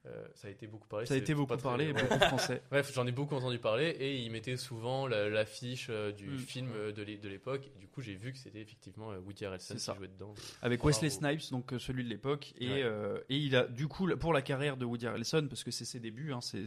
[0.06, 1.06] Euh, ça a été beaucoup parlé.
[1.08, 2.02] Ça a été beaucoup très- parlé, ouais.
[2.04, 2.62] beaucoup français.
[2.72, 6.38] Bref, j'en ai beaucoup entendu parler et ils mettaient souvent la- l'affiche euh, du Mm.
[6.40, 7.70] film euh, de l'é- de l'époque.
[7.80, 10.34] Du coup, j'ai vu que c'était effectivement euh, Woody Harrelson qui jouait dedans.
[10.62, 10.90] Avec Bravo.
[10.90, 12.84] Wesley Snipes, donc celui de l'époque, et, Ouais.
[12.84, 15.86] euh, et il a du coup pour la carrière de Woody Harrelson, parce que c'est
[15.86, 16.66] ses débuts, hein, c'est,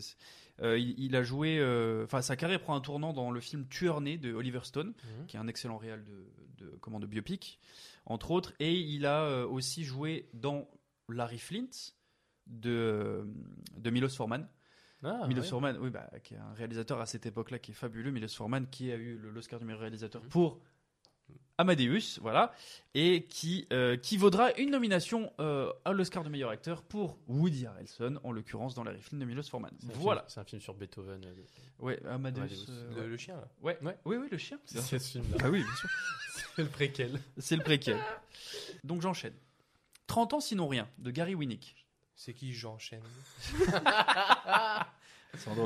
[0.63, 3.67] euh, il, il a joué, euh, enfin sa carrière prend un tournant dans le film
[3.69, 5.27] Tueur né de Oliver Stone, Mhm.
[5.27, 7.59] qui est un excellent réal de, de comment de biopic,
[8.07, 10.69] entre autres, et il a euh, aussi joué dans
[11.09, 11.69] Larry Flint
[12.51, 13.25] de euh,
[13.79, 14.47] de Milos Forman.
[15.03, 15.49] Ah, Milos ouais.
[15.49, 18.11] Forman, oui, bah, qui est un réalisateur à cette époque-là qui est fabuleux.
[18.11, 20.29] Milos Forman qui a eu le- l'Oscar du meilleur réalisateur Mhm.
[20.29, 20.61] pour
[21.59, 22.55] Amadeus, voilà,
[22.95, 27.67] et qui, euh, qui vaudra une nomination euh, à l'Oscar du meilleur acteur pour Woody
[27.67, 29.71] Harrelson, en l'occurrence dans les films de Milos Forman.
[29.79, 30.21] C'est un Voilà.
[30.23, 31.23] film- C'est un film sur Beethoven.
[31.25, 31.35] euh,
[31.79, 32.41] Ouais, Amadeus.
[32.41, 32.67] Amadeus.
[33.09, 33.49] Le, chien, là.
[33.61, 33.79] Ouais.
[33.83, 33.99] Ouais.
[34.07, 34.59] Oui, oui, le chien.
[34.65, 35.37] C'est c'est ce film-là.
[35.45, 35.89] Ah oui, bien sûr.
[36.57, 37.21] C'est le préquel.
[37.39, 37.99] C'est le préquel.
[38.85, 39.35] Donc j'enchaîne.
[40.07, 41.80] 30 ans sinon rien, de Gary Winnick.
[42.23, 43.01] C'est qui j'enchaîne
[43.39, 43.55] C'est
[44.45, 44.87] Ah,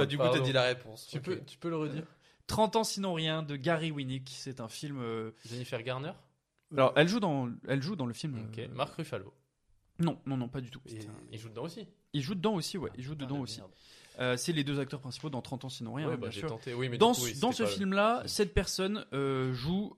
[0.06, 0.44] Du coup, t'as Pardon.
[0.44, 1.08] dit la réponse.
[1.10, 1.24] Tu, Ok.
[1.24, 2.04] peux, tu peux le redire
[2.46, 4.30] 30 ans sinon rien, de Gary Winnick.
[4.32, 4.98] C'est un film...
[5.00, 6.12] euh, Jennifer Garner
[6.72, 8.38] Alors, elle joue dans, elle joue dans le film...
[8.52, 8.58] Ok.
[8.60, 9.34] euh, Marc Ruffalo.
[9.98, 10.80] Non, non, non, pas du tout.
[10.86, 10.98] Et
[11.32, 11.88] il joue dedans aussi.
[12.12, 12.90] Il joue dedans aussi, ouais.
[12.96, 13.60] Il joue Ah, dedans aussi.
[14.20, 16.30] Euh, c'est les deux acteurs principaux dans 30 ans sinon rien, Ouais, hein, bah, bien
[16.30, 16.48] j'ai sûr.
[16.50, 16.72] tenté.
[16.74, 19.96] Oui, mais dans ce- oui, dans c'était ce pas- film-là, cette personne euh, joue,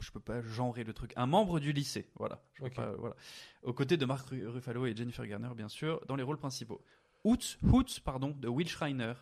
[0.00, 2.42] je peux pas genrer le truc, un membre du lycée, voilà.
[2.54, 3.14] Je pas- voilà.
[3.62, 6.82] Aux côtés de Mark Ru- Ruffalo et Jennifer Garner, bien sûr, dans les rôles principaux.
[7.24, 9.12] Hoot, Hoot, pardon, de Will Schreiner,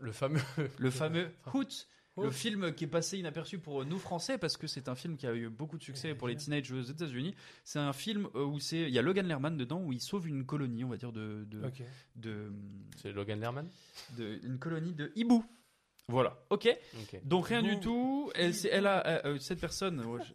[0.00, 0.40] Le fameux.
[0.78, 1.88] le fameux Hoot.
[2.16, 5.26] Le film qui est passé inaperçu pour nous français parce que c'est un film qui
[5.26, 7.34] a eu beaucoup de succès pour les teenagers aux États-Unis.
[7.64, 10.28] C'est un film euh, où c'est il y a Logan Lerman dedans où il sauve
[10.28, 11.60] une colonie, on va dire de de,
[12.14, 12.52] de,
[12.98, 13.68] C'est Logan Lerman?
[14.16, 15.44] de- une colonie de hibou.
[16.08, 16.68] Voilà, ok.
[17.24, 18.30] Donc rien du tout.
[18.34, 20.00] Elle, a euh, euh, cette personne.
[20.04, 20.32] ouais, je-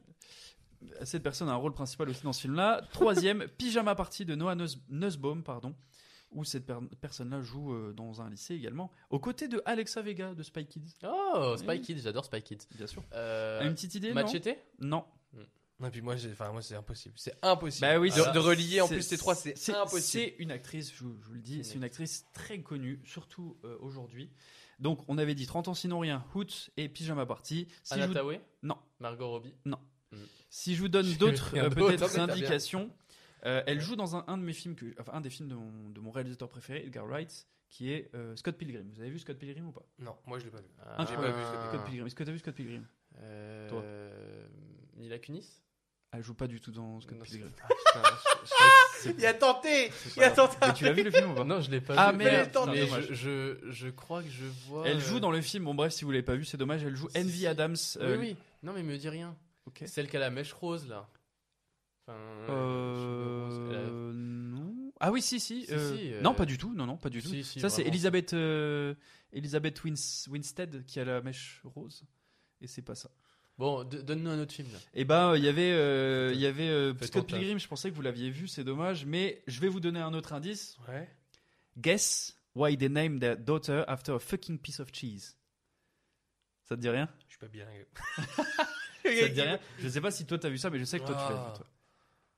[1.05, 2.81] cette personne a un rôle principal aussi dans ce film-là.
[2.93, 5.75] Troisième, pyjama party de Noah Nuss- Nussbaum, pardon,
[6.31, 10.33] où cette per- personne-là joue euh, dans un lycée également, aux côtés de Alexa Vega
[10.33, 10.95] de Spy Kids.
[11.03, 11.81] Oh, Spy Oui.
[11.81, 12.59] Kids, j'adore Spy Kids.
[12.75, 13.03] Bien sûr.
[13.13, 15.03] Euh, Une petite idée Machete Non?
[15.81, 17.15] Non, et puis moi, enfin, moi, c'est impossible.
[17.17, 17.87] C'est impossible.
[17.87, 20.01] Bah oui, de, c'est- de relier en plus ces trois, c'est impossible.
[20.01, 23.57] C'est une actrice, je, vous- je vous le dis, c'est une actrice très connue, surtout
[23.63, 24.29] euh, aujourd'hui.
[24.79, 27.67] Donc, on avait dit 30 ans sinon rien, Hoot et Pyjama Party.
[27.83, 28.77] Si Anna vous- Tawai Non.
[28.99, 29.53] Margot Robbie
[30.49, 32.89] Si je vous donne d'autres euh, d'autre, peut-être indications,
[33.45, 35.55] euh, elle joue dans un, un de mes films, que, enfin un des films de
[35.55, 38.89] mon, de mon réalisateur préféré, Edgar Wright, qui est euh, Scott Pilgrim.
[38.93, 39.85] Vous avez vu Scott Pilgrim ou pas?
[39.99, 40.67] Non, moi, je l'ai pas vu.
[40.81, 42.07] Ah, J'ai pas vu Scott Pilgrim.
[42.07, 42.85] Est-ce que tu as vu Scott Pilgrim?
[43.21, 43.83] Euh, Toi.
[44.97, 45.61] Mila Kunis?
[46.11, 47.49] Elle joue pas du tout dans Scott Pilgrim.
[47.93, 48.01] Ah,
[49.17, 51.43] Il a tenté c'est Il a tenté Mais tu l'as vu le film ou pas?
[51.43, 52.17] Non, je l'ai pas Ah, vu.
[52.17, 53.07] merde, mais, mais dommage.
[53.09, 54.87] je, je, je crois que je vois.
[54.87, 56.83] Elle euh, joue dans le film, bon bref, si vous l'avez pas vu, c'est dommage,
[56.83, 57.45] elle joue Envy.
[57.45, 57.75] Adams.
[57.97, 58.35] Oui, euh, oui.
[58.63, 59.35] Non, mais me dis rien.
[59.67, 59.83] Ok.
[59.85, 61.07] Celle qui a la mèche rose, là.
[62.07, 62.17] Enfin,
[62.49, 64.91] Euh, non.
[64.99, 65.65] Ah oui, si, si.
[65.65, 66.73] Si, euh, si, euh, Non, pas du tout.
[66.73, 67.29] Non, non, pas du tout.
[67.29, 67.83] si, Ça, c'est.
[67.83, 68.95] Elisabeth, euh,
[69.31, 72.03] Elisabeth Wins- Winstead qui a la mèche rose.
[72.61, 73.09] Et c'est pas ça.
[73.59, 74.71] Bon, donne-nous un autre film.
[74.71, 74.79] Là.
[74.93, 77.27] Et ben, il y avait, euh, il y avait euh, Scott.
[77.27, 77.59] Pilgrim.
[77.59, 78.47] Je pensais que vous l'aviez vu.
[78.47, 80.77] C'est dommage, mais je vais vous donner un autre indice.
[80.87, 81.07] Ouais.
[81.77, 85.35] Guess why they named their daughter after a fucking piece of cheese.
[86.63, 87.09] Ça te dit rien?
[87.27, 87.67] Je suis pas bien.
[89.03, 89.59] Ça te dit rien?
[89.79, 91.39] Je sais pas si toi t'as vu ça, mais je sais que toi tu l'as
[91.41, 91.51] Ah.
[91.51, 91.57] vu.
[91.57, 91.67] Toi.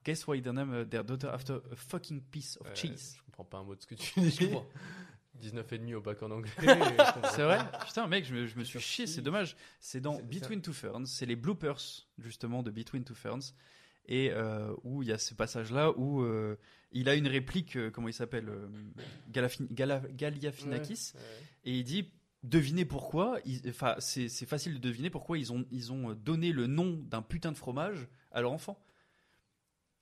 [0.04, 3.16] Guess why they named their daughter after a fucking piece of Euh, cheese.
[3.18, 4.32] Je comprends pas un mot de ce que tu dis.
[4.32, 4.68] Je comprends.
[5.42, 6.52] 19 et demi au bac en anglais.
[7.36, 7.60] C'est vrai.
[7.86, 9.58] Putain, mec, je me, je me suis chié, c'est dommage.
[9.80, 11.82] C'est dans Between Two Ferns, c'est les bloopers,
[12.20, 13.54] justement, de Between Two Ferns.
[14.08, 16.58] Et euh, où il y a ce passage-là où euh,
[16.92, 18.68] il a une réplique, euh, comment il s'appelle euh,
[19.32, 21.12] Galafin- Gala- Galiafinakis.
[21.14, 21.46] Ouais, ouais.
[21.66, 22.10] Et il dit
[22.44, 23.38] devinez pourquoi.
[23.68, 27.22] Enfin, c'est c'est facile de deviner pourquoi ils ont, ils ont donné le nom d'un
[27.22, 28.84] putain de fromage à leur enfant.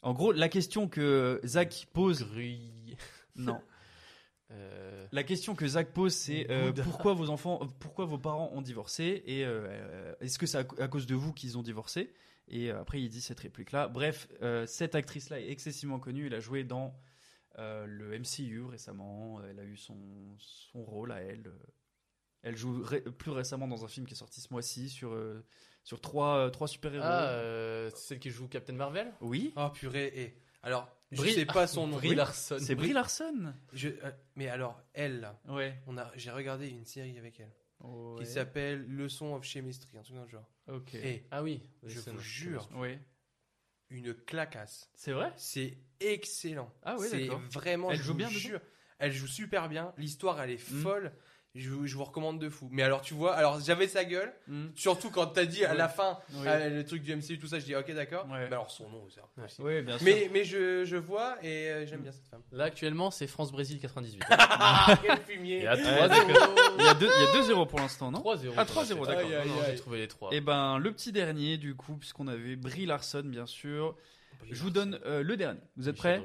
[0.02, 2.24] En gros, la question que Zach pose.
[2.24, 2.96] Grille.
[3.36, 3.62] Non.
[4.52, 8.50] Euh, La question que Zach pose, c'est euh, pourquoi vos enfants, euh, pourquoi vos parents
[8.54, 12.14] ont divorcé et euh, est-ce que c'est à, à cause de vous qu'ils ont divorcé?
[12.48, 13.88] Et euh, après, il dit cette réplique-là.
[13.88, 16.26] Bref, euh, cette actrice-là est excessivement connue.
[16.28, 16.96] Elle a joué dans
[17.60, 19.40] euh, le MCU récemment.
[19.48, 19.98] Elle a eu son,
[20.40, 21.52] son rôle à elle.
[22.42, 25.46] Elle joue ré- plus récemment dans un film qui est sorti ce mois-ci sur euh,
[25.84, 27.06] sur trois, euh, trois super-héros.
[27.08, 29.14] Ah, euh, c'est celle qui joue Captain Marvel?
[29.22, 29.54] Oui.
[29.58, 31.98] Oh purée, et Alors, je Brie- sais pas son nom.
[31.98, 32.16] Brie Oui.
[32.16, 32.58] Larson.
[32.60, 33.54] C'est Brie Larson.
[33.74, 35.82] Je, euh, mais alors, elle, là, Ouais.
[35.88, 37.52] on a, j'ai regardé une série avec elle
[38.20, 40.50] qui s'appelle Leçon of Chemistry, un truc dans le genre.
[40.68, 40.94] Ok.
[40.96, 41.62] Et Ah oui.
[41.84, 43.00] je vous jure, Ouais.
[43.90, 44.90] une clacasse.
[44.94, 45.32] C'est vrai?
[45.38, 46.72] C'est excellent.
[46.84, 47.90] Ah ouais, c'est vraiment.
[47.92, 48.40] Elle je joue bien dedans?
[48.40, 48.62] jure,
[49.00, 49.94] Elle joue super bien.
[49.98, 50.82] L'histoire, elle est Mm.
[50.82, 51.14] folle.
[51.56, 52.70] Je, vous- je vous recommande de fou.
[52.72, 54.32] Mais alors, tu vois, alors j'avais sa gueule.
[54.48, 54.68] Hmm.
[54.76, 55.78] Surtout quand t'as dit à Ouais.
[55.78, 56.46] la fin Oui.
[56.46, 58.26] euh, le truc du MCU, tout ça, je dis ok, d'accord.
[58.30, 58.42] Ouais.
[58.48, 59.68] Mais alors, son nom, c'est impossible.
[59.68, 60.06] Oui, bien sûr.
[60.06, 62.44] Mais, mais je, je vois et euh, j'aime bien cette femme.
[62.52, 64.22] Là, actuellement, c'est France-Brésil 98.
[64.30, 66.50] Ah, quel fumier Il y a Ouais, 3-0.
[66.80, 68.54] Il y a deux- il y a 2-0 pour l'instant, non 3-0.
[68.56, 69.30] Ah, 3-0, d'accord.
[69.68, 70.30] J'ai trouvé les 3.
[70.34, 73.96] Et ben, le petit dernier, du coup, puisqu'on avait Brie Larson, bien sûr.
[74.52, 75.60] Je vous donne euh, le dernier.
[75.78, 76.22] Vous êtes prêts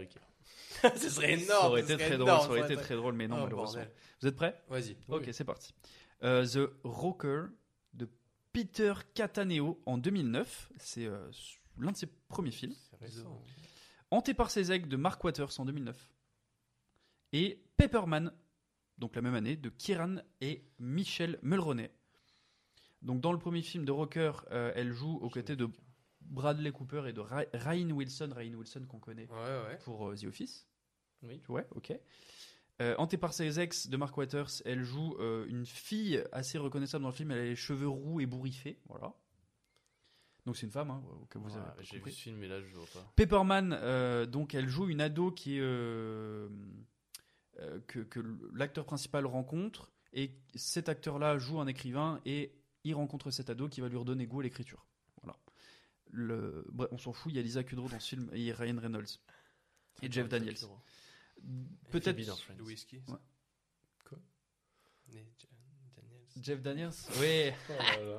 [0.96, 1.46] Ce serait énorme.
[1.48, 3.84] Ça aurait été très drôle, ça aurait été très drôle, mais non, Oh, malheureusement.
[4.20, 4.62] Vous êtes prêts?
[4.68, 4.96] Vas-y.
[5.08, 5.72] Ok, c'est parti.
[6.22, 7.46] Euh, The Rocker
[7.92, 8.08] de
[8.52, 10.72] Peter Cataneo en 2009.
[10.78, 11.30] C'est euh,
[11.78, 12.74] l'un de ses premiers films.
[14.10, 16.12] Hanté par ses aigles de Mark Waters en 2009.
[17.32, 18.32] Et Pepperman,
[18.98, 21.90] donc la même année, de Kieran et Michel Mulroney.
[23.02, 25.68] Donc dans le premier film de Rocker, euh, elle joue aux côtés de
[26.20, 29.78] Bradley Cooper et de Ryan Wilson, Ryan Wilson qu'on connaît Ouais, ouais.
[29.84, 30.66] pour euh, The Office.
[31.24, 31.40] Oui.
[31.48, 31.92] Ouais, ok.
[32.82, 37.02] Euh, hantée par ses ex de Mark Waters, elle joue euh, une fille assez reconnaissable
[37.02, 37.30] dans le film.
[37.30, 39.14] Elle a les cheveux roux et bourriffés, voilà.
[40.44, 42.12] Donc c'est une femme, hein, au cas où vous avez pas J'ai vu compris.
[42.12, 43.12] ce film, mais là, je vois pas.
[43.16, 46.48] Pepperman, euh, donc elle joue une ado qui est euh,
[47.60, 48.20] euh, que, que
[48.52, 52.52] l'acteur principal rencontre et cet acteur-là joue un écrivain et
[52.84, 54.84] il rencontre cet ado qui va lui redonner goût à l'écriture.
[55.22, 55.38] Voilà.
[56.10, 57.32] Le, bref, on s'en fout.
[57.32, 59.20] Il y a Lisa Kudrow dans ce film et Ryan Reynolds
[60.02, 60.56] et Jeff Daniels.
[61.90, 62.18] Peut-être.
[62.56, 62.96] Le whisky.
[63.08, 63.14] Ouais.
[64.04, 64.18] Quoi
[65.08, 65.26] Daniels.
[66.40, 66.90] Jeff Daniels.
[67.20, 67.50] Oui.
[67.70, 68.18] Oh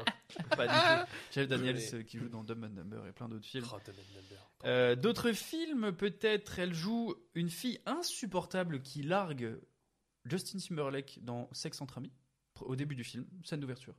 [0.56, 0.74] Pas du
[1.06, 1.12] tout.
[1.34, 3.66] Jeff Daniels euh, qui joue dans Dumb and Dumber et plein d'autres films.
[3.74, 4.42] Oh, Dumb and Dumber.
[4.66, 9.60] Euh, D'autres films, peut-être, elle joue une fille insupportable qui largue
[10.26, 12.12] Justin Timberlake dans Sex entre amis,
[12.62, 13.96] au début du film, scène d'ouverture.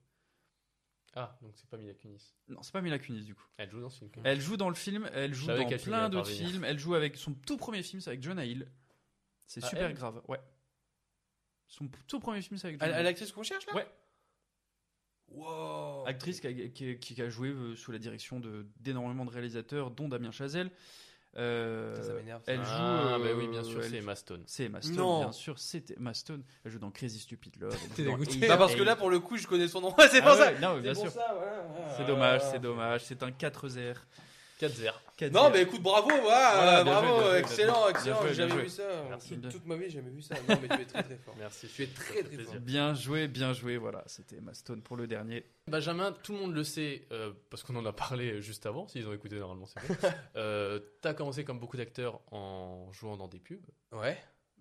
[1.14, 2.34] Ah, donc c'est pas Mila Kunis.
[2.48, 3.46] Non, c'est pas Mila Kunis du coup.
[3.56, 4.10] Elle joue dans ce film.
[4.24, 6.48] Elle joue dans le film, elle joue dans plein d'autres venir.
[6.50, 8.66] films, elle joue avec son tout premier film, c'est avec Jonah Hill.
[9.46, 10.40] C'est Ah, super elle grave, ouais.
[11.68, 12.88] Son tout premier film, c'est avec Hill.
[12.88, 13.74] l'actrice qu'on cherche là?
[13.74, 13.86] Ouais.
[15.28, 16.04] Wow.
[16.06, 19.90] Actrice qui a, qui- qui a joué euh, sous la direction de- d'énormément de réalisateurs,
[19.90, 20.70] dont Damien Chazelle.
[21.36, 22.42] Euh, Ça, ça m'énerve.
[22.46, 22.64] Elle joue.
[22.66, 24.42] Ah, euh, bah oui, bien sûr, elle c'est Emma Stone.
[24.46, 25.20] C'est Emma Stone, Non.
[25.24, 26.42] bien sûr, c'était Emma Stone.
[26.64, 27.76] Elle joue dans Crazy Stupid Love.
[27.96, 28.46] T'es dégoûté.
[28.46, 29.94] Bah parce que là pour le coup je connais son nom.
[30.10, 30.52] c'est Ah pour ça.
[30.52, 31.20] ouais, non, bien C'est pour sûr.
[31.20, 33.04] ça, ouais, ouais, C'est dommage, c'est dommage.
[33.04, 33.96] C'est un 4-0.
[34.60, 35.30] 4-0.
[35.32, 38.20] Non mais écoute bravo, voilà, Voilà, euh, bien bravo, joué, bien joué, excellent, bien excellent.
[38.26, 38.62] J'ai jamais joué.
[38.62, 38.82] vu ça.
[39.08, 39.38] Merci.
[39.38, 40.34] Toute, toute ma vie j'ai jamais vu ça.
[40.48, 41.34] Non mais tu es très très fort.
[41.38, 41.68] Merci.
[41.68, 42.54] Tu es très très fort.
[42.60, 43.76] Bien joué, bien joué.
[43.76, 45.44] Voilà, c'était Emma Stone pour le dernier.
[45.68, 49.06] Benjamin, tout le monde le sait, euh, parce qu'on en a parlé juste avant, s'ils
[49.08, 49.94] ont écouté normalement, c'est bon.
[50.36, 54.16] euh, T'as commencé comme beaucoup d'acteurs en jouant dans des pubs, Ouais.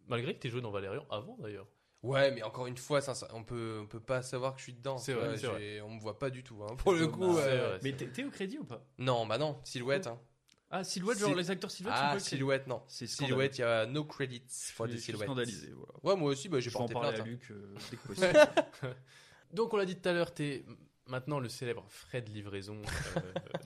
[0.07, 1.67] malgré que t'aies joué dans Valérian avant d'ailleurs.
[2.05, 4.63] Ouais, mais encore une fois, ça, ça- on peut, on peut pas savoir que je
[4.65, 4.97] suis dedans.
[4.97, 5.81] C'est tu vrai, c'est vrai.
[5.81, 7.37] On me voit pas du tout, hein, pour le coup.
[7.37, 8.83] Euh, vrai, Mais t'es t'es au crédit ou pas?
[8.97, 10.07] Non, bah non, silhouette.
[10.07, 10.19] Hein.
[10.69, 12.81] Ah, silhouette, genre Si- les acteurs silhouettes sont Ah, silhouette, non.
[12.87, 15.27] C'est Silhouette, il y a no credits for the silhouette.
[15.27, 15.71] scandalisé.
[15.73, 15.93] Voilà.
[16.03, 17.19] Ouais, moi aussi, bah, j'ai Je vais en porté parler plainte.
[17.19, 17.31] à hein.
[17.31, 18.33] Luc euh, dès que possible.
[19.53, 20.65] Donc on l'a dit tout à l'heure, t'es
[21.07, 22.81] maintenant le célèbre Fred Livraison
[23.17, 23.21] euh,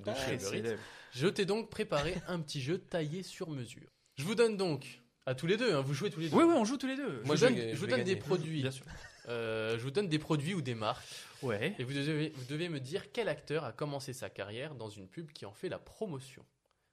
[0.06, 0.50] de chez Très Uber Eats.
[0.50, 0.82] célèbre.
[1.14, 3.90] Je t'ai donc préparé un petit jeu taillé sur mesure.
[4.18, 6.36] Je vous donne donc, à tous les deux, hein, vous jouez tous les deux.
[6.36, 7.20] Oui, oui, on joue tous les deux.
[7.22, 8.62] Je Moi, vous je donne, vais- je je vous donne des produits.
[8.62, 8.86] Bien sûr.
[9.28, 11.06] Euh, je vous donne des produits ou des marques.
[11.44, 11.76] Ouais.
[11.78, 15.08] Et vous devez, vous devez me dire quel acteur a commencé sa carrière dans une
[15.08, 16.44] pub qui en fait la promotion.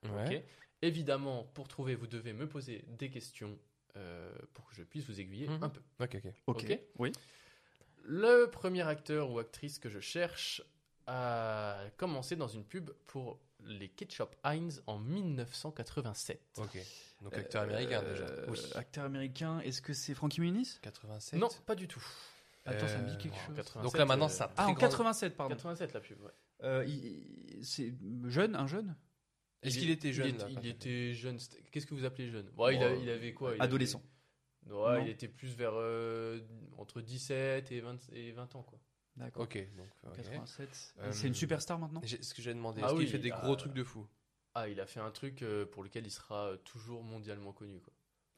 [0.05, 0.45] Ouais.
[0.83, 3.59] Évidemment, pour trouver, vous devez me poser des questions
[3.97, 5.63] euh, pour que je puisse vous aiguiller Mhm.
[5.63, 5.81] un peu.
[6.01, 6.33] Ok, ok.
[6.47, 6.65] Ok.
[6.65, 6.81] Ok.
[6.99, 7.13] Oui.
[8.05, 10.63] Le premier acteur ou actrice que je cherche
[11.07, 16.41] a commencé dans une pub pour les Ketchup Heinz en 1987.
[16.59, 16.79] Ok.
[17.23, 18.25] Donc acteur américain déjà.
[18.25, 18.59] Euh, Oui.
[18.75, 20.79] Acteur américain, est-ce que c'est Frankie Muniz?
[20.83, 21.39] 87.
[21.41, 22.05] Non, pas du tout.
[22.65, 23.55] Attends, ça me dit Euh, quelque chose.
[23.57, 25.55] 87, Donc là maintenant, euh, c'est un Ah, en grand- 87, pardon.
[25.55, 26.31] 87 la pub, ouais.
[26.65, 27.95] Euh, il- c'est
[28.27, 28.97] jeune, un jeune?
[29.63, 31.39] Est-ce Il qu'il était jeune Il, là, il était jeune.
[31.71, 32.51] Qu'est-ce que vous appelez jeune?
[32.57, 33.55] Ouais, il, a- il avait quoi?
[33.55, 33.99] Il Adolescent.
[34.67, 35.05] avait- Ouais, Non.
[35.05, 36.41] il était plus vers euh,
[36.77, 38.81] entre 17 et 20, et 20 ans, quoi.
[39.17, 39.43] D'accord.
[39.45, 39.89] Ok, donc.
[40.05, 40.17] ok.
[40.17, 40.95] 87.
[40.99, 42.01] Euh, C'est une superstar maintenant?
[42.05, 43.85] J'ai- Ce que j'ai demandé, Ah est-ce oui, qu'il fait des ah, gros trucs de
[43.85, 44.07] fou?
[44.55, 47.81] Ah, il a fait un truc euh, pour lequel il sera euh, toujours mondialement connu,
[47.81, 47.93] quoi.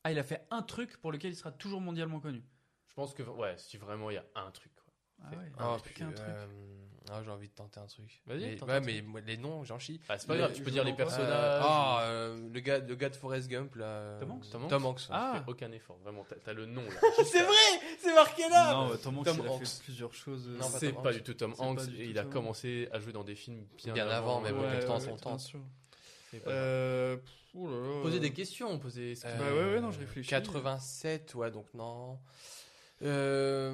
[0.04, 2.42] Ah, il a fait un truc pour lequel il sera toujours mondialement connu?
[2.88, 4.92] Je pense que, ouais, si vraiment il y a un truc, quoi.
[5.22, 5.52] Ah ouais.
[5.58, 5.94] un Ah, truc.
[5.94, 6.28] puis, un truc.
[6.28, 8.22] euh, ah, j'ai envie de tenter un truc.
[8.26, 10.00] Vas-y, Mais- ouais, mais moi, les noms, j'en chie.
[10.08, 11.28] Ah, c'est pas grave, tu peux je dire vois les personnages.
[11.30, 14.16] Euh, ah, euh, le gars, le gars de Forrest Gump là.
[14.20, 15.00] Tom Hanks Tom Hanks Tom Hanks.
[15.10, 15.42] Ah.
[15.44, 16.90] Fais aucun effort, vraiment, t'as t'as le nom là.
[17.24, 18.72] c'est vrai, c'est marqué là.
[18.72, 19.66] Non, Tom Hanks, Tom il a Hanks.
[19.66, 20.46] fait plusieurs choses.
[20.48, 21.14] euh, Non, pas C'est Tom pas Hanks.
[21.16, 23.12] du tout Tom C'est pas Hanks du et tout il a Tom commencé à jouer
[23.12, 25.38] dans des films bien, Bien avant, mais bon, Ouais, ouais, son bien temps.
[25.38, 25.60] sûr.
[26.30, 28.02] C'est pas Euh, pff, là là.
[28.02, 29.14] Poser des questions, poser.
[29.14, 30.28] ce qui- Bah ouais, ouais, non, je réfléchis.
[30.28, 32.18] 87, ouais, donc non.
[33.02, 33.72] Euh...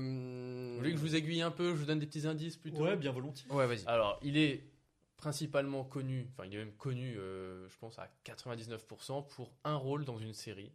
[0.73, 2.83] Vous voulez que je vous aiguille un peu Je vous donne des petits indices plutôt
[2.83, 3.51] Ouais, bien volontiers.
[3.51, 3.85] Ouais, vas-y.
[3.87, 4.65] Alors, il est
[5.17, 10.05] principalement connu, enfin, il est même connu, euh, je pense, à 99% pour un rôle
[10.05, 10.71] dans une série.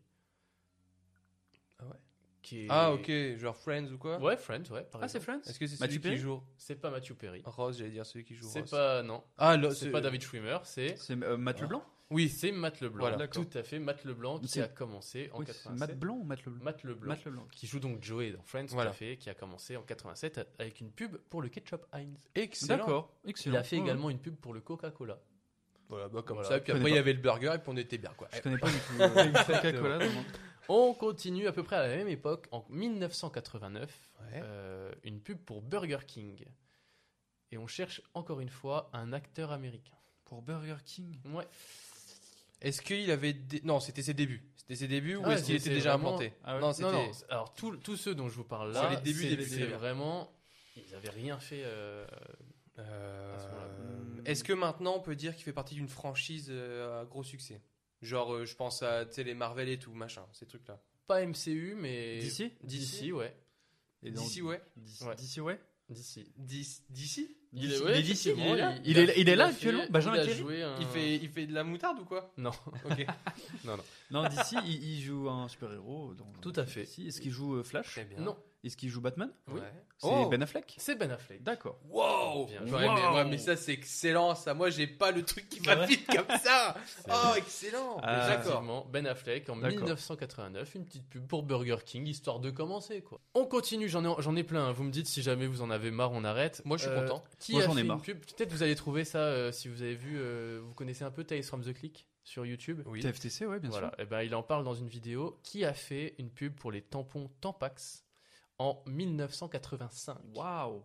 [1.79, 1.95] Ah ouais
[2.41, 2.67] Qui est...
[2.69, 4.17] Ah, ok, genre Friends ou quoi?
[4.19, 4.83] Ouais, Friends, ouais.
[4.83, 5.19] par Ah, c'est.
[5.19, 5.41] Friends?
[5.45, 6.17] Est-ce que c'est Matthew celui qui Perry?
[6.17, 6.41] joue?
[6.57, 7.41] C'est pas Matthew Perry.
[7.45, 8.69] Rose, j'allais dire celui qui joue C'est Rose.
[8.71, 9.23] pas, non.
[9.37, 10.95] Ah, C'est pas David Schwimmer, c'est.
[10.97, 13.07] C'est euh, Matt Leblanc Oui, c'est Matt Leblanc.
[13.09, 13.27] Voilà.
[13.27, 15.79] Tout à fait, Matt Leblanc qui a commencé en Oui, c'est 87.
[15.79, 17.07] Matt Blanc ou Matt Leblanc Matt Leblanc.
[17.07, 17.47] Matt Leblanc.
[17.51, 18.89] Qui joue donc Joey dans Friends, Voilà.
[18.89, 22.17] tout à fait, qui a commencé en 87 avec une pub pour le ketchup Heinz.
[22.33, 22.77] Excellent.
[22.77, 23.53] D'accord, excellent.
[23.55, 25.19] Il a fait Ouais, également une pub pour le Coca-Cola.
[25.87, 26.49] Voilà, bah comme Voilà.
[26.49, 26.59] ça.
[26.59, 28.27] Puis après, il y avait le burger et puis on était bien, quoi.
[28.33, 28.93] Je connais pas du tout.
[29.01, 29.99] euh, Coca-Cola.
[30.67, 34.41] On continue à peu près à la même époque, en 1989, Ouais.
[34.43, 36.43] euh, une pub pour Burger King.
[37.51, 39.95] Et on cherche encore une fois un acteur américain.
[40.25, 41.19] Pour Burger King?
[41.33, 41.47] Ouais.
[42.61, 43.35] Est-ce qu'il avait.
[43.63, 44.43] Non, c'était ses débuts.
[44.57, 46.61] C'était ses débuts ou Ah, est-ce qu'il c'est- était c'est déjà vraiment- implanté Ah ouais.
[46.61, 46.91] Non, Non, c'était.
[46.91, 47.11] non.
[47.29, 50.31] Alors tous ceux dont je vous parle C'est là, les débuts, c'est débuts, c'est vraiment,
[50.75, 51.63] ils avaient rien fait.
[51.63, 52.05] euh,
[52.77, 54.21] Euh, moment-là.
[54.25, 57.61] Est-ce que maintenant on peut dire qu'il fait partie d'une franchise euh, à gros succès?
[58.01, 60.81] Genre, euh, je pense à les Marvel et tout, machin, ces trucs-là.
[61.07, 62.53] Pas MCU, mais D'ici?
[62.63, 63.35] D'ici, ouais.
[64.03, 64.11] Et
[64.41, 64.61] ouais.
[64.77, 65.59] D'ici, Ouais?
[65.89, 66.25] D'ici.
[66.89, 67.35] D'ici.
[67.51, 68.75] Il est, ouais, il est d'ici, il est là.
[68.75, 70.85] il- Il il est- a- il est là actuellement, fait- Benjamin il joué un- il,
[70.85, 72.31] fait, il fait de la moutarde ou quoi?
[72.37, 72.51] Non.
[72.85, 73.05] Ok.
[73.65, 73.83] non, non.
[74.11, 76.13] Non, d'ici, il, il joue un super-héros.
[76.41, 76.83] Tout à fait.
[76.83, 77.87] Est-ce qu'il joue euh, Flash?
[77.87, 78.19] Très bien.
[78.19, 78.37] Non.
[78.63, 79.61] Est-ce qu'il joue Batman Oui.
[79.97, 81.43] C'est Oh Ben Affleck C'est Ben Affleck.
[81.43, 81.79] D'accord.
[81.89, 83.15] Wow Bien mais, Wow.
[83.15, 84.53] ouais, mais ça c'est excellent ça.
[84.53, 86.75] Moi j'ai pas le truc qui va vite comme ça.
[87.09, 87.97] Oh excellent.
[88.03, 88.27] Ah.
[88.27, 88.85] D'accord.
[88.91, 89.77] Ben Affleck en D'accord.
[89.79, 93.19] 1989, une petite pub pour Burger King, histoire de commencer quoi.
[93.33, 94.67] On continue, j'en ai, j'en ai plein.
[94.67, 94.71] hein.
[94.73, 96.61] Vous me dites si jamais vous en avez marre, on arrête.
[96.65, 97.23] Moi, je suis content.
[97.39, 98.01] Qui Moi, a j'en ai fait une marre.
[98.01, 98.19] pub?
[98.19, 100.17] Peut-être vous allez trouver ça euh, si vous avez vu.
[100.17, 102.81] euh, vous connaissez un peu Tales from the Click sur YouTube.
[102.85, 102.99] Oui.
[103.01, 103.89] TFTC, ouais, bien voilà.
[103.95, 103.99] sûr.
[103.99, 105.39] Et ben il en parle dans une vidéo.
[105.43, 108.05] Qui a fait une pub pour les tampons Tampax?
[108.59, 110.83] En 1985 Waouh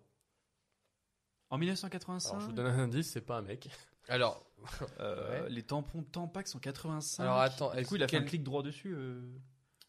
[1.51, 3.68] En 1985, Alors je vous donne un indice, c'est pas un mec.
[4.09, 4.46] Alors,
[5.01, 5.51] euh, Ouais.
[5.51, 7.22] les tampons Tampax en 85.
[7.22, 8.94] Alors, attends, Du coup, il a fait un quel- clic droit dessus.
[8.96, 9.22] euh,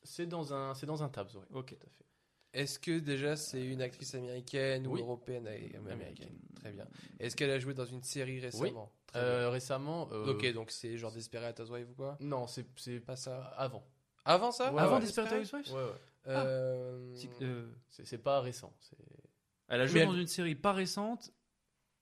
[0.04, 1.46] C'est dans un, c'est dans un tabs, ouais.
[1.54, 1.70] Ok.
[1.70, 2.06] Tout à fait.
[2.54, 6.38] est-ce que déjà c'est une actrice américaine ou européenne et- américaine?
[6.56, 6.88] Très bien.
[7.20, 8.92] Est-ce qu'elle a joué dans une série récemment?
[9.08, 10.08] Très Euh, récemment.
[10.12, 12.18] euh, Ok, donc c'est genre Desperate Housewives ou quoi?
[12.22, 13.44] Non, c'est, c'est Pas ça.
[13.58, 13.84] avant.
[14.24, 14.72] Avant ça?
[14.74, 15.02] Ouais, Avant ouais.
[15.02, 15.74] Desperate Housewives?
[15.74, 15.92] Ouais, ouais.
[16.28, 18.74] Euh, C'est- euh, C'est, pas récent.
[19.68, 21.32] Elle a Mais joué elle- dans une série pas récente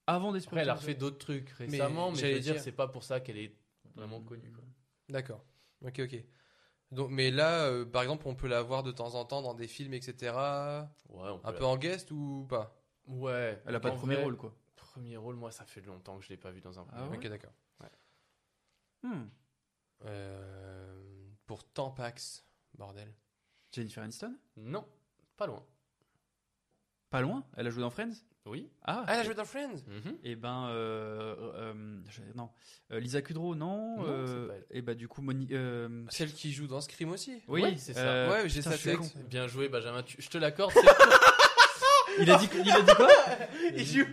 [0.08, 2.72] avant Après, Desperate elle a refait d'autres trucs récemment, mais, je j'allais dire, dire- c'est
[2.72, 3.56] pas pour ça qu'elle est
[3.96, 4.52] vraiment connue.
[4.52, 4.64] Quoi.
[5.10, 5.44] D'accord.
[5.86, 6.24] Ok, ok.
[6.92, 9.54] Donc, mais là, euh, par exemple, on peut la voir de temps en temps dans
[9.56, 10.92] des films, etc.
[11.10, 12.80] Ouais, on peut Un peu en guest ou pas?
[13.08, 13.62] Ouais.
[13.66, 14.56] Elle a pas de premier vrai, rôle, quoi.
[14.76, 17.08] Premier rôle, moi, ça fait longtemps que je l'ai pas vu dans un premier Ah
[17.08, 17.18] rôle.
[17.18, 17.54] Ok, d'accord.
[19.02, 19.26] Hmm.
[20.06, 22.46] Euh, pour Tampax,
[22.78, 23.14] bordel.
[23.74, 24.34] Jennifer Aniston?
[24.58, 24.86] Non,
[25.36, 25.64] pas loin.
[27.10, 27.44] Pas loin?
[27.58, 28.14] Elle a joué dans Friends?
[28.46, 28.70] Oui.
[28.84, 29.76] Ah, Ah, elle a joué dans Friends?
[29.88, 30.18] Mhm.
[30.24, 32.50] Et ben, euh, euh, je- non.
[32.92, 33.98] Euh, Lisa Kudrow, non.
[33.98, 34.78] Non, euh, c'est pas elle.
[34.78, 35.48] et bah, du coup, Moni.
[35.52, 38.00] euh, Celle qui joue dans Scream aussi oui, Ouais, c'est ça.
[38.02, 39.00] euh, Ouais, j'ai sa tête.
[39.30, 40.04] Bien joué, Benjamin.
[40.04, 40.74] Tu- Je te l'accorde.
[42.20, 43.08] Il a dit, il a dit quoi?
[43.76, 44.06] Il, joue...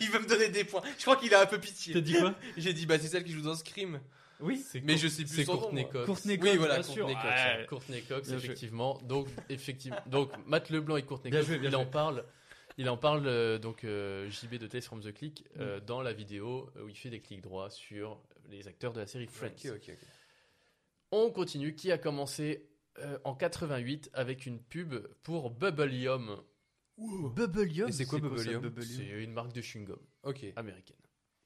[0.00, 0.80] il veut me donner des points.
[0.96, 2.00] Je crois qu'il a un peu T'as pitié.
[2.00, 2.34] dit quoi?
[2.56, 4.00] J'ai dit, bah, c'est celle qui joue dans Scream.
[4.40, 4.58] Oui.
[4.58, 5.88] C'est Mais je sais plus C'est son nom, Courtney.
[5.88, 6.06] Cox.
[6.06, 7.06] Courtney Oui, Cox, voilà, bien sûr.
[7.06, 7.34] Courtney Cox.
[7.34, 7.66] Ouais.
[7.68, 8.44] Courtney Cox, Bien joué.
[8.46, 9.00] effectivement.
[9.04, 9.98] Donc, effectivement.
[10.06, 12.24] Donc, Matt Leblanc et Courtney Bien Cox, joué, il en parle.
[12.78, 16.12] Il en parle euh, donc euh, JB de Tales from the Click euh, dans la
[16.12, 19.52] vidéo où il fait des clics droits sur les acteurs de la série Friends.
[21.12, 21.74] On continue.
[21.74, 22.68] Qui a commencé
[22.98, 26.36] euh, en 88 avec une pub pour Bubblium
[26.98, 27.88] Bubble Yum.
[27.88, 30.44] Et c'est quoi Bubble ça, Yum Bubble Yum C'est une marque de chewing-gum Ok.
[30.56, 30.96] américaine.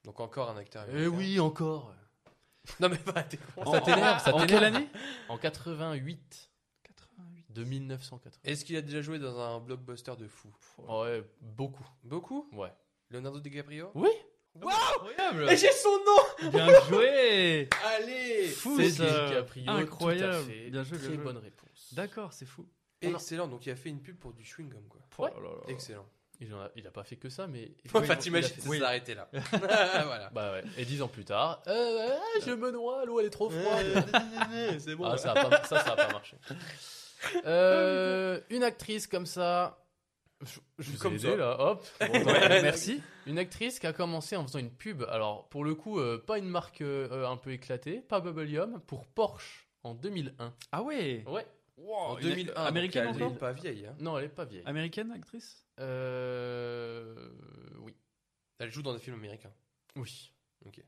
[0.03, 1.17] Donc encore un acteur Eh américain.
[1.17, 1.93] oui, encore.
[2.79, 3.63] Non, mais pas, t'es con.
[3.65, 4.47] En- Ça t'énerve, ça en t'énerve.
[4.49, 4.87] quelle année?
[5.29, 6.49] En 88.
[6.83, 7.45] 88.
[7.49, 8.39] De 1980.
[8.43, 10.49] Est-ce qu'il a déjà joué dans un blockbuster de fou?
[10.77, 11.87] Ouais, beaucoup.
[12.03, 12.47] Beaucoup?
[12.53, 12.71] Ouais.
[13.09, 13.91] Leonardo DiCaprio?
[13.95, 14.09] Oui
[14.55, 15.49] Incroyable.
[15.49, 17.69] Et j'ai son nom Bien joué.
[17.85, 19.27] Allez Fou, C'est ça.
[19.27, 20.33] DiCaprio, Incroyable.
[20.33, 20.69] tout à fait.
[20.69, 21.23] Bien joué, bien Très joué.
[21.23, 21.93] bonne réponse.
[21.93, 22.67] D'accord, c'est fou.
[23.01, 25.01] Excellent, donc il a fait une pub pour du chewing-gum, quoi.
[25.25, 25.33] Ouais.
[25.35, 25.63] Oh là là.
[25.69, 26.05] Excellent.
[26.43, 27.71] Il, en a, il a pas fait que ça, mais.
[27.93, 28.81] Enfin, t'imagines, a fait- ça Oui.
[28.83, 29.29] arrêté là.
[29.61, 30.29] voilà.
[30.33, 30.63] Bah ouais.
[30.77, 34.05] Et dix ans plus tard, euh, euh, je me noie, l'eau elle est trop froide.
[34.79, 35.05] c'est bon.
[35.05, 36.35] Ah, ça, a pas, ça, ça a pas marché.
[37.45, 39.77] Euh, une actrice comme ça.
[40.43, 41.27] Je, je vous Comme ai ça.
[41.27, 41.85] aidé, là, hop.
[41.99, 43.01] Bon, Ouais, merci.
[43.27, 45.03] Une actrice qui a commencé en faisant une pub.
[45.09, 49.05] Alors, pour le coup, euh, pas une marque euh, un peu éclatée, pas Bubblium, pour
[49.05, 50.51] Porsche en 2001.
[50.71, 51.23] Ah ouais?
[51.27, 51.45] Ouais.
[51.89, 52.53] En une- 2001.
[52.63, 53.85] américaine elle encore est pas vieille.
[53.85, 53.95] Hein.
[53.99, 54.63] Non, elle est pas vieille.
[54.65, 55.65] Américaine actrice?
[55.79, 57.31] Euh.
[57.79, 57.95] Oui.
[58.59, 59.53] Elle joue dans des films américains.
[59.95, 60.31] Oui.
[60.65, 60.81] Ok.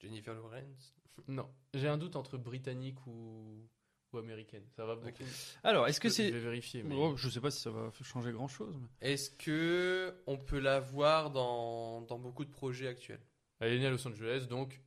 [0.00, 0.94] Jennifer Lawrence?
[1.26, 1.48] Non.
[1.74, 3.68] J'ai un doute entre britannique ou,
[4.12, 4.64] ou américaine.
[4.76, 5.24] Ça va beaucoup.
[5.64, 6.28] Alors, est-ce que Je- c'est.
[6.28, 6.82] Je vais vérifier.
[6.84, 6.94] Mais...
[6.96, 8.76] Oh, je sais pas si ça va changer grand chose.
[9.00, 13.20] Est-ce que on peut la voir dans, dans beaucoup de projets actuels?
[13.58, 14.80] Elle est née à Los Angeles, donc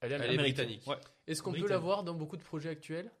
[0.00, 0.66] elle est, Elle est américaine.
[0.66, 0.86] britannique.
[0.88, 0.96] Ouais.
[1.28, 3.12] Est-ce qu'on peut la voir dans beaucoup de projets actuels?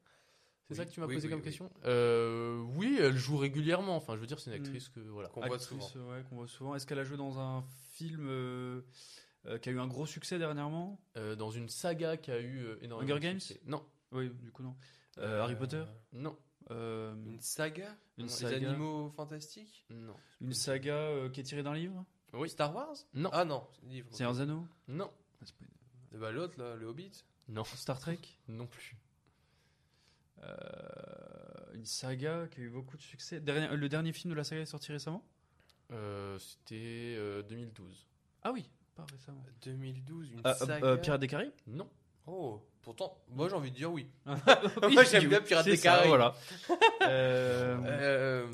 [0.68, 1.44] C'est Oui, ça que tu m'as oui, posé oui, comme oui.
[1.44, 1.70] question?
[1.86, 3.96] Euh, Oui, elle joue régulièrement.
[3.96, 4.64] Enfin, je veux dire, c'est une Mm.
[4.66, 5.30] actrice que voilà.
[5.30, 6.10] Qu'on voit Actrice, souvent.
[6.10, 6.74] ouais, qu'on voit souvent.
[6.74, 7.62] Est-ce qu'elle a joué dans un
[7.92, 8.82] film euh,
[9.46, 11.00] euh, qui a eu un gros succès dernièrement?
[11.16, 13.10] Euh, dans une saga qui a eu euh, énormément.
[13.10, 13.40] Hunger de Games?
[13.40, 13.60] succès.
[13.64, 13.82] Non,
[14.12, 14.76] Oui, du coup, non.
[15.18, 15.84] Euh, Harry Potter?
[16.12, 16.36] non,
[16.70, 17.96] Euh, Une saga?
[18.18, 18.56] Une saga.
[18.70, 19.86] animaux fantastiques?
[19.88, 22.04] Non, Une saga euh, qui est tirée d'un livre?
[22.34, 22.50] Oui.
[22.50, 22.94] Star Wars?
[23.14, 24.08] Non, Ah non, c'est un livre.
[24.14, 24.66] Seigneur des Anneaux?
[24.86, 25.64] Non, Ah, pas
[26.12, 27.24] une- bah, l'autre, là, le Hobbit.
[27.48, 28.18] non, Star Trek?
[28.48, 28.96] Non plus.
[30.44, 33.40] Euh, Une saga qui a eu beaucoup de succès.
[33.40, 35.24] Dernier- le dernier film de la saga est sorti récemment?
[35.92, 38.06] Euh, C'était euh, 2012.
[38.42, 39.44] Ah oui, pas récemment.
[39.62, 40.86] 2012, une Euh, euh, saga.
[40.86, 41.52] euh, Pirates des Caraïbes?
[41.66, 41.88] Non.
[42.26, 44.06] Oh, pourtant, moi j'ai envie de dire oui.
[44.26, 45.40] Oui, moi je j'aime bien.
[45.40, 46.08] Pirates des Caraïbes.
[46.08, 46.34] Voilà.
[47.02, 48.46] Euh, Euh,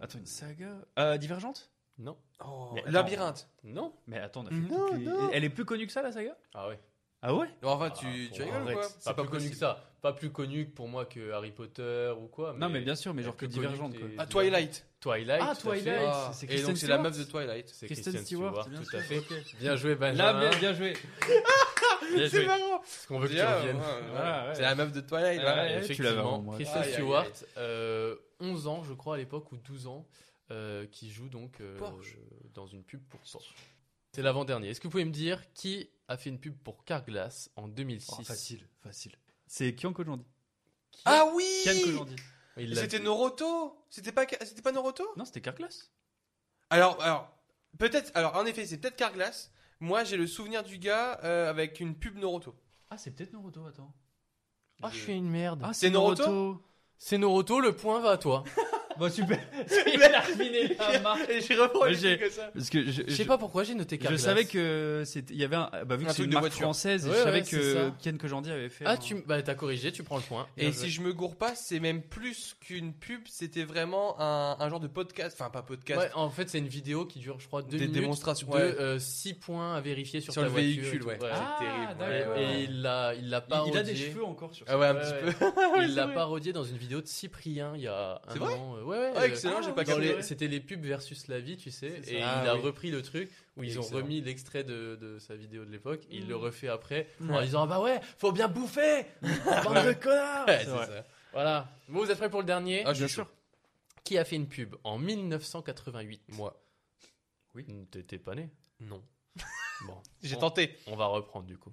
[0.00, 1.70] Attends, une saga euh, Divergente?
[1.98, 2.16] Non.
[2.44, 2.74] Oh.
[2.86, 3.48] Labyrinthe.
[3.62, 3.94] Non.
[4.08, 5.30] Mais attends, on a fait Non, toutes les- non.
[5.32, 6.36] Elle est plus connue que ça, la saga?
[6.54, 6.80] Ah ouais.
[7.22, 9.56] Ah ouais Non, enfin, Ah, tu, pour tu rigoles ou quoi Pas, plus connu que
[9.56, 9.84] ça.
[10.02, 12.54] Pas plus connu que pour moi que Harry Potter ou quoi.
[12.58, 14.08] Non, mais bien sûr, mais genre que Divergente, que quoi.
[14.18, 14.84] Ah, Twilight.
[15.00, 15.40] Twilight.
[15.44, 15.54] Ah.
[15.54, 15.86] Twilight.
[16.04, 17.10] Ah, c'est et Kristen donc c'est la Stewart.
[17.12, 17.68] meuf de Twilight.
[17.68, 19.18] C'est Kristen Kristen Stewart, Stewart, bien tout sûr, à fait.
[19.18, 19.56] ok.
[19.60, 20.40] Bien joué, Là, Benjamin.
[20.50, 20.92] bien, bien joué.
[22.14, 22.46] Bien C'est joué.
[22.46, 22.78] marrant.
[22.80, 23.76] Parce qu'on veut que tu Déjà, reviennes.
[23.76, 24.02] ouais, ouais.
[24.10, 24.54] Voilà, ouais.
[24.54, 25.38] C'est la meuf de Twilight.
[25.38, 25.62] Ouais, là.
[25.62, 25.70] ouais.
[25.70, 26.54] tu Effectivement, l'avais en moi.
[26.56, 27.32] Kristen Aïe, aïe, Stewart, aïe.
[27.58, 30.04] euh, 11 ans, je crois, à l'époque, ou 12 ans,
[30.50, 32.16] euh, qui joue donc euh, Porsche.
[32.54, 33.54] dans une pub pour Porsche.
[34.14, 34.68] C'est l'avant-dernier.
[34.68, 38.14] Est-ce que vous pouvez me dire qui a fait une pub pour Carglass en 2006
[38.18, 39.16] Oh, facile, facile.
[39.46, 40.26] C'est Kian Kojandi.
[41.04, 42.16] Ah oui Kian Kojandi.
[42.74, 42.98] C'était.
[42.98, 45.90] Noroto C'était pas, c'était pas Noroto Non, c'était Carglass.
[46.68, 47.32] Alors, alors
[47.78, 48.10] peut-être.
[48.14, 49.50] Alors, en effet, c'est peut-être Carglass.
[49.80, 52.54] Moi, j'ai le souvenir du gars euh, avec une pub Noroto.
[52.90, 53.94] Ah, c'est peut-être Naruto, attends.
[54.82, 55.62] Ah, je suis une merde.
[55.64, 56.62] Ah, C'est Naruto
[56.98, 58.44] C'est Noroto, le point va à toi.
[58.98, 59.38] Bah, super.
[59.92, 61.28] Il a terminé la marque.
[61.30, 62.50] Et j'ai que ça.
[62.54, 64.20] Parce que je, Je sais pas pourquoi j'ai noté Je Carglass.
[64.22, 66.60] savais que c'était, il y avait un, bah vu que c'est une marque voiture.
[66.62, 67.94] française, Ouais, je savais que ça.
[68.02, 68.84] Ken Kojandi avait fait.
[68.86, 70.46] Ah, tu bah t'as corrigé, tu prends le point.
[70.56, 74.68] Et si je me gourre pas, c'est même plus qu'une pub, c'était vraiment un, un
[74.68, 75.36] genre de podcast.
[75.40, 76.00] Enfin, pas podcast.
[76.00, 78.92] Ouais, en fait, c'est une vidéo qui dure, je crois, deux Des minutes démonstrations, de
[78.94, 78.98] ouais.
[78.98, 81.18] 6 points à vérifier sur, Sur ta le voiture véhicule, ouais.
[81.30, 81.64] Ah, c'est
[82.04, 82.30] terrible.
[82.32, 83.72] ouais, Et il l'a, il l'a il, parodié.
[83.74, 84.66] il a des cheveux encore sur.
[84.68, 85.46] Ah ouais, un petit peu.
[85.82, 88.76] il l'a parodié dans une vidéo de Cyprien il y a un an.
[88.82, 89.12] Ouais, ouais.
[89.16, 90.22] Ah, euh, excellent, j'ai pas capté.
[90.22, 92.00] C'était les pubs versus la vie, tu sais.
[92.04, 92.14] C'est.
[92.14, 92.60] Et Ah, il a oui.
[92.62, 93.98] repris le truc où ils ont Excellent.
[94.02, 96.02] remis l'extrait de, de sa vidéo de l'époque.
[96.10, 96.28] Il Mm.
[96.28, 97.44] le refait après en Ouais.
[97.44, 101.06] disant Ah bah ouais, faut bien bouffer Bande de connards Ouais, C'est c'est ça.
[101.32, 101.68] Voilà.
[101.88, 102.82] Bon, vous êtes prêts pour le dernier?
[102.84, 103.28] Ah, je suis Bien sûr.
[104.04, 106.60] Qui a fait une pub en 1988 Moi.
[107.54, 107.64] Oui.
[107.90, 108.50] T'étais pas né?
[108.80, 109.02] Non.
[109.86, 109.96] Bon.
[110.22, 110.76] J'ai tenté.
[110.86, 111.72] On va reprendre du coup.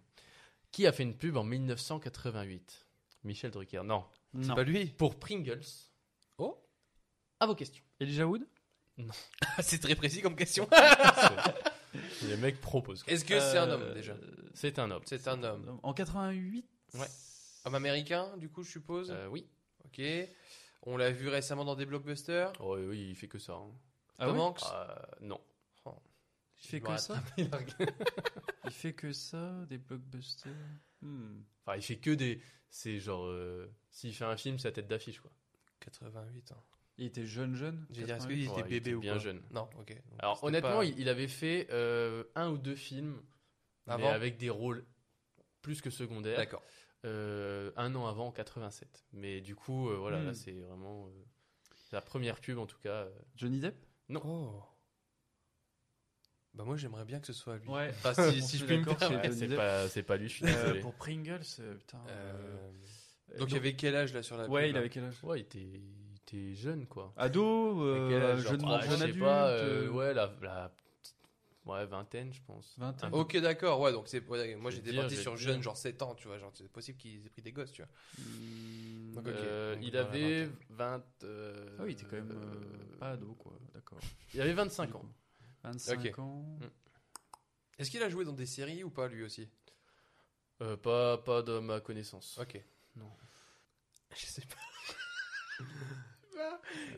[0.72, 2.86] Qui a fait une pub en 1988
[3.24, 3.82] Michel Drucker.
[3.84, 4.06] Non.
[4.34, 4.56] Non.
[4.56, 4.86] Pas lui.
[4.86, 5.62] Pour Pringles.
[6.38, 6.58] Oh.
[7.40, 7.84] À vos questions.
[8.00, 8.46] Elijah Wood.
[9.62, 10.68] c'est très précis comme question.
[12.24, 13.04] Les mecs proposent.
[13.08, 14.16] Est-ce que c'est un Euh, homme déjà
[14.54, 15.02] C'est un homme.
[15.06, 15.80] C'est un homme.
[15.84, 16.66] En 88.
[16.96, 17.08] Ouais.
[17.66, 19.12] Homme américain, du coup, je suppose.
[19.12, 19.48] Euh, oui.
[19.86, 20.02] Ok.
[20.84, 22.52] On l'a vu récemment dans des blockbusters.
[22.60, 23.54] Oh, oui, oui, il fait que ça.
[23.54, 23.72] hein.
[24.18, 24.62] Ah Tom Hanks.
[24.74, 25.40] Euh, non.
[26.62, 27.24] Il fait que ça.
[28.66, 30.52] Il fait que ça, des blockbusters.
[31.02, 31.40] Hmm.
[31.66, 32.42] enfin, il fait que des.
[32.70, 33.24] C'est genre.
[33.28, 35.32] euh, S'il fait un film, c'est la tête d'affiche, quoi.
[35.80, 36.62] 88 ans.
[37.00, 37.86] Il était jeune, jeune.
[37.92, 38.36] J'ai dit, est-ce 88?
[38.36, 39.42] qu'il était Ouais, il bébé était ou bien quoi jeune.
[39.52, 39.88] Non, ok.
[39.88, 43.22] Donc, Alors, c'était honnêtement, pas- il, il avait fait euh, un ou deux films.
[43.88, 44.86] mais Avant avec des rôles
[45.62, 46.38] plus que secondaires.
[46.38, 46.62] D'accord.
[47.06, 49.06] Euh, un an avant, en 87.
[49.14, 50.26] Mais du coup, euh, voilà, Hmm.
[50.28, 51.08] là, c'est vraiment.
[51.08, 51.12] euh,
[51.94, 53.06] la première pub, en tout cas.
[53.06, 53.76] euh, Johnny Depp?
[54.14, 54.62] Oh.
[56.56, 57.70] Bah moi j'aimerais bien que ce soit lui.
[57.70, 57.90] Ouais.
[57.90, 59.08] Enfin, si, si je puis me permettre.
[59.08, 59.58] c'est ouais, c'est Depp.
[59.58, 60.80] pas, c'est pas lui, je suis Euh, désolé.
[60.82, 62.02] pour Pringles, euh, putain.
[62.08, 62.70] Euh,
[63.32, 64.80] euh, Donc il avait quel âge là sur la Ouais, pub, il là?
[64.80, 65.24] avait quel âge?
[65.24, 65.82] Ouais, il était,
[66.34, 67.14] il était jeune, quoi.
[67.18, 69.20] Ado, euh, âge, jeune, Ah, je jeune sais adulte.
[69.20, 70.72] pas, euh, euh, ouais, la,
[71.66, 72.76] ouais, vingtaine, je pense.
[72.78, 73.14] Vingtaine.
[73.14, 75.64] Ok d'accord, ouais donc c'est ouais, moi j'étais parti sur jeune dire.
[75.64, 77.90] genre 7 ans, tu vois, genre c'est possible qu'ils aient pris des gosses, tu vois.
[78.18, 79.34] Hmm, Donc, ok.
[79.36, 80.56] Euh, donc il avait vingtaine.
[80.70, 81.04] 20.
[81.24, 83.54] euh, Ah oui, il était quand même euh, pas ado, quoi.
[83.74, 84.00] D'accord.
[84.34, 85.06] Il avait 25 ans.
[85.64, 86.20] 25 Ok.
[86.20, 86.46] ans.
[87.78, 89.50] Est-ce qu'il a joué dans des séries ou pas lui aussi?
[90.62, 92.38] Euh, pas, pas de ma connaissance.
[92.42, 92.62] Ok.
[92.98, 93.10] Non.
[94.16, 95.66] Je sais pas.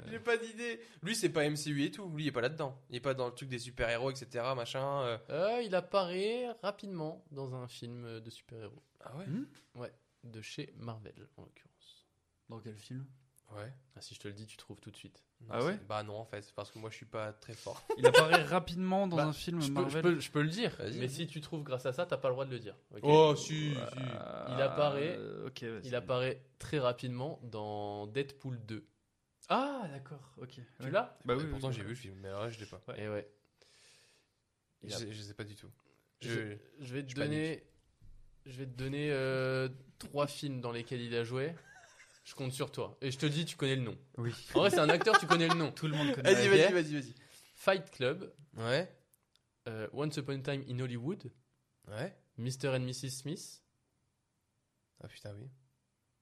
[0.09, 0.79] J'ai pas d'idée.
[1.03, 2.79] Lui c'est pas MCU et tout, lui il est pas là-dedans.
[2.89, 5.01] Il est pas dans le truc des super-héros etc machin.
[5.03, 5.17] euh.
[5.29, 8.83] Euh, il apparaît rapidement dans un film de super-héros.
[9.01, 9.25] Ah ouais?
[9.27, 9.45] Hmm?
[9.75, 9.91] Ouais,
[10.23, 12.05] de chez Marvel, en l'occurrence.
[12.49, 13.05] Dans quel film?
[13.55, 13.73] Ouais.
[13.97, 15.21] Ah, si je te le dis, tu trouves tout de suite.
[15.41, 15.73] Non, Ah ouais?
[15.73, 17.81] c'est- Bah non, en fait, parce que moi je suis pas très fort.
[17.97, 20.01] Il apparaît rapidement dans Bah, un film Je peux, je, Marvel.
[20.01, 21.09] peux, je peux le dire, Vas-y, mais vas-y.
[21.09, 22.75] si tu trouves grâce à ça, t'as pas le droit de le dire.
[22.93, 23.75] ok Oh, si, si.
[24.55, 25.87] Il apparaît- Euh, ok, vas-y.
[25.87, 28.85] Il apparaît très rapidement dans Deadpool 2.
[29.53, 30.49] Ah, d'accord, ok.
[30.51, 30.91] Tu ouais.
[30.91, 31.73] l'as Bah oui, pourtant oui.
[31.73, 32.81] j'ai vu le film, mais alors là, je l'ai pas.
[32.97, 33.29] Et ouais.
[34.83, 35.69] Je, a- sais, je sais pas du tout.
[36.21, 36.57] Je, Je...
[36.85, 37.63] je vais te je donner,
[38.45, 39.67] je vais te donner euh,
[39.99, 41.53] trois films dans lesquels il a joué.
[42.23, 42.97] Je compte sur toi.
[43.01, 43.97] Et je te dis, tu connais le nom.
[44.17, 44.31] Oui.
[44.53, 45.71] En vrai, c'est un acteur, tu connais le nom.
[45.75, 46.33] Tout le monde connaît.
[46.33, 47.15] Vas-y, vas-y, vas-y, vas-y.
[47.55, 48.95] Fight Club, Ouais,
[49.67, 51.31] euh, Once Upon a Time in Hollywood,
[51.89, 52.15] ouais.
[52.37, 52.67] Mr.
[52.75, 53.09] and Mrs.
[53.09, 53.61] Smith.
[55.03, 55.35] Ah putain,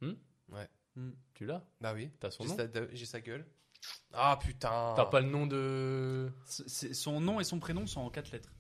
[0.02, 0.18] oui.
[1.34, 1.64] Tu l'as?
[1.82, 2.10] Bah oui.
[2.20, 3.46] T'as son J'ai nom sa, j'ai sa gueule.
[4.14, 4.94] Ah putain.
[4.96, 6.30] T'as pas le nom de.
[6.46, 8.52] C'est- c'est- Son nom et son prénom sont en quatre lettres.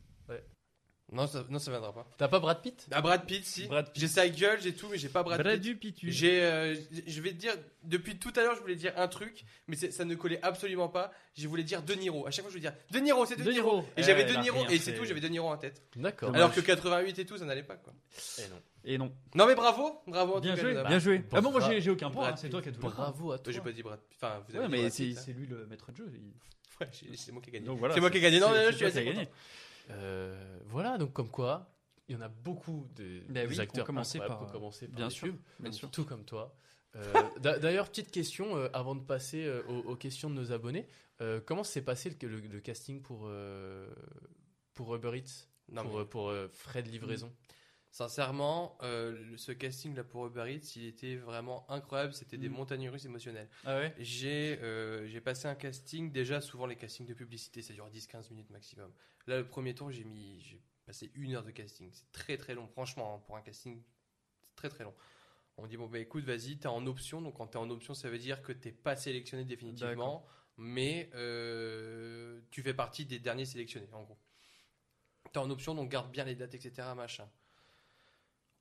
[1.11, 2.05] Non, ça, non, ça viendra pas.
[2.17, 2.87] T'as pas Brad Pitt?
[2.91, 3.65] Ah, Brad Pitt, si.
[3.67, 3.99] Brad Pitt.
[3.99, 5.61] J'ai sa gueule, j'ai tout, mais j'ai pas Brad, Brad Pitt.
[5.63, 6.11] du Pitu.
[6.11, 6.75] J'ai, euh,
[7.07, 7.53] je vais te dire,
[7.83, 10.87] depuis tout à l'heure, je voulais dire un truc, mais c'est- ça ne collait absolument
[10.87, 11.11] pas.
[11.35, 12.27] Je voulais dire De Niro.
[12.27, 13.77] À chaque fois, je voulais dire De Niro, c'est De, De Niro.
[13.77, 13.85] Niro.
[13.97, 14.97] Et Eh, j'avais De Niro, et c'est fait.
[14.99, 15.81] tout, j'avais De Niro en tête.
[15.95, 16.35] D'accord.
[16.35, 17.93] Alors que 88 et tout, ça n'allait pas, quoi.
[18.37, 18.61] Eh non.
[18.85, 19.11] Et non.
[19.35, 20.35] Non, mais bravo, bravo.
[20.35, 20.87] en Bien tout cas, joué, dames.
[20.87, 21.23] bien joué.
[21.33, 22.51] Ah bon, moi j'ai j'ai aucun point, hein, c'est Pitt.
[22.51, 22.79] toi qui as tout.
[22.79, 23.51] Bravo à toi.
[23.51, 25.21] J'ai pas dit Brad Enfin, vous avez Ouais, mais c'est Pitt, hein.
[25.25, 26.05] c'est lui le maître de jeu.
[26.79, 27.65] Ouais, c'est moi qui ai gagné.
[27.65, 28.39] Donc voilà, c'est moi qui ai gagné.
[28.39, 29.27] Non, c'est- non, c'est je suis gagné.
[29.91, 31.71] Euh, voilà, donc comme quoi,
[32.07, 34.47] il y en a beaucoup de, Bah des oui, acteurs ont commencé par- qui ont
[34.51, 35.91] commencé par bien YouTube, sûr, bien sûr.
[35.91, 36.55] tout comme toi.
[36.95, 40.51] Euh, d'a- D'ailleurs, petite question euh, avant de passer euh, aux, aux questions de nos
[40.51, 40.87] abonnés.
[41.21, 43.87] Euh, comment s'est passé le, le- le casting pour, euh,
[44.73, 45.47] pour Uber Eats?
[45.71, 47.31] Non, Pour, mais- pour euh, frais de livraison?
[47.91, 52.13] Sincèrement, euh, ce casting là pour Uber Eats, il était vraiment incroyable.
[52.13, 52.53] C'était des Mm.
[52.53, 53.49] montagnes russes émotionnelles.
[53.65, 53.93] Ah ouais?
[53.97, 56.11] J'ai euh, j'ai passé un casting.
[56.11, 58.91] Déjà, souvent les castings de publicité, ça dure 10-15 minutes maximum.
[59.27, 61.89] Là, le premier tour, j'ai mis, j'ai passé une heure de casting.
[61.91, 63.81] C'est très très long, franchement, hein, pour un casting,
[64.43, 64.93] c'est très très long.
[65.57, 67.21] On dit bon bah écoute, vas-y, t'es en option.
[67.21, 70.25] Donc quand t'es en option, ça veut dire que t'es pas sélectionné définitivement,
[70.57, 74.17] mais euh, tu fais partie des derniers sélectionnés, en gros.
[75.33, 76.93] T'es en option, donc garde bien les dates, etc.
[76.95, 77.27] Machin.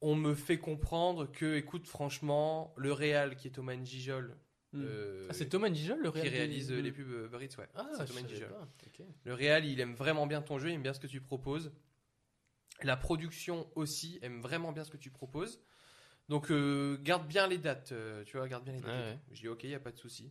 [0.01, 4.37] On me fait comprendre que, écoute, franchement, le Real qui est Thomas Gijol,
[4.75, 4.83] Mm.
[4.85, 7.43] euh, Ah, c'est Thomas Gijol le qui réal- réalise euh, le- les pubs euh, Uber
[7.45, 7.69] Eats, ouais.
[7.75, 8.53] Ah, c'est Thomas Gijol.
[9.25, 11.73] Le Real, il aime vraiment bien ton jeu, il aime bien ce que tu proposes.
[12.83, 15.61] La production aussi aime vraiment bien ce que tu proposes.
[16.29, 18.91] Donc euh, garde bien les dates, euh, tu vois, garde bien les dates.
[19.17, 19.19] Ouais.
[19.31, 20.31] Je dis ok, il y a pas de souci.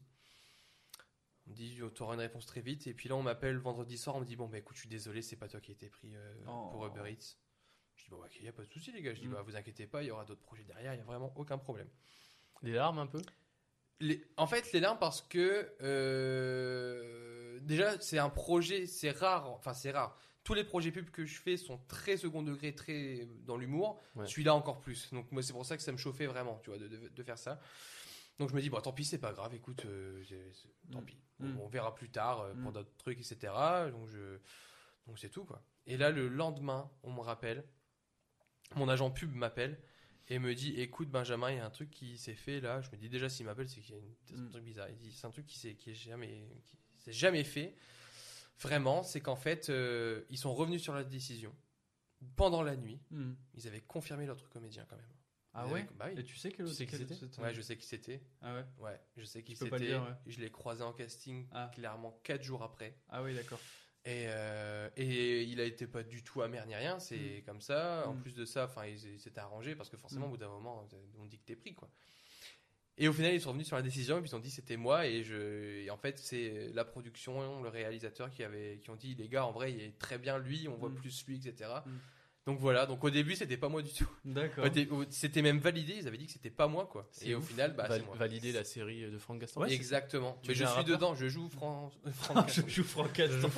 [1.47, 3.97] On me dit tu auras une réponse très vite et puis là on m'appelle vendredi
[3.97, 5.73] soir, on me dit bon bah écoute, je suis désolé, c'est pas toi qui a
[5.73, 6.69] été pris euh, Oh.
[6.71, 7.35] pour Uber Eats.
[7.97, 9.13] Je dis bon ok, il y a pas de souci les gars.
[9.13, 9.33] Je dis Mm.
[9.33, 11.57] bah vous inquiétez pas, il y aura d'autres projets derrière, il y a vraiment aucun
[11.57, 11.89] problème.
[12.63, 13.21] Les larmes un peu?
[13.99, 19.73] Les- en fait, les larmes parce que euh, déjà c'est un projet, c'est rare, enfin
[19.73, 20.17] c'est rare.
[20.43, 23.99] Tous les projets pubs que je fais sont très second degré, très dans l'humour.
[24.15, 24.25] Ouais.
[24.27, 25.11] Celui-là encore plus.
[25.13, 27.23] Donc moi c'est pour ça que ça me chauffait vraiment, tu vois, de, de- de
[27.23, 27.59] faire ça.
[28.39, 30.23] Donc je me dis bon tant pis c'est pas grave, écoute, euh,
[30.91, 31.05] tant Mm.
[31.05, 31.59] pis, Mm.
[31.59, 33.51] on, verra plus tard euh, pour d'autres trucs etc.
[33.91, 34.37] Donc je,
[35.07, 35.61] donc c'est tout quoi.
[35.87, 37.63] Et là le lendemain on me rappelle,
[38.75, 39.79] mon agent pub m'appelle
[40.29, 42.89] et me dit écoute Benjamin il y a un truc qui s'est fait là je
[42.91, 44.49] me dis déjà s'il m'appelle c'est qu'il y a une- un Mm.
[44.51, 46.47] truc bizarre il dit c'est un truc qui s'est qui est jamais
[46.97, 47.75] qui s'est jamais fait
[48.59, 51.55] vraiment c'est qu'en fait euh, ils sont revenus sur la décision
[52.35, 53.33] pendant la nuit Mm.
[53.55, 55.05] ils avaient confirmé l'autre comédien quand même
[55.53, 56.19] Ah Ils ouais avaient- bah oui.
[56.19, 58.65] Et tu sais que Tu sais qui c'était ouais je sais qui c'était Ah ouais
[58.79, 60.13] ouais je sais qui c'était ouais.
[60.27, 61.71] je l'ai croisé en casting Ah.
[61.73, 63.59] clairement quatre jours après Ah oui, d'accord.
[64.07, 68.07] Et, euh, et il a été pas du tout amer ni rien, c'est comme ça.
[68.07, 68.21] En Mm.
[68.21, 70.29] plus de ça, enfin, ils ils s'étaient arrangés parce que forcément, Mm.
[70.29, 70.87] au bout d'un moment,
[71.19, 71.89] on dit que t'es pris, quoi.
[72.99, 74.77] Et au final, ils sont revenus sur la décision et puis ils ont dit c'était
[74.77, 75.81] moi et je.
[75.83, 79.45] Et en fait, c'est la production, le réalisateur qui avait, qui ont dit les gars,
[79.45, 80.95] en vrai, il est très bien lui, on voit Mm.
[80.95, 81.69] plus lui, etc.
[82.47, 82.85] Donc voilà.
[82.85, 84.07] Donc au début, c'était pas moi du tout.
[84.25, 84.65] D'accord.
[85.09, 85.97] C'était même validé.
[85.99, 87.07] Ils avaient dit que c'était pas moi, quoi.
[87.21, 88.15] Et au final, bah, Val- c'est moi.
[88.15, 89.61] Valider la série de Franck Gaston.
[89.61, 90.39] Ouais, Exactement.
[90.41, 91.13] Tu Mais je suis dedans.
[91.13, 91.91] Je joue Fran...
[92.13, 92.63] Franck Gaston.
[92.67, 93.49] je joue Franck Gaston.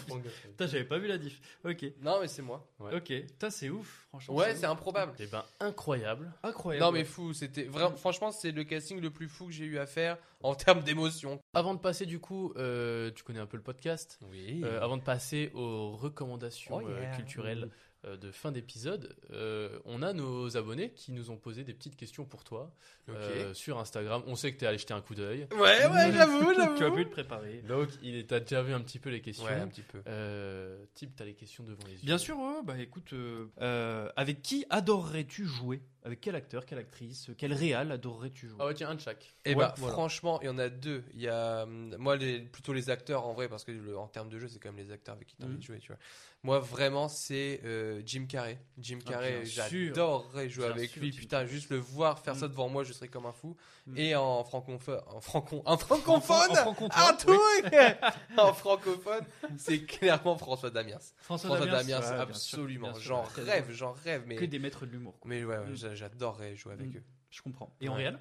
[0.43, 1.39] Putain, j'avais pas vu la diff.
[1.63, 1.85] Ok.
[2.01, 2.67] Non, mais c'est moi.
[2.79, 2.95] Ouais.
[2.95, 3.05] Ok.
[3.07, 4.35] Putain, c'est ouf, franchement.
[4.35, 5.13] Ouais, c'est improbable.
[5.19, 6.31] Eh ben, incroyable.
[6.43, 6.83] incroyable.
[6.83, 9.77] Non mais fou, c'était vraiment franchement c'est le casting le plus fou que j'ai eu
[9.77, 11.39] à faire en termes d'émotion.
[11.53, 14.19] Avant de passer, du coup, euh, tu connais un peu le podcast.
[14.31, 14.61] Oui.
[14.63, 17.75] Euh, avant de passer aux recommandations Oh euh, culturelles euh,
[18.05, 22.23] de fin d'épisode, euh, on a nos abonnés qui nous ont posé des petites questions
[22.23, 22.71] pour toi
[23.09, 24.23] euh, sur Instagram.
[24.25, 25.47] On sait que tu es allé jeter un coup d'œil.
[25.51, 26.95] Ouais ouais j'avoue tu as j'avoue.
[26.95, 27.61] pu te préparer.
[27.67, 29.45] Donc, il est, t'as déjà vu un petit peu les questions.
[29.45, 30.01] Ouais un petit peu.
[30.07, 31.99] Euh, type, t'as les questions devant les yeux.
[32.03, 35.81] Bien sûr, ouais, bah écoute, euh, euh, avec qui adorerais-tu jouer?
[36.05, 38.57] Avec quel acteur, quelle actrice, quel réal adorerais-tu jouer?
[38.61, 39.33] Ah ouais, tiens, un de chaque.
[39.43, 39.93] Et Ouais, bah, voilà.
[39.93, 41.03] franchement, il y en a deux.
[41.13, 44.07] Il y a, hum, moi, les, plutôt les acteurs en vrai, parce que le- en
[44.07, 45.79] termes de jeu, c'est quand même les acteurs avec qui tu as envie de jouer,
[45.79, 45.97] tu vois.
[46.41, 48.57] Moi, vraiment, c'est euh, Jim Carrey.
[48.77, 49.63] Jim Ah, Carrey, sûr.
[49.93, 51.11] j'adorerais jouer Bien avec sûr, lui.
[51.11, 52.51] Jim Putain, juste le voir faire ça Mhm.
[52.53, 53.57] devant moi, je serais comme un fou.
[53.87, 53.97] Mhm.
[53.97, 57.17] Et en francophone, en franco, en francophone, En francophone, un oui.
[57.17, 57.73] truc
[58.37, 59.25] En francophone,
[59.57, 60.97] c'est clairement François Damiens.
[61.17, 62.93] François, François Damiens, ouais, absolument.
[62.99, 64.35] J'en rêve, j'en rêve, mais.
[64.37, 65.15] Que des maîtres de l'humour.
[65.25, 65.75] Mais ouais, Mm.
[65.95, 66.97] J'adorerais jouer avec Mm.
[66.97, 67.03] eux.
[67.29, 67.75] Je comprends.
[67.81, 68.19] Et en réel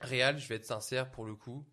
[0.00, 1.66] Réal, je vais être sincère pour le coup.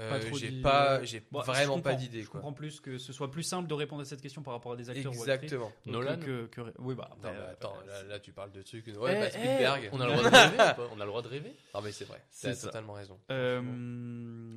[0.00, 2.22] Euh, j'ai pas, j'ai Bon, vraiment pas d'idée.
[2.22, 2.40] Je quoi.
[2.40, 4.76] comprends plus que ce soit plus simple de répondre à cette question par rapport à
[4.76, 5.16] des acteurs ou.
[5.16, 5.72] Exactement.
[5.84, 8.62] que- Nolan que, que- oui, bah, Non, mais attends, euh, là, là, tu parles de
[8.62, 8.86] trucs.
[8.86, 9.88] Ouais, Eh, bah, eh, Spielberg.
[9.92, 11.80] on a le droit de rêver ou pas On a le droit de rêver Non,
[11.82, 12.22] mais c'est vrai.
[12.30, 13.18] C'est T'as totalement raison.
[13.30, 13.60] euh,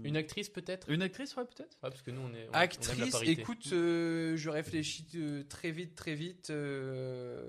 [0.04, 0.90] Une actrice peut-être?
[0.90, 2.44] Une actrice, ouais, peut-être Ouais, parce que nous on est.
[2.44, 3.42] on- on aime la Actrice, parité.
[3.42, 5.06] écoute, euh, je réfléchis
[5.50, 6.50] très vite, très vite.
[6.52, 7.42] euh,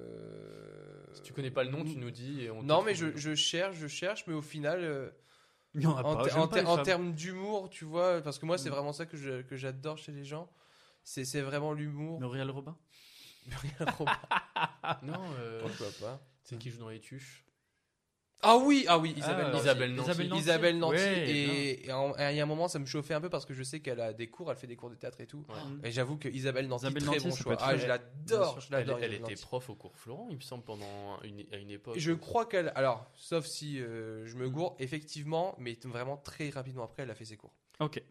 [1.14, 2.43] Si tu connais pas le nom, tu nous dis.
[2.43, 5.10] Et on te Non, mais je, cherche, je cherche, mais au final, euh,
[5.74, 6.24] Il y en a en, pas.
[6.24, 6.85] ter- j'aime en pas ter- les en femmes.
[6.85, 8.73] termes d'humour, tu vois, parce que moi, c'est Mm.
[8.74, 10.51] vraiment ça que je- que j'adore chez les gens.
[11.05, 12.20] C'est c'est vraiment l'humour.
[12.20, 12.77] Muriel Robin?
[13.47, 14.12] Muriel Robin,
[15.03, 16.20] Non, euh, pourquoi pas?
[16.44, 17.44] c'est qui joue dans les tuches?
[18.44, 19.62] Ah oui, ah oui, Isabelle Ah, Nanty.
[19.62, 20.10] Isabelle Nanty.
[20.10, 20.43] Isabelle Nanty.
[20.43, 20.97] Isabelle Nanty.
[20.97, 23.28] Ouais, et et en- et il y a un moment, ça me chauffait un peu
[23.31, 25.27] parce que je sais qu'elle a des cours, elle fait des cours de théâtre et
[25.27, 25.44] tout.
[25.48, 25.89] Ouais.
[25.89, 27.52] Et j'avoue que Isabelle Nanty, Isabelle très Nanty, bon ça peut choix.
[27.55, 28.97] être Ah, je l'adore, je Elle, l'adore.
[28.98, 29.43] elle Isabelle était Nanty.
[29.43, 31.94] prof au cours Florent, il me semble, pendant une, à une époque.
[31.98, 32.73] Je crois qu'elle.
[32.74, 37.14] Alors, sauf si euh, je me gourre, effectivement, mais vraiment très rapidement après, elle a
[37.14, 37.52] fait ses cours.
[37.78, 38.02] Ok.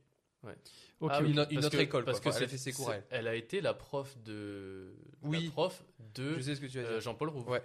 [0.43, 0.55] Ouais.
[1.01, 2.13] Ok, Ah oui, Une autre- une parce autre que- école, quoi.
[2.13, 3.19] Enfin, elle a c'est- fait ses cours, c'est- elle.
[3.19, 4.93] Elle a été la prof de.
[5.23, 5.45] Oui.
[5.45, 5.83] La prof
[6.15, 7.01] de Je sais ce que tu vas euh, dire.
[7.01, 7.49] Jean-Paul Rouve.
[7.49, 7.61] Ouais,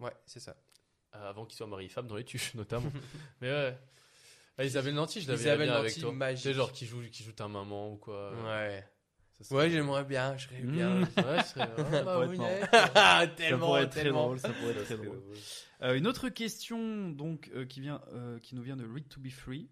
[0.00, 0.56] ouais, c'est ça.
[1.14, 2.90] Euh, Avant qu'il soit mari-femme dans les tuches, notamment.
[3.40, 3.78] Mais ouais.
[4.58, 6.12] Ah, Isabelle Nanty, je l'avais bien avec Nanty, toi.
[6.12, 6.42] magique.
[6.42, 8.32] C'est genre qui joue, qui joue ta maman ou quoi.
[8.44, 8.84] Ouais.
[9.40, 10.96] Ça Ouais, j'aimerais bien, je serais bien.
[10.96, 11.02] Mmh.
[11.18, 11.68] Ouais, serait.
[11.78, 12.60] Ah, bah, oui, ouais.
[12.72, 14.24] Ah, Ça tellement, pourrait être très tellement.
[14.24, 14.40] drôle.
[14.40, 15.22] Ça pourrait être très drôle.
[15.82, 19.20] Euh, une autre question donc euh, qui vient euh, qui nous vient de Read to
[19.20, 19.70] be Free.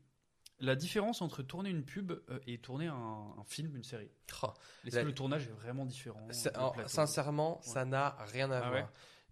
[0.61, 2.13] La différence entre tourner une pub
[2.47, 4.09] et tourner un, un film, une série.
[4.45, 4.47] Oh,
[4.87, 8.61] Est-ce La- que le tournage est vraiment différent ça- sincèrement, ça n'a rien à Ah
[8.71, 8.73] voir.
[8.73, 8.87] ouais?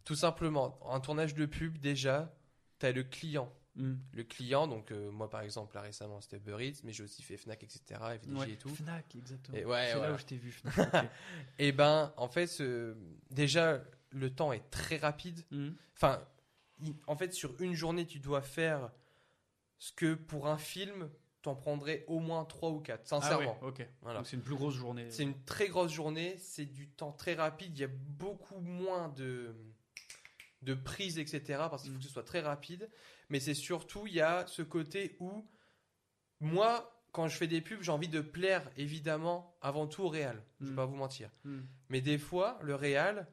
[0.05, 2.35] Tout simplement, un tournage de pub, déjà,
[2.79, 3.53] t'as le client.
[3.77, 3.95] Hmm.
[4.13, 7.23] Le client, donc euh, moi par exemple, là récemment c'était Uber Eats, mais j'ai aussi
[7.23, 8.69] fait Fnac, etc., FDJ Ouais, et tout.
[8.69, 9.59] Fnac, exactement.
[9.59, 10.09] Ouais, C'est voilà.
[10.11, 10.53] là où je t'ai vu.
[10.53, 10.79] Fnac.
[10.95, 11.09] ok.
[11.59, 12.97] Et ben, en fait, ce-
[13.31, 15.45] déjà, le temps est très rapide.
[15.51, 15.71] Hmm.
[15.97, 16.23] Enfin,
[17.09, 18.93] en fait, sur une journée, tu dois faire
[19.79, 21.11] ce que pour un film,
[21.43, 23.59] t'en prendrais au moins 3 ou 4, Ah ouais, sincèrement.
[23.63, 23.87] ok.
[24.03, 24.21] Voilà.
[24.21, 25.11] Donc c'est une plus grosse journée.
[25.11, 29.09] C'est une très grosse journée, c'est du temps très rapide, il y a beaucoup moins
[29.09, 29.55] de,
[30.65, 31.43] de prise, etc.
[31.71, 32.91] Parce qu'il faut que ce soit très rapide.
[33.29, 35.47] Mais c'est surtout, il y a ce côté où,
[36.41, 40.43] moi, quand je fais des pubs, j'ai envie de plaire, évidemment, avant tout au réal.
[40.61, 40.77] Je vais Mm.
[40.77, 41.31] pas vous mentir.
[41.45, 41.61] Hmm.
[41.89, 43.27] Mais des fois, le réal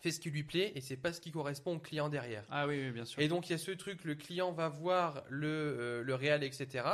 [0.00, 2.44] fait ce qui lui plaît et c'est pas ce qui correspond au client derrière.
[2.50, 3.20] Ah oui, oui, bien sûr.
[3.20, 6.42] Et donc il y a ce truc, le client va voir le, euh, le réal,
[6.42, 6.86] etc.,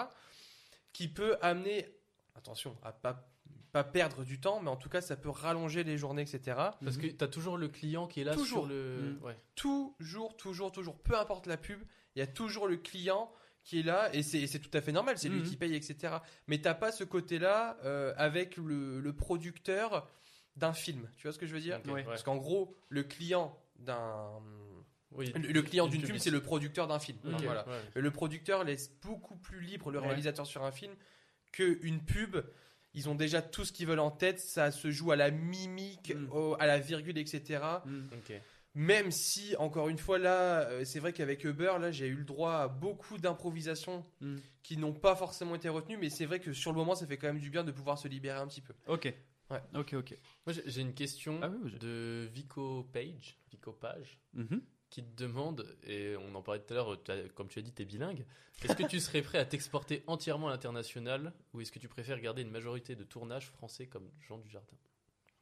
[0.92, 1.86] qui peut amener,
[2.34, 3.27] attention, à pas,
[3.73, 6.57] pas perdre du temps, mais en tout cas ça peut rallonger les journées, etc.
[6.82, 8.65] Parce que t'as toujours le client qui est là Toujours.
[8.65, 9.16] sur le.
[9.20, 9.24] Mm.
[9.24, 9.36] Ouais.
[9.55, 11.81] Toujours, toujours, toujours, peu importe la pub,
[12.16, 13.31] il y a toujours le client
[13.65, 15.47] qui est là et c'est tout à fait normal, c'est lui Mhm.
[15.47, 16.15] qui paye, etc.
[16.47, 20.09] Mais t'as pas ce côté-là euh, avec le, le producteur
[20.57, 21.09] d'un film.
[21.16, 21.81] Tu vois ce que je veux dire?
[21.86, 22.03] Ouais.
[22.05, 24.31] Parce qu'en gros, le client d'un
[25.12, 25.31] Oui.
[25.36, 27.19] le, le client d'une pub, c'est le producteur d'un film.
[27.24, 27.66] Ok, Voilà.
[27.69, 28.01] ouais.
[28.01, 30.07] Le producteur laisse beaucoup plus libre le Ouais.
[30.07, 30.95] réalisateur sur un film
[31.53, 32.39] qu'une pub.
[32.98, 36.12] Ils ont déjà tout ce qu'ils veulent en tête, ça se joue à la mimique,
[36.16, 36.32] Mm.
[36.32, 37.60] au- à la virgule, etc.
[38.12, 38.32] Ok.
[38.74, 42.24] Même si, encore une fois, là, euh, c'est vrai qu'avec Uber, là, j'ai eu le
[42.24, 44.36] droit à beaucoup d'improvisations Hmm.
[44.64, 47.16] qui n'ont pas forcément été retenues, mais c'est vrai que sur le moment, ça fait
[47.18, 48.74] quand même du bien de pouvoir se libérer un petit peu.
[48.88, 49.12] Ok.
[49.50, 49.62] Ouais.
[49.74, 50.18] Ok, ok.
[50.46, 54.60] Moi, j'ai- une question Ah oui, oui, j'ai- de Vico Page, Vico Page, Mhm.
[54.90, 56.98] Qui te demande, et on en parlait tout à l'heure,
[57.35, 58.24] comme tu as dit, tu es bilingue.
[58.65, 62.19] Est-ce que tu serais prêt à t'exporter entièrement à l'international ou est-ce que tu préfères
[62.20, 64.77] garder une majorité de tournages français comme Jean Dujardin?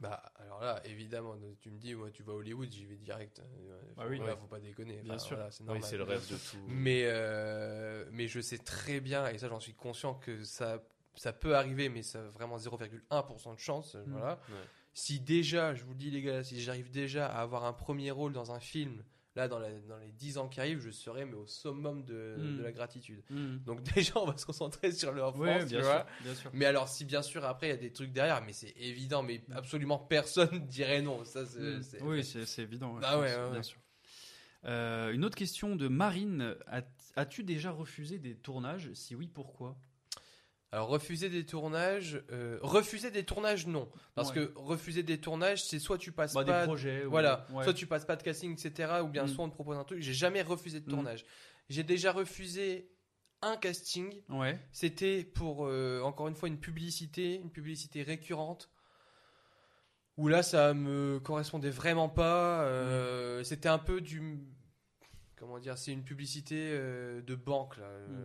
[0.01, 3.39] Bah, alors là, évidemment, tu me dis, moi, tu vas à Hollywood, j'y vais direct.
[3.39, 4.19] Euh, faut, Ah oui.
[4.19, 4.39] voilà, Ouais.
[4.41, 4.97] faut pas déconner.
[5.01, 5.37] Bien Enfin, sûr.
[5.37, 5.85] voilà, c'est Oui, normal.
[5.89, 6.59] c'est le rêve de tout.
[6.69, 10.83] Mais, euh, mais je sais très bien, et ça j'en suis conscient, que ça,
[11.15, 13.95] ça peut arriver, mais ça a vraiment 0,1% de chance.
[13.95, 14.11] euh, Mm.
[14.13, 14.33] Voilà.
[14.51, 14.55] Ouais.
[14.93, 18.11] Si déjà, je vous le dis les gars, si j'arrive déjà à avoir un premier
[18.11, 19.03] rôle dans un film,
[19.37, 22.37] là dans, la- dans les 10 ans qui arrivent, je serai mais au summum de,
[22.39, 22.57] Mm.
[22.57, 23.23] de la gratitude.
[23.31, 23.59] Hmm.
[23.65, 25.99] Donc déjà, on va se concentrer sur le France, Ouais, tu bien vois.
[26.01, 26.51] sûr, bien sûr.
[26.55, 29.23] Mais alors, si bien sûr après il y a des trucs derrière, mais c'est évident,
[29.23, 31.25] mais absolument personne dirait non.
[31.25, 32.95] Ça, c'est, Oui, c'est évident.
[32.95, 33.63] ouais, Bah ouais, ouais, bien ouais.
[33.63, 33.79] sûr.
[34.65, 36.57] Euh, une autre question de Marine.
[36.67, 36.83] As-
[37.15, 38.91] As-tu déjà refusé des tournages?
[38.95, 39.77] Si oui, pourquoi?
[40.73, 44.35] Alors refuser des tournages, euh, refuser des tournages non, parce Ouais.
[44.47, 47.63] que refuser des tournages c'est soit tu passes Bah, des pas, projets ou- voilà, ouais.
[47.65, 48.95] soit tu passes pas de casting etc.
[49.03, 49.29] Ou bien Mm.
[49.29, 50.01] soit on te propose un truc.
[50.03, 50.91] J'ai jamais refusé de Mm.
[50.91, 51.25] tournage.
[51.69, 52.91] J'ai déjà refusé
[53.43, 54.23] un casting.
[54.29, 54.59] Ouais.
[54.73, 58.69] C'était pour euh, encore une fois une publicité, une publicité récurrente.
[60.17, 62.63] Où là ça me correspondait vraiment pas.
[62.65, 64.41] euh, C'était un peu du
[65.37, 68.25] comment dire, c'est une publicité de banque là, une,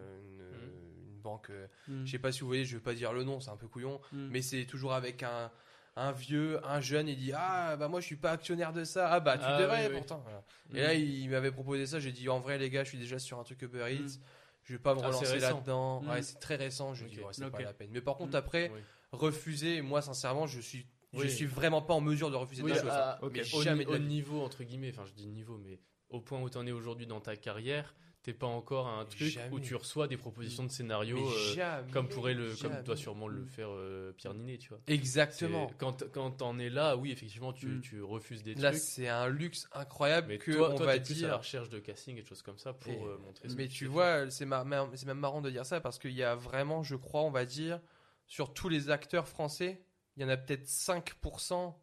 [1.22, 1.50] une banque.
[1.52, 2.06] euh, Mm.
[2.06, 3.68] Je sais pas si vous voyez, je vais pas dire le nom, c'est un peu
[3.68, 4.28] couillon, Mm.
[4.32, 5.52] mais c'est toujours avec un
[5.98, 9.12] un vieux, un jeune, il dit ah bah moi je suis pas actionnaire de ça,
[9.12, 10.22] ah bah tu Ah, devrais oui, pourtant.
[10.24, 10.42] Voilà.
[10.70, 10.76] Mm.
[10.78, 13.20] Et là il m'avait proposé ça, j'ai dit en vrai les gars, je suis déjà
[13.20, 14.20] sur un truc Uber Eats,
[14.64, 16.02] je vais pas me Ah, relancer là-dedans.
[16.08, 17.12] Ouais, c'est très récent, je Ok.
[17.12, 17.90] dis ouais, c'est pas la peine.
[17.92, 18.80] Mais par contre après Oui.
[19.12, 22.94] refuser, moi sincèrement je suis je suis vraiment pas en mesure de refuser des choses.
[23.34, 25.78] Mais au, jamais de au la niveau entre guillemets, enfin je dis niveau, mais
[26.10, 27.94] au point où tu en es aujourd'hui dans ta carrière,
[28.24, 29.54] t'es pas encore à un truc Jamais.
[29.56, 31.18] où tu reçois des propositions de scénarios
[31.58, 34.80] euh, comme pourrait le, comme doit sûrement le faire euh, Pierre Ninet, tu vois.
[34.88, 35.72] Exactement.
[35.80, 37.82] Quand quand t'en es là, oui effectivement tu, Mm.
[37.82, 38.82] tu refuses des Là trucs.
[38.84, 41.38] c'est un luxe incroyable Mais que toi, on toi, va t'es plus à la dire
[41.40, 43.48] recherche de casting et de choses comme ça pour Et- euh, montrer.
[43.58, 46.36] Mais tu vois, c'est mar- c'est même marrant de dire ça parce qu'il y a
[46.36, 47.82] vraiment, je crois, on va dire,
[48.28, 49.84] sur tous les acteurs français,
[50.16, 51.76] il y en a peut-être 5%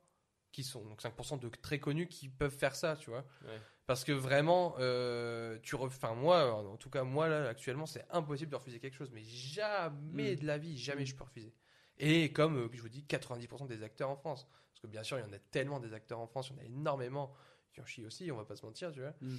[0.53, 3.25] qui sont, donc 5% de très connus qui peuvent faire ça, tu vois.
[3.45, 3.61] Ouais.
[3.89, 8.51] Parce que vraiment, euh, tu enfin moi, en tout cas moi là actuellement, c'est impossible
[8.51, 10.41] de refuser quelque chose, mais jamais Mm.
[10.41, 11.55] de la vie, jamais je peux refuser.
[11.99, 15.19] Et comme euh, je vous dis, 90% des acteurs en France, parce que bien sûr
[15.19, 17.33] il y en a tellement des acteurs en France, il y en a énormément
[17.73, 19.15] qui en chient aussi, on va pas se mentir, tu vois.
[19.23, 19.37] Mm.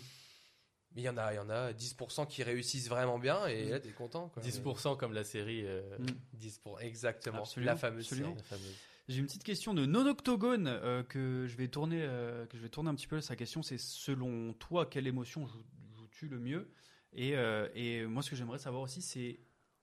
[0.96, 3.68] Mais il y en a, il y en a 10% qui réussissent vraiment bien et
[3.68, 3.70] Mm.
[3.70, 4.30] là t'es content.
[4.30, 4.42] Quoi.
[4.42, 5.62] 10% comme la série.
[5.68, 6.08] euh, Mm.
[6.34, 7.42] 10 pour exactement.
[7.42, 8.30] Absolument, la fameuse absolument.
[8.36, 8.38] série.
[8.40, 8.76] la fameuse.
[9.10, 12.62] J'ai une petite question de non octogone euh, que je vais tourner euh, que je
[12.62, 13.20] vais tourner un petit peu.
[13.22, 15.64] Sa question c'est selon toi quelle émotion joue-
[15.98, 16.70] joues-tu le mieux?
[17.14, 19.40] Et, euh, et moi ce que j'aimerais savoir aussi c'est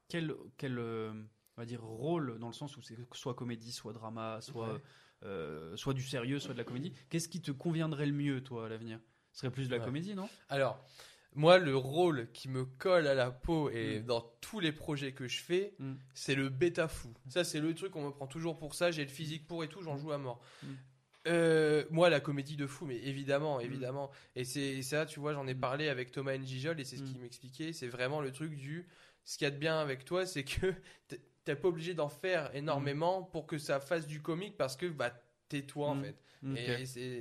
[0.08, 1.24] quel quel on
[1.56, 4.80] va dire rôle dans le sens où c'est soit comédie soit drama soit
[5.22, 5.76] Ouais.
[5.76, 6.92] soit du sérieux soit de la comédie.
[7.10, 9.00] Qu'est-ce qui te conviendrait le mieux toi à l'avenir?
[9.32, 9.84] Ce serait plus de la Ouais.
[9.84, 10.28] comédie non?
[10.48, 10.78] Alors,
[11.36, 14.06] moi, le rôle qui me colle à la peau et Mm.
[14.06, 15.92] dans tous les projets que je fais, Mm.
[16.14, 17.12] c'est le bêta fou.
[17.28, 18.90] Ça, c'est le truc, on me prend toujours pour ça.
[18.90, 20.40] J'ai le physique pour et tout, j'en joue à mort.
[20.64, 20.66] Mm.
[21.28, 24.10] Euh, moi, la comédie de fou, mais évidemment, évidemment.
[24.36, 27.06] Et c'est ça, tu vois, j'en ai parlé avec Thomas Njijol et c'est ce Mm.
[27.06, 27.72] qu'il m'expliquait.
[27.72, 28.86] C'est vraiment le truc du.
[29.24, 30.72] Ce qu'il y a de bien avec toi, c'est que
[31.08, 34.86] t'es- t'es pas obligé d'en faire énormément pour que ça fasse du comique parce que
[34.86, 35.12] bah
[35.48, 36.05] t'es toi en Mm.
[36.05, 36.16] fait.
[36.47, 36.59] Ok.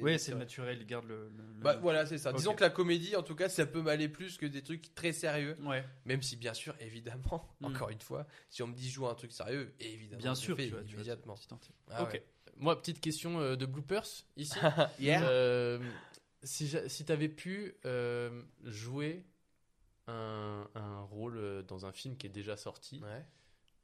[0.09, 1.29] Et c'est naturel, il garde le.
[1.29, 2.31] le- le- Bah voilà, c'est ça.
[2.33, 5.13] Disons que la comédie, en tout cas, ça peut m'aller plus que des trucs très
[5.13, 5.57] sérieux.
[5.61, 5.83] Ouais.
[6.05, 7.65] Même si, bien sûr, évidemment, Mm.
[7.65, 10.57] encore une fois, si on me dit joue un truc sérieux, évidemment, Bien je sûr,
[10.57, 11.35] fais tu immédiatement.
[11.89, 12.11] Ah ok.
[12.13, 12.25] ouais.
[12.57, 14.05] Moi, petite question euh, de bloopers
[14.37, 14.59] ici.
[14.99, 15.23] Yeah.
[15.27, 15.79] Euh,
[16.43, 19.25] si si tu avais pu euh, jouer
[20.07, 23.25] un, un rôle dans un film qui est déjà sorti, Ouais.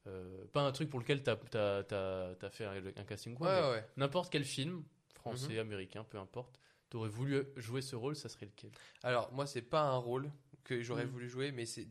[0.07, 3.85] Euh, pas un truc pour lequel tu as, fait un, casting, quoi, Ouais, ouais.
[3.97, 4.83] n'importe quel film,
[5.13, 5.59] français, Mhm.
[5.59, 6.59] américain, peu importe,
[6.89, 8.71] tu aurais voulu jouer ce rôle, ça serait lequel?
[9.03, 10.31] Alors, moi, c'est pas un rôle
[10.63, 11.09] que j'aurais Mm.
[11.09, 11.87] voulu jouer, mais c'est.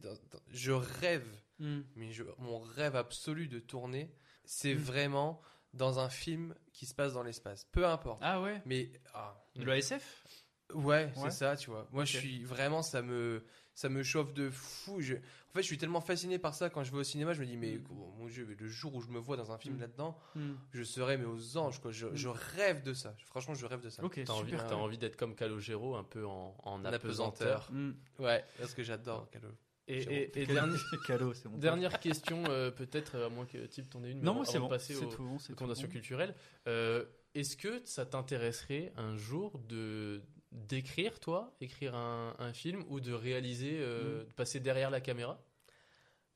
[0.48, 1.26] Je rêve,
[1.58, 1.80] Mm.
[1.96, 4.12] mais je- mon rêve absolu de tourner,
[4.44, 4.78] c'est Mm.
[4.78, 5.40] vraiment
[5.72, 7.64] dans un film qui se passe dans l'espace.
[7.72, 8.20] Peu importe.
[8.22, 8.60] Ah ouais?
[8.66, 8.90] Mais.
[9.14, 10.24] ah, De la SF
[10.72, 11.10] Ouais, Ouais.
[11.16, 11.88] c'est ça, tu vois.
[11.90, 13.44] Moi, je suis vraiment, ça me,
[13.74, 15.00] ça me chauffe de fou.
[15.00, 17.32] Je, en fait, je suis tellement fasciné par ça quand je vais au cinéma.
[17.32, 17.84] Je me dis, mais Mm.
[17.90, 19.80] oh, mon Dieu, le jour où je me vois dans un film Mm.
[19.80, 20.52] là-dedans, Mm.
[20.72, 21.90] je serai mais aux anges, quoi.
[21.92, 23.14] Je, je rêve de ça.
[23.26, 24.04] Franchement, je rêve de ça.
[24.04, 24.32] Ok, T'as
[24.74, 27.70] envie, d'être comme Calogero, un peu en, en En apesanteur.
[28.18, 29.48] Ouais, parce que j'adore Calo.
[29.92, 30.04] Et,
[30.46, 30.76] dernier-
[31.06, 34.44] Calo, dernière question, euh, peut-être, euh, à moins que Type t'en aies une, mais Non,
[34.44, 34.68] c'est bon.
[34.68, 35.92] passer C'est au- tout bon, c'est aux fondations bon.
[35.92, 36.34] culturelles.
[36.68, 40.22] Euh, Est-ce que ça t'intéresserait un jour de
[40.52, 44.26] d'écrire, toi, écrire un, un film ou de réaliser, euh, Mm.
[44.26, 45.40] de passer derrière la caméra?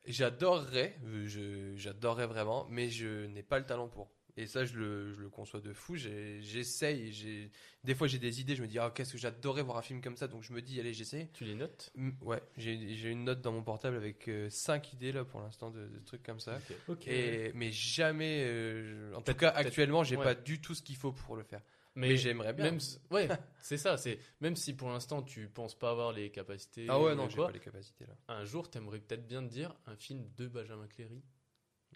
[0.07, 4.11] J'adorerais, euh, je- j'adorerais vraiment, mais je n'ai pas le talent pour.
[4.37, 5.95] Et ça, je le, je le conçois de fou.
[5.97, 7.13] J'essaye.
[7.13, 7.51] j'ai-
[7.85, 8.57] Des fois, j'ai des idées.
[8.57, 10.27] Je me dis, ah, qu'est-ce que j'adorerais voir un film comme ça?
[10.27, 11.31] Donc, je me dis, allez, j'essaie.
[11.33, 11.91] Tu les notes?
[11.95, 15.71] Mm, Ouais, j'ai j'ai une note dans mon portable avec 5 idées là pour l'instant
[15.71, 16.59] de, de trucs comme ça.
[16.89, 17.07] Ok.
[17.07, 20.25] Et, mais jamais, euh, en tout cas actuellement, j'ai ouais.
[20.25, 21.63] pas du tout ce qu'il faut pour le faire.
[21.97, 22.65] Mais, j'aimerais bien.
[22.65, 22.81] Même,
[23.11, 23.29] ouais,
[23.61, 23.97] c'est ça.
[23.97, 26.87] C'est même si pour l'instant tu penses pas avoir les capacités.
[26.89, 28.15] Ah ouais, ou non, j'ai pas les capacités là.
[28.29, 31.23] Un jour, t'aimerais peut-être bien te dire un film de Benjamin Cléry.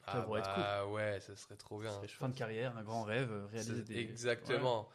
[0.04, 1.90] Ah pourrait être bah, ouais, ça serait trop bien.
[1.90, 3.98] Ça serait Fin de carrière, un grand rêve, euh, réaliser des.
[3.98, 4.88] Exactement.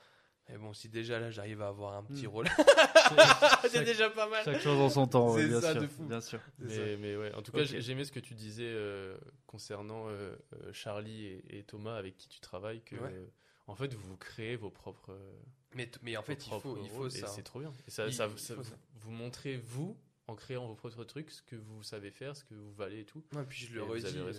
[0.49, 2.29] Mais bon, si déjà là j'arrive à avoir un petit Mm.
[2.29, 2.47] rôle,
[3.69, 4.43] c'est déjà pas mal.
[4.43, 5.81] Chaque chose en son temps, ouais, C'est bien ça sûr.
[5.81, 6.03] de fou.
[6.05, 6.39] Bien sûr.
[6.59, 6.81] C'est ça.
[6.81, 7.65] Mais, mais ouais, en tout cas, Ok.
[7.67, 9.17] j'ai- j'aimais ce que tu disais euh,
[9.47, 13.13] concernant euh, euh, Charlie et, et Thomas avec qui tu travailles, que Ouais.
[13.13, 13.25] euh,
[13.67, 15.11] en fait vous créez vos propres.
[15.11, 15.33] euh,
[15.75, 17.27] Mais, mais en fait, il faut, il faut ça.
[17.27, 17.71] C'est trop bien.
[17.87, 18.75] Et ça, Il- ça- il ça- faut vous, ça.
[18.95, 22.53] vous montrez vous en créant vos propres trucs, ce que vous savez faire, ce que
[22.53, 23.23] vous valez et tout.
[23.33, 24.05] Ouais, puis je Et le redis.
[24.17, 24.33] euh.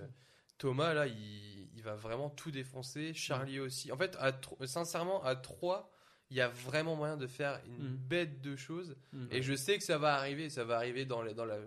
[0.59, 3.13] Thomas, là, il, il va vraiment tout défoncer.
[3.13, 3.91] Charlie aussi.
[3.93, 4.33] En fait, à
[4.67, 5.91] sincèrement, à 3,
[6.31, 7.97] il y a vraiment moyen de faire une Mm.
[7.97, 8.97] bête de choses.
[9.13, 9.27] Mm.
[9.33, 10.49] Et je sais que ça va arriver.
[10.51, 11.59] Ça va arriver dans, les- dans la.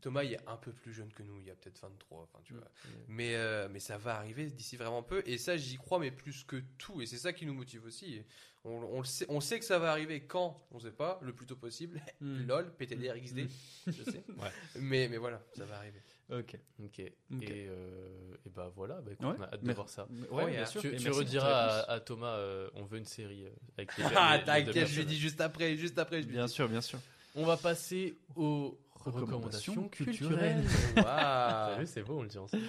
[0.00, 1.38] Thomas, il est un peu plus jeune que nous.
[1.40, 2.22] Il y a peut-être 23.
[2.22, 2.64] Enfin, tu vois.
[3.08, 5.22] Mais, euh, mais ça va arriver d'ici vraiment peu.
[5.26, 7.00] Et ça, j'y crois, mais plus que tout.
[7.02, 8.22] Et c'est ça qui nous motive aussi.
[8.64, 11.18] On, on le sait, on sait que ça va arriver quand On sait pas.
[11.22, 12.02] Le plus tôt possible.
[12.20, 12.42] Mm.
[12.46, 13.48] LOL, PTDR XD.
[13.86, 14.22] Je sais.
[14.78, 16.00] mais, mais voilà, ça va arriver.
[16.30, 16.56] Ok.
[16.84, 16.98] Ok.
[17.00, 17.10] Et,
[17.40, 19.34] euh, et bah voilà, bah, écoute, Ouais.
[19.38, 20.06] on a hâte de Mais- voir ça.
[20.30, 20.80] Ouais, Ouais, bien sûr.
[20.80, 24.86] Tu, rediras à, à Thomas, euh, on veut une série euh, avec les, Ah, t'inquiète,
[24.86, 25.76] je lui dis juste après.
[25.76, 26.52] Juste après, je lui Bien dis.
[26.52, 27.00] sûr, bien sûr.
[27.34, 30.62] On va passer aux Recommandations recommandations culturelles.
[30.62, 30.64] culturelles.
[30.96, 31.04] Waouh.
[31.04, 32.62] T'as vu, c'est beau, on le dit ensemble.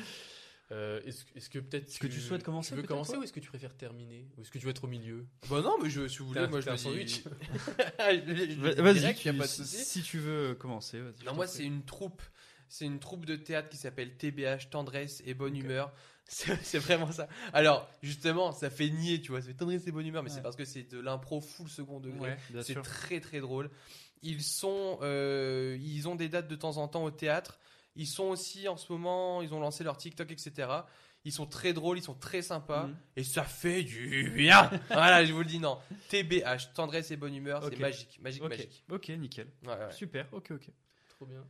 [0.71, 3.33] Euh, est-ce, est-ce que peut-être Est-ce que tu souhaites commencer, Tu veux commencer ou est-ce
[3.33, 4.25] que tu préfères terminer?
[4.37, 5.25] Ou est-ce que tu veux être au milieu?
[5.49, 7.23] Bah non, mais je, si vous voulez, T'as- moi je t'as le un sandwich.
[7.23, 7.29] je
[7.99, 10.99] je Vas-y, tu- pas de si tu veux commencer.
[11.01, 12.21] vas-y, je Non, moi c'est une troupe.
[12.69, 15.91] C'est une troupe de théâtre qui s'appelle TBH, Tendresse et Bonne Humeur.
[16.33, 17.27] C'est c'est vraiment ça.
[17.51, 20.41] Alors, justement, ça fait nier, tu vois, ça fait Tendresse et Bonne Humeur, mais c'est
[20.41, 22.19] parce que c'est de l'impro full second degré.
[22.21, 22.81] Ouais, c'est sûr.
[22.83, 23.69] très très drôle.
[24.23, 27.59] Ils sont, euh, ils ont des dates de temps en temps au théâtre.
[27.95, 30.69] Ils sont aussi en ce moment, ils ont lancé leur TikTok, etc.
[31.23, 32.95] Ils sont très drôles, ils sont très sympas Mhm.
[33.15, 34.69] et ça fait du bien.
[34.89, 35.77] voilà, je vous le dis non.
[36.09, 38.83] TBH, tendresse et bonne humeur, c'est magique, magique, magique.
[38.89, 39.47] ok, nickel.
[39.63, 39.91] Ouais, ouais.
[39.91, 40.69] Super, ok, ok.
[41.09, 41.43] Trop bien.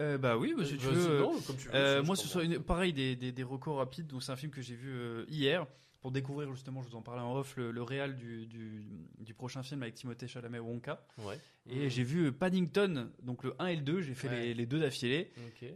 [0.00, 1.18] Euh, bah oui, bah, si tu veux.
[1.20, 4.06] non, comme tu veux, euh, moi, ce une, pareil des, des, des recours rapides.
[4.06, 5.66] Donc, c'est un film que j'ai vu euh, hier
[6.02, 6.82] pour découvrir justement.
[6.82, 8.84] Je vous en parlais en off le, le réal du, du,
[9.20, 11.06] du prochain film avec Timothée Chalamet Wonka.
[11.18, 11.38] Ouais.
[11.70, 14.00] Et j'ai vu euh, Paddington, donc le 1 et le 2.
[14.02, 14.40] J'ai fait Ouais.
[14.42, 15.30] les, les deux d'affilée.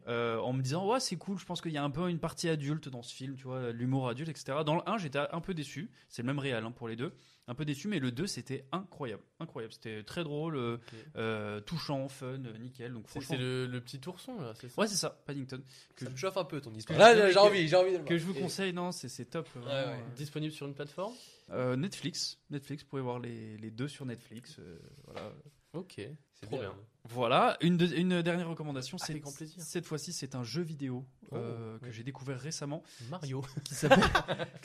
[0.08, 2.18] Euh, en me disant ouais c'est cool je pense qu'il y a un peu une
[2.18, 5.40] partie adulte dans ce film tu vois l'humour adulte etc dans le 1 j'étais un
[5.40, 7.12] peu déçu c'est le même réal hein, pour les deux
[7.48, 10.78] un peu déçu mais le 2 c'était incroyable incroyable c'était très drôle euh,
[11.16, 14.80] euh, touchant fun nickel donc C'est, franchement c'est le, le petit ourson là, c'est ça
[14.80, 15.62] ouais c'est ça Paddington
[15.94, 16.98] que, Ça me chauffe un peu ton histoire.
[16.98, 18.18] que- Là, que- j'ai envie, j'ai envie de le que voir.
[18.18, 19.98] je vous Et- conseille non c'est, top vraiment, ouais.
[20.00, 20.14] euh.
[20.16, 21.14] Disponible sur une plateforme
[21.50, 25.32] Euh, Netflix Netflix vous pouvez voir les, les deux sur Netflix euh, voilà
[25.72, 26.00] Ok.
[26.40, 26.70] C'est Trop bien.
[26.70, 26.78] bien.
[27.08, 29.62] Voilà, une, dernière recommandation, c'est Avec grand plaisir.
[29.62, 31.92] cette fois-ci c'est un jeu vidéo euh, Oh, que ouais.
[31.92, 33.44] j'ai découvert récemment Mario.
[33.64, 33.74] qui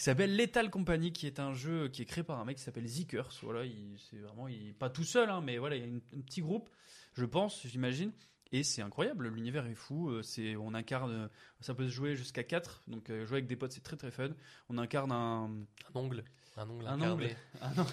[0.03, 2.87] s'appelle Lethal Company qui est un jeu qui est créé par un mec qui s'appelle
[2.87, 5.87] Zikers voilà il c'est vraiment il pas tout seul hein, mais voilà il y a
[5.87, 6.69] une- un petit groupe
[7.13, 8.11] je pense j'imagine
[8.51, 11.27] et c'est incroyable l'univers est fou euh, c'est on incarne euh,
[11.61, 14.11] ça peut se jouer jusqu'à 4 donc euh, jouer avec des potes c'est très très
[14.11, 14.29] fun
[14.69, 16.23] on incarne un Un ongle.
[16.57, 17.35] Un ongle un incarné.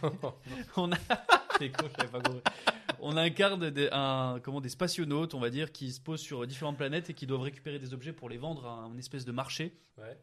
[0.02, 0.32] ongle
[0.76, 0.96] on a
[1.60, 2.42] c'est con, j'avais pas compris.
[3.00, 6.76] on incarne des, un, comment, des spationautes, on va dire, qui se posent sur différentes
[6.76, 9.76] planètes et qui doivent récupérer des objets pour les vendre à un espèce de marché.
[9.98, 10.18] Ouais.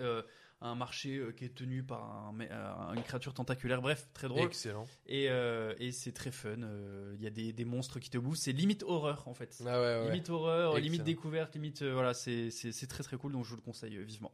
[0.00, 0.22] Euh,
[0.60, 4.46] un marché euh, qui est tenu par un- euh, une créature tentaculaire, bref, très drôle.
[4.46, 4.86] Excellent.
[5.06, 6.60] Et, euh, et c'est très fun.
[6.62, 8.38] euh, Il y a des, des monstres qui te bouffent.
[8.38, 9.56] C'est limite horreur en fait.
[9.64, 10.04] Ah ouais, ouais.
[10.10, 10.84] Limite horreur, Excellent.
[10.84, 11.82] limite découverte, limite.
[11.82, 12.50] euh, voilà, c'est
[12.88, 14.32] très très cool donc je vous le conseille vivement.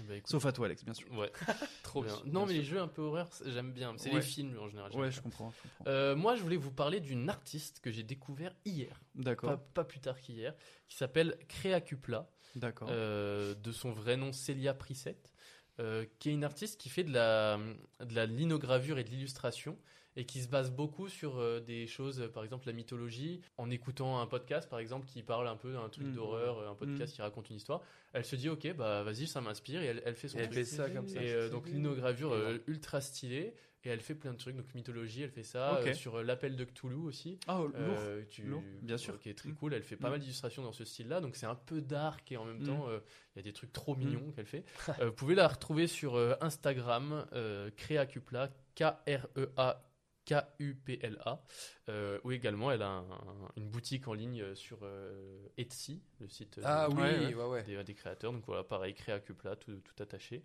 [0.00, 1.10] Eh ben, écoute, Sauf à toi, Alex, bien sûr.
[1.12, 1.30] Ouais.
[1.82, 2.14] Trop bien.
[2.24, 2.62] Bien Non, mais sûr.
[2.62, 3.94] les jeux un peu horreur, c'est- j'aime bien.
[3.98, 4.16] C'est Ouais.
[4.16, 4.90] les films en général.
[4.96, 5.50] Ouais, je comprends.
[5.50, 5.84] je comprends.
[5.90, 9.62] Euh, moi, je voulais vous parler d'une artiste que j'ai découvert hier, pas, D'accord.
[9.74, 10.54] pas plus tard qu'hier,
[10.88, 12.88] qui s'appelle Créacupla, D'accord.
[12.90, 15.32] euh, de son vrai nom Célia Prissette,
[15.78, 17.58] euh, qui est une artiste qui fait de la,
[18.00, 19.78] de la linogravure et de l'illustration
[20.16, 23.70] et qui se base beaucoup sur euh, des choses, euh, par exemple la mythologie, en
[23.70, 26.14] écoutant un podcast, par exemple, qui parle un peu d'un truc Mhm.
[26.14, 27.80] d'horreur, euh, un podcast qui raconte une histoire.
[28.12, 30.52] Elle se dit, ok, bah vas-y, ça m'inspire, et elle, elle fait son Et elle
[30.52, 31.22] fait ça comme ça.
[31.22, 33.54] Et euh, donc linogravure euh, ultra stylée.
[33.84, 36.62] Et elle fait plein de trucs, donc mythologie, elle fait ça euh, sur l'appel de
[36.64, 37.40] Cthulhu aussi.
[37.48, 37.72] Ah, lourd.
[37.76, 39.18] Euh, tu- Lourd, bien sûr.
[39.18, 39.54] Qui est très Mm.
[39.56, 39.74] cool.
[39.74, 40.10] Elle fait pas Mm.
[40.12, 42.66] mal d'illustrations dans ce style-là, donc c'est un peu dark et en même Mm.
[42.66, 43.00] temps euh,
[43.34, 44.64] il y a des trucs trop mignons qu'elle fait.
[45.00, 49.82] Euh, vous pouvez la retrouver sur euh, Instagram, euh, Créacupla, K-R-E-A.
[50.26, 51.42] K-U-P-L-A,
[51.88, 56.02] euh, ou également elle a un- un- une boutique en ligne euh, sur euh, Etsy,
[56.20, 57.44] le site euh, Ah oui, Ouais, ouais, ouais.
[57.48, 57.62] ouais.
[57.64, 58.32] des, des créateurs.
[58.32, 60.44] Donc voilà, pareil, Créacupla, tout, tout attaché.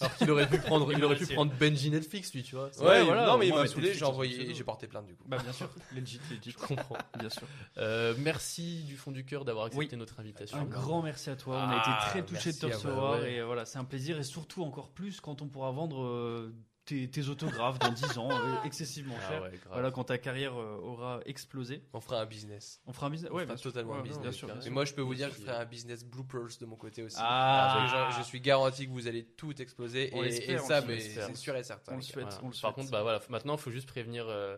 [0.00, 2.70] Alors qu'il aurait pu prendre, il aurait pu prendre Benji Netflix, lui, tu vois.
[2.78, 5.24] Ouais, Ouais, voilà, non, mais il m'a saoulé, j'ai envoyé, j'ai porté plainte du coup.
[5.26, 5.68] Bah, bien sûr.
[5.94, 6.50] Legit, legit.
[6.52, 6.96] Je comprends.
[7.18, 7.42] Bien sûr.
[7.78, 9.98] Euh, merci du fond du cœur d'avoir accepté Oui.
[9.98, 10.56] notre invitation.
[10.58, 11.56] Un grand merci à toi.
[11.56, 13.32] On a Ah, été très touchés de te recevoir Ouais.
[13.34, 16.54] et voilà, c'est un plaisir et surtout encore plus quand on pourra vendre euh,
[16.88, 19.42] tes, tes autographes dans 10 ans, euh, excessivement Ah cher.
[19.42, 21.82] ouais, voilà, quand ta carrière euh, aura explosé.
[21.92, 22.80] On fera un business.
[22.86, 24.22] On fera un business On Ouais, fera totalement Ouais, un ouais, business.
[24.22, 24.72] bien sûr, bien Mais sûr.
[24.72, 27.16] moi, je peux vous dire que je ferai un business bloopers de mon côté aussi.
[27.20, 28.10] Ah.
[28.12, 30.10] Je, je suis garanti que vous allez tout exploser.
[30.14, 31.92] On et, et ça, mais c'est sûr et certain.
[31.92, 32.24] On le souhaite.
[32.24, 32.40] Voilà.
[32.42, 34.56] on le Par contre, bah voilà, maintenant, il faut juste prévenir euh,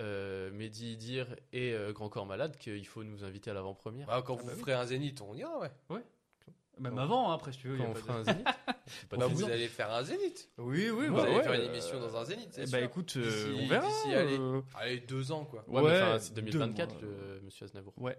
[0.00, 4.06] euh, Mehdi Dir et euh, Grand Corps Malade qu'il faut nous inviter à l'avant-première.
[4.08, 4.60] Ah, quand Ah vous bah oui.
[4.60, 6.02] ferez un zénith, on ira, ouais.
[6.82, 7.78] Même Quand- avant, hein, après, si tu veux.
[7.78, 8.46] Quand on fera de- un zénith.
[9.10, 10.50] Bah, vous allez faire un zénith.
[10.58, 11.42] Oui, oui, Vous bah allez ouais.
[11.42, 12.78] faire une euh, émission dans un zénith, eh bah sûr.
[12.78, 13.86] écoute, euh, on verra.
[14.06, 15.64] allez, euh, allez, deux ans, quoi.
[15.68, 17.02] Ouais, mais Ouais, enfin, c'est deux 2024, mois.
[17.02, 17.94] le monsieur Aznavour.
[17.98, 18.18] Ouais.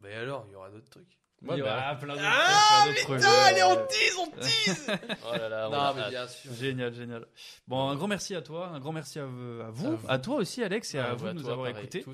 [0.00, 1.18] Mais alors, il y aura d'autres trucs.
[1.42, 4.40] Ouais, Il y bah, aura plein d'autres Ah, plein d'autres putain, allez, on tease, on
[4.40, 4.90] tease
[5.28, 6.52] Oh là là, on Non, a mais bien sûr.
[6.52, 7.26] Génial, génial.
[7.68, 10.94] Bon, un grand merci à toi, un grand merci à, vous, à, toi aussi, Alex,
[10.94, 12.04] et à Ah, vous bah, de nous avoir écoutés.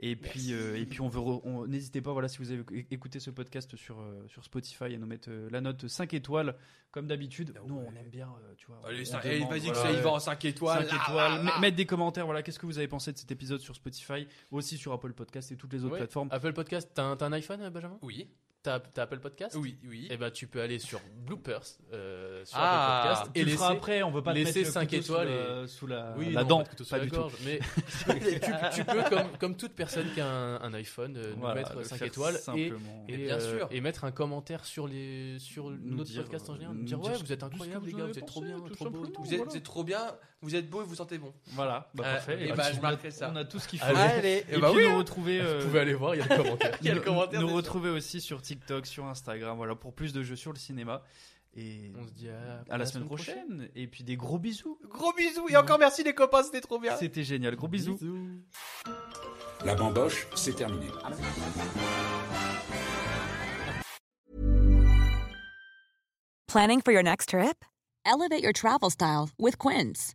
[0.00, 3.18] Et puis, euh, et puis on veut, on- n'hésitez pas, voilà, si vous avez écouté
[3.18, 6.54] ce podcast sur, euh, sur Spotify, à nous mettre euh, la note 5 étoiles,
[6.92, 7.52] comme d'habitude.
[7.56, 8.80] Ah Nous, on aime bien, euh, tu vois.
[8.86, 10.86] Allez, on ça- demande, eh, vas-y, que ça y va en 5 étoiles.
[10.86, 11.32] 5 là, étoiles.
[11.32, 11.58] là, M- là.
[11.60, 14.76] Mettre des commentaires, voilà, qu'est-ce que vous avez pensé de cet épisode sur Spotify, aussi
[14.78, 16.28] sur Apple Podcast et toutes les autres plateformes.
[16.30, 17.98] Apple Podcast, t'as un, t'as un iPhone, Benjamin?
[18.02, 18.28] Oui,
[18.60, 19.56] T'as Apple Podcast?
[19.58, 20.08] Oui, oui.
[20.10, 21.62] Et bah, tu peux aller sur Bloopers,
[21.92, 23.76] euh, sur Ah, Apple Podcast, Tu et le feras laisser.
[23.78, 26.32] après, on veut pas laisser mettre le cinq couteau sous étoiles la- sous la, Oui,
[26.32, 26.58] la non, dent.
[26.58, 27.16] pas de couteau sous Pas la du tout.
[27.16, 27.58] gorge, mais
[28.20, 28.40] tu,
[28.74, 31.76] tu peux, comme, comme toute personne qui a un, un iPhone, euh, nous Voilà, mettre
[31.76, 32.72] le 5 faire étoiles et,
[33.08, 33.68] et, bien euh, sûr.
[33.70, 36.74] et mettre un commentaire sur, les, sur Nous notre dire, podcast en général.
[36.74, 38.58] nous Nous dire, dire ouais, vous êtes tout vous les gars, vous êtes trop bien,
[38.60, 39.06] tout trop beau.
[39.06, 39.22] tout.
[39.22, 41.32] Vous êtes trop bien, vous êtes beau et vous sentez bon.
[41.48, 42.38] Voilà, bah Euh, parfait.
[42.42, 43.30] et Et bah, je marquerai ça.
[43.32, 43.86] On a tout ce qu'il faut.
[43.86, 44.44] Allez.
[44.50, 44.98] Et bah puis oui, nous hein.
[44.98, 45.40] retrouver.
[45.40, 46.78] euh, Vous pouvez aller voir, il y a le commentaire.
[46.80, 50.12] Il y a le nous- commentaire, retrouver aussi sur TikTok, sur Instagram, voilà, pour plus
[50.12, 51.02] de jeux sur le cinéma.
[51.56, 53.68] Et On se dit à, à la semaine prochaine.
[53.74, 54.78] Et puis des gros bisous.
[54.88, 56.94] Gros bisous et encore merci les copains, c'était trop bien.
[56.96, 57.56] C'était génial.
[57.56, 57.98] Gros bisous.
[59.64, 60.86] La bamboche, c'est terminé.
[66.46, 67.64] Planning for your next trip?
[68.06, 70.14] Elevate your travel style with Quince.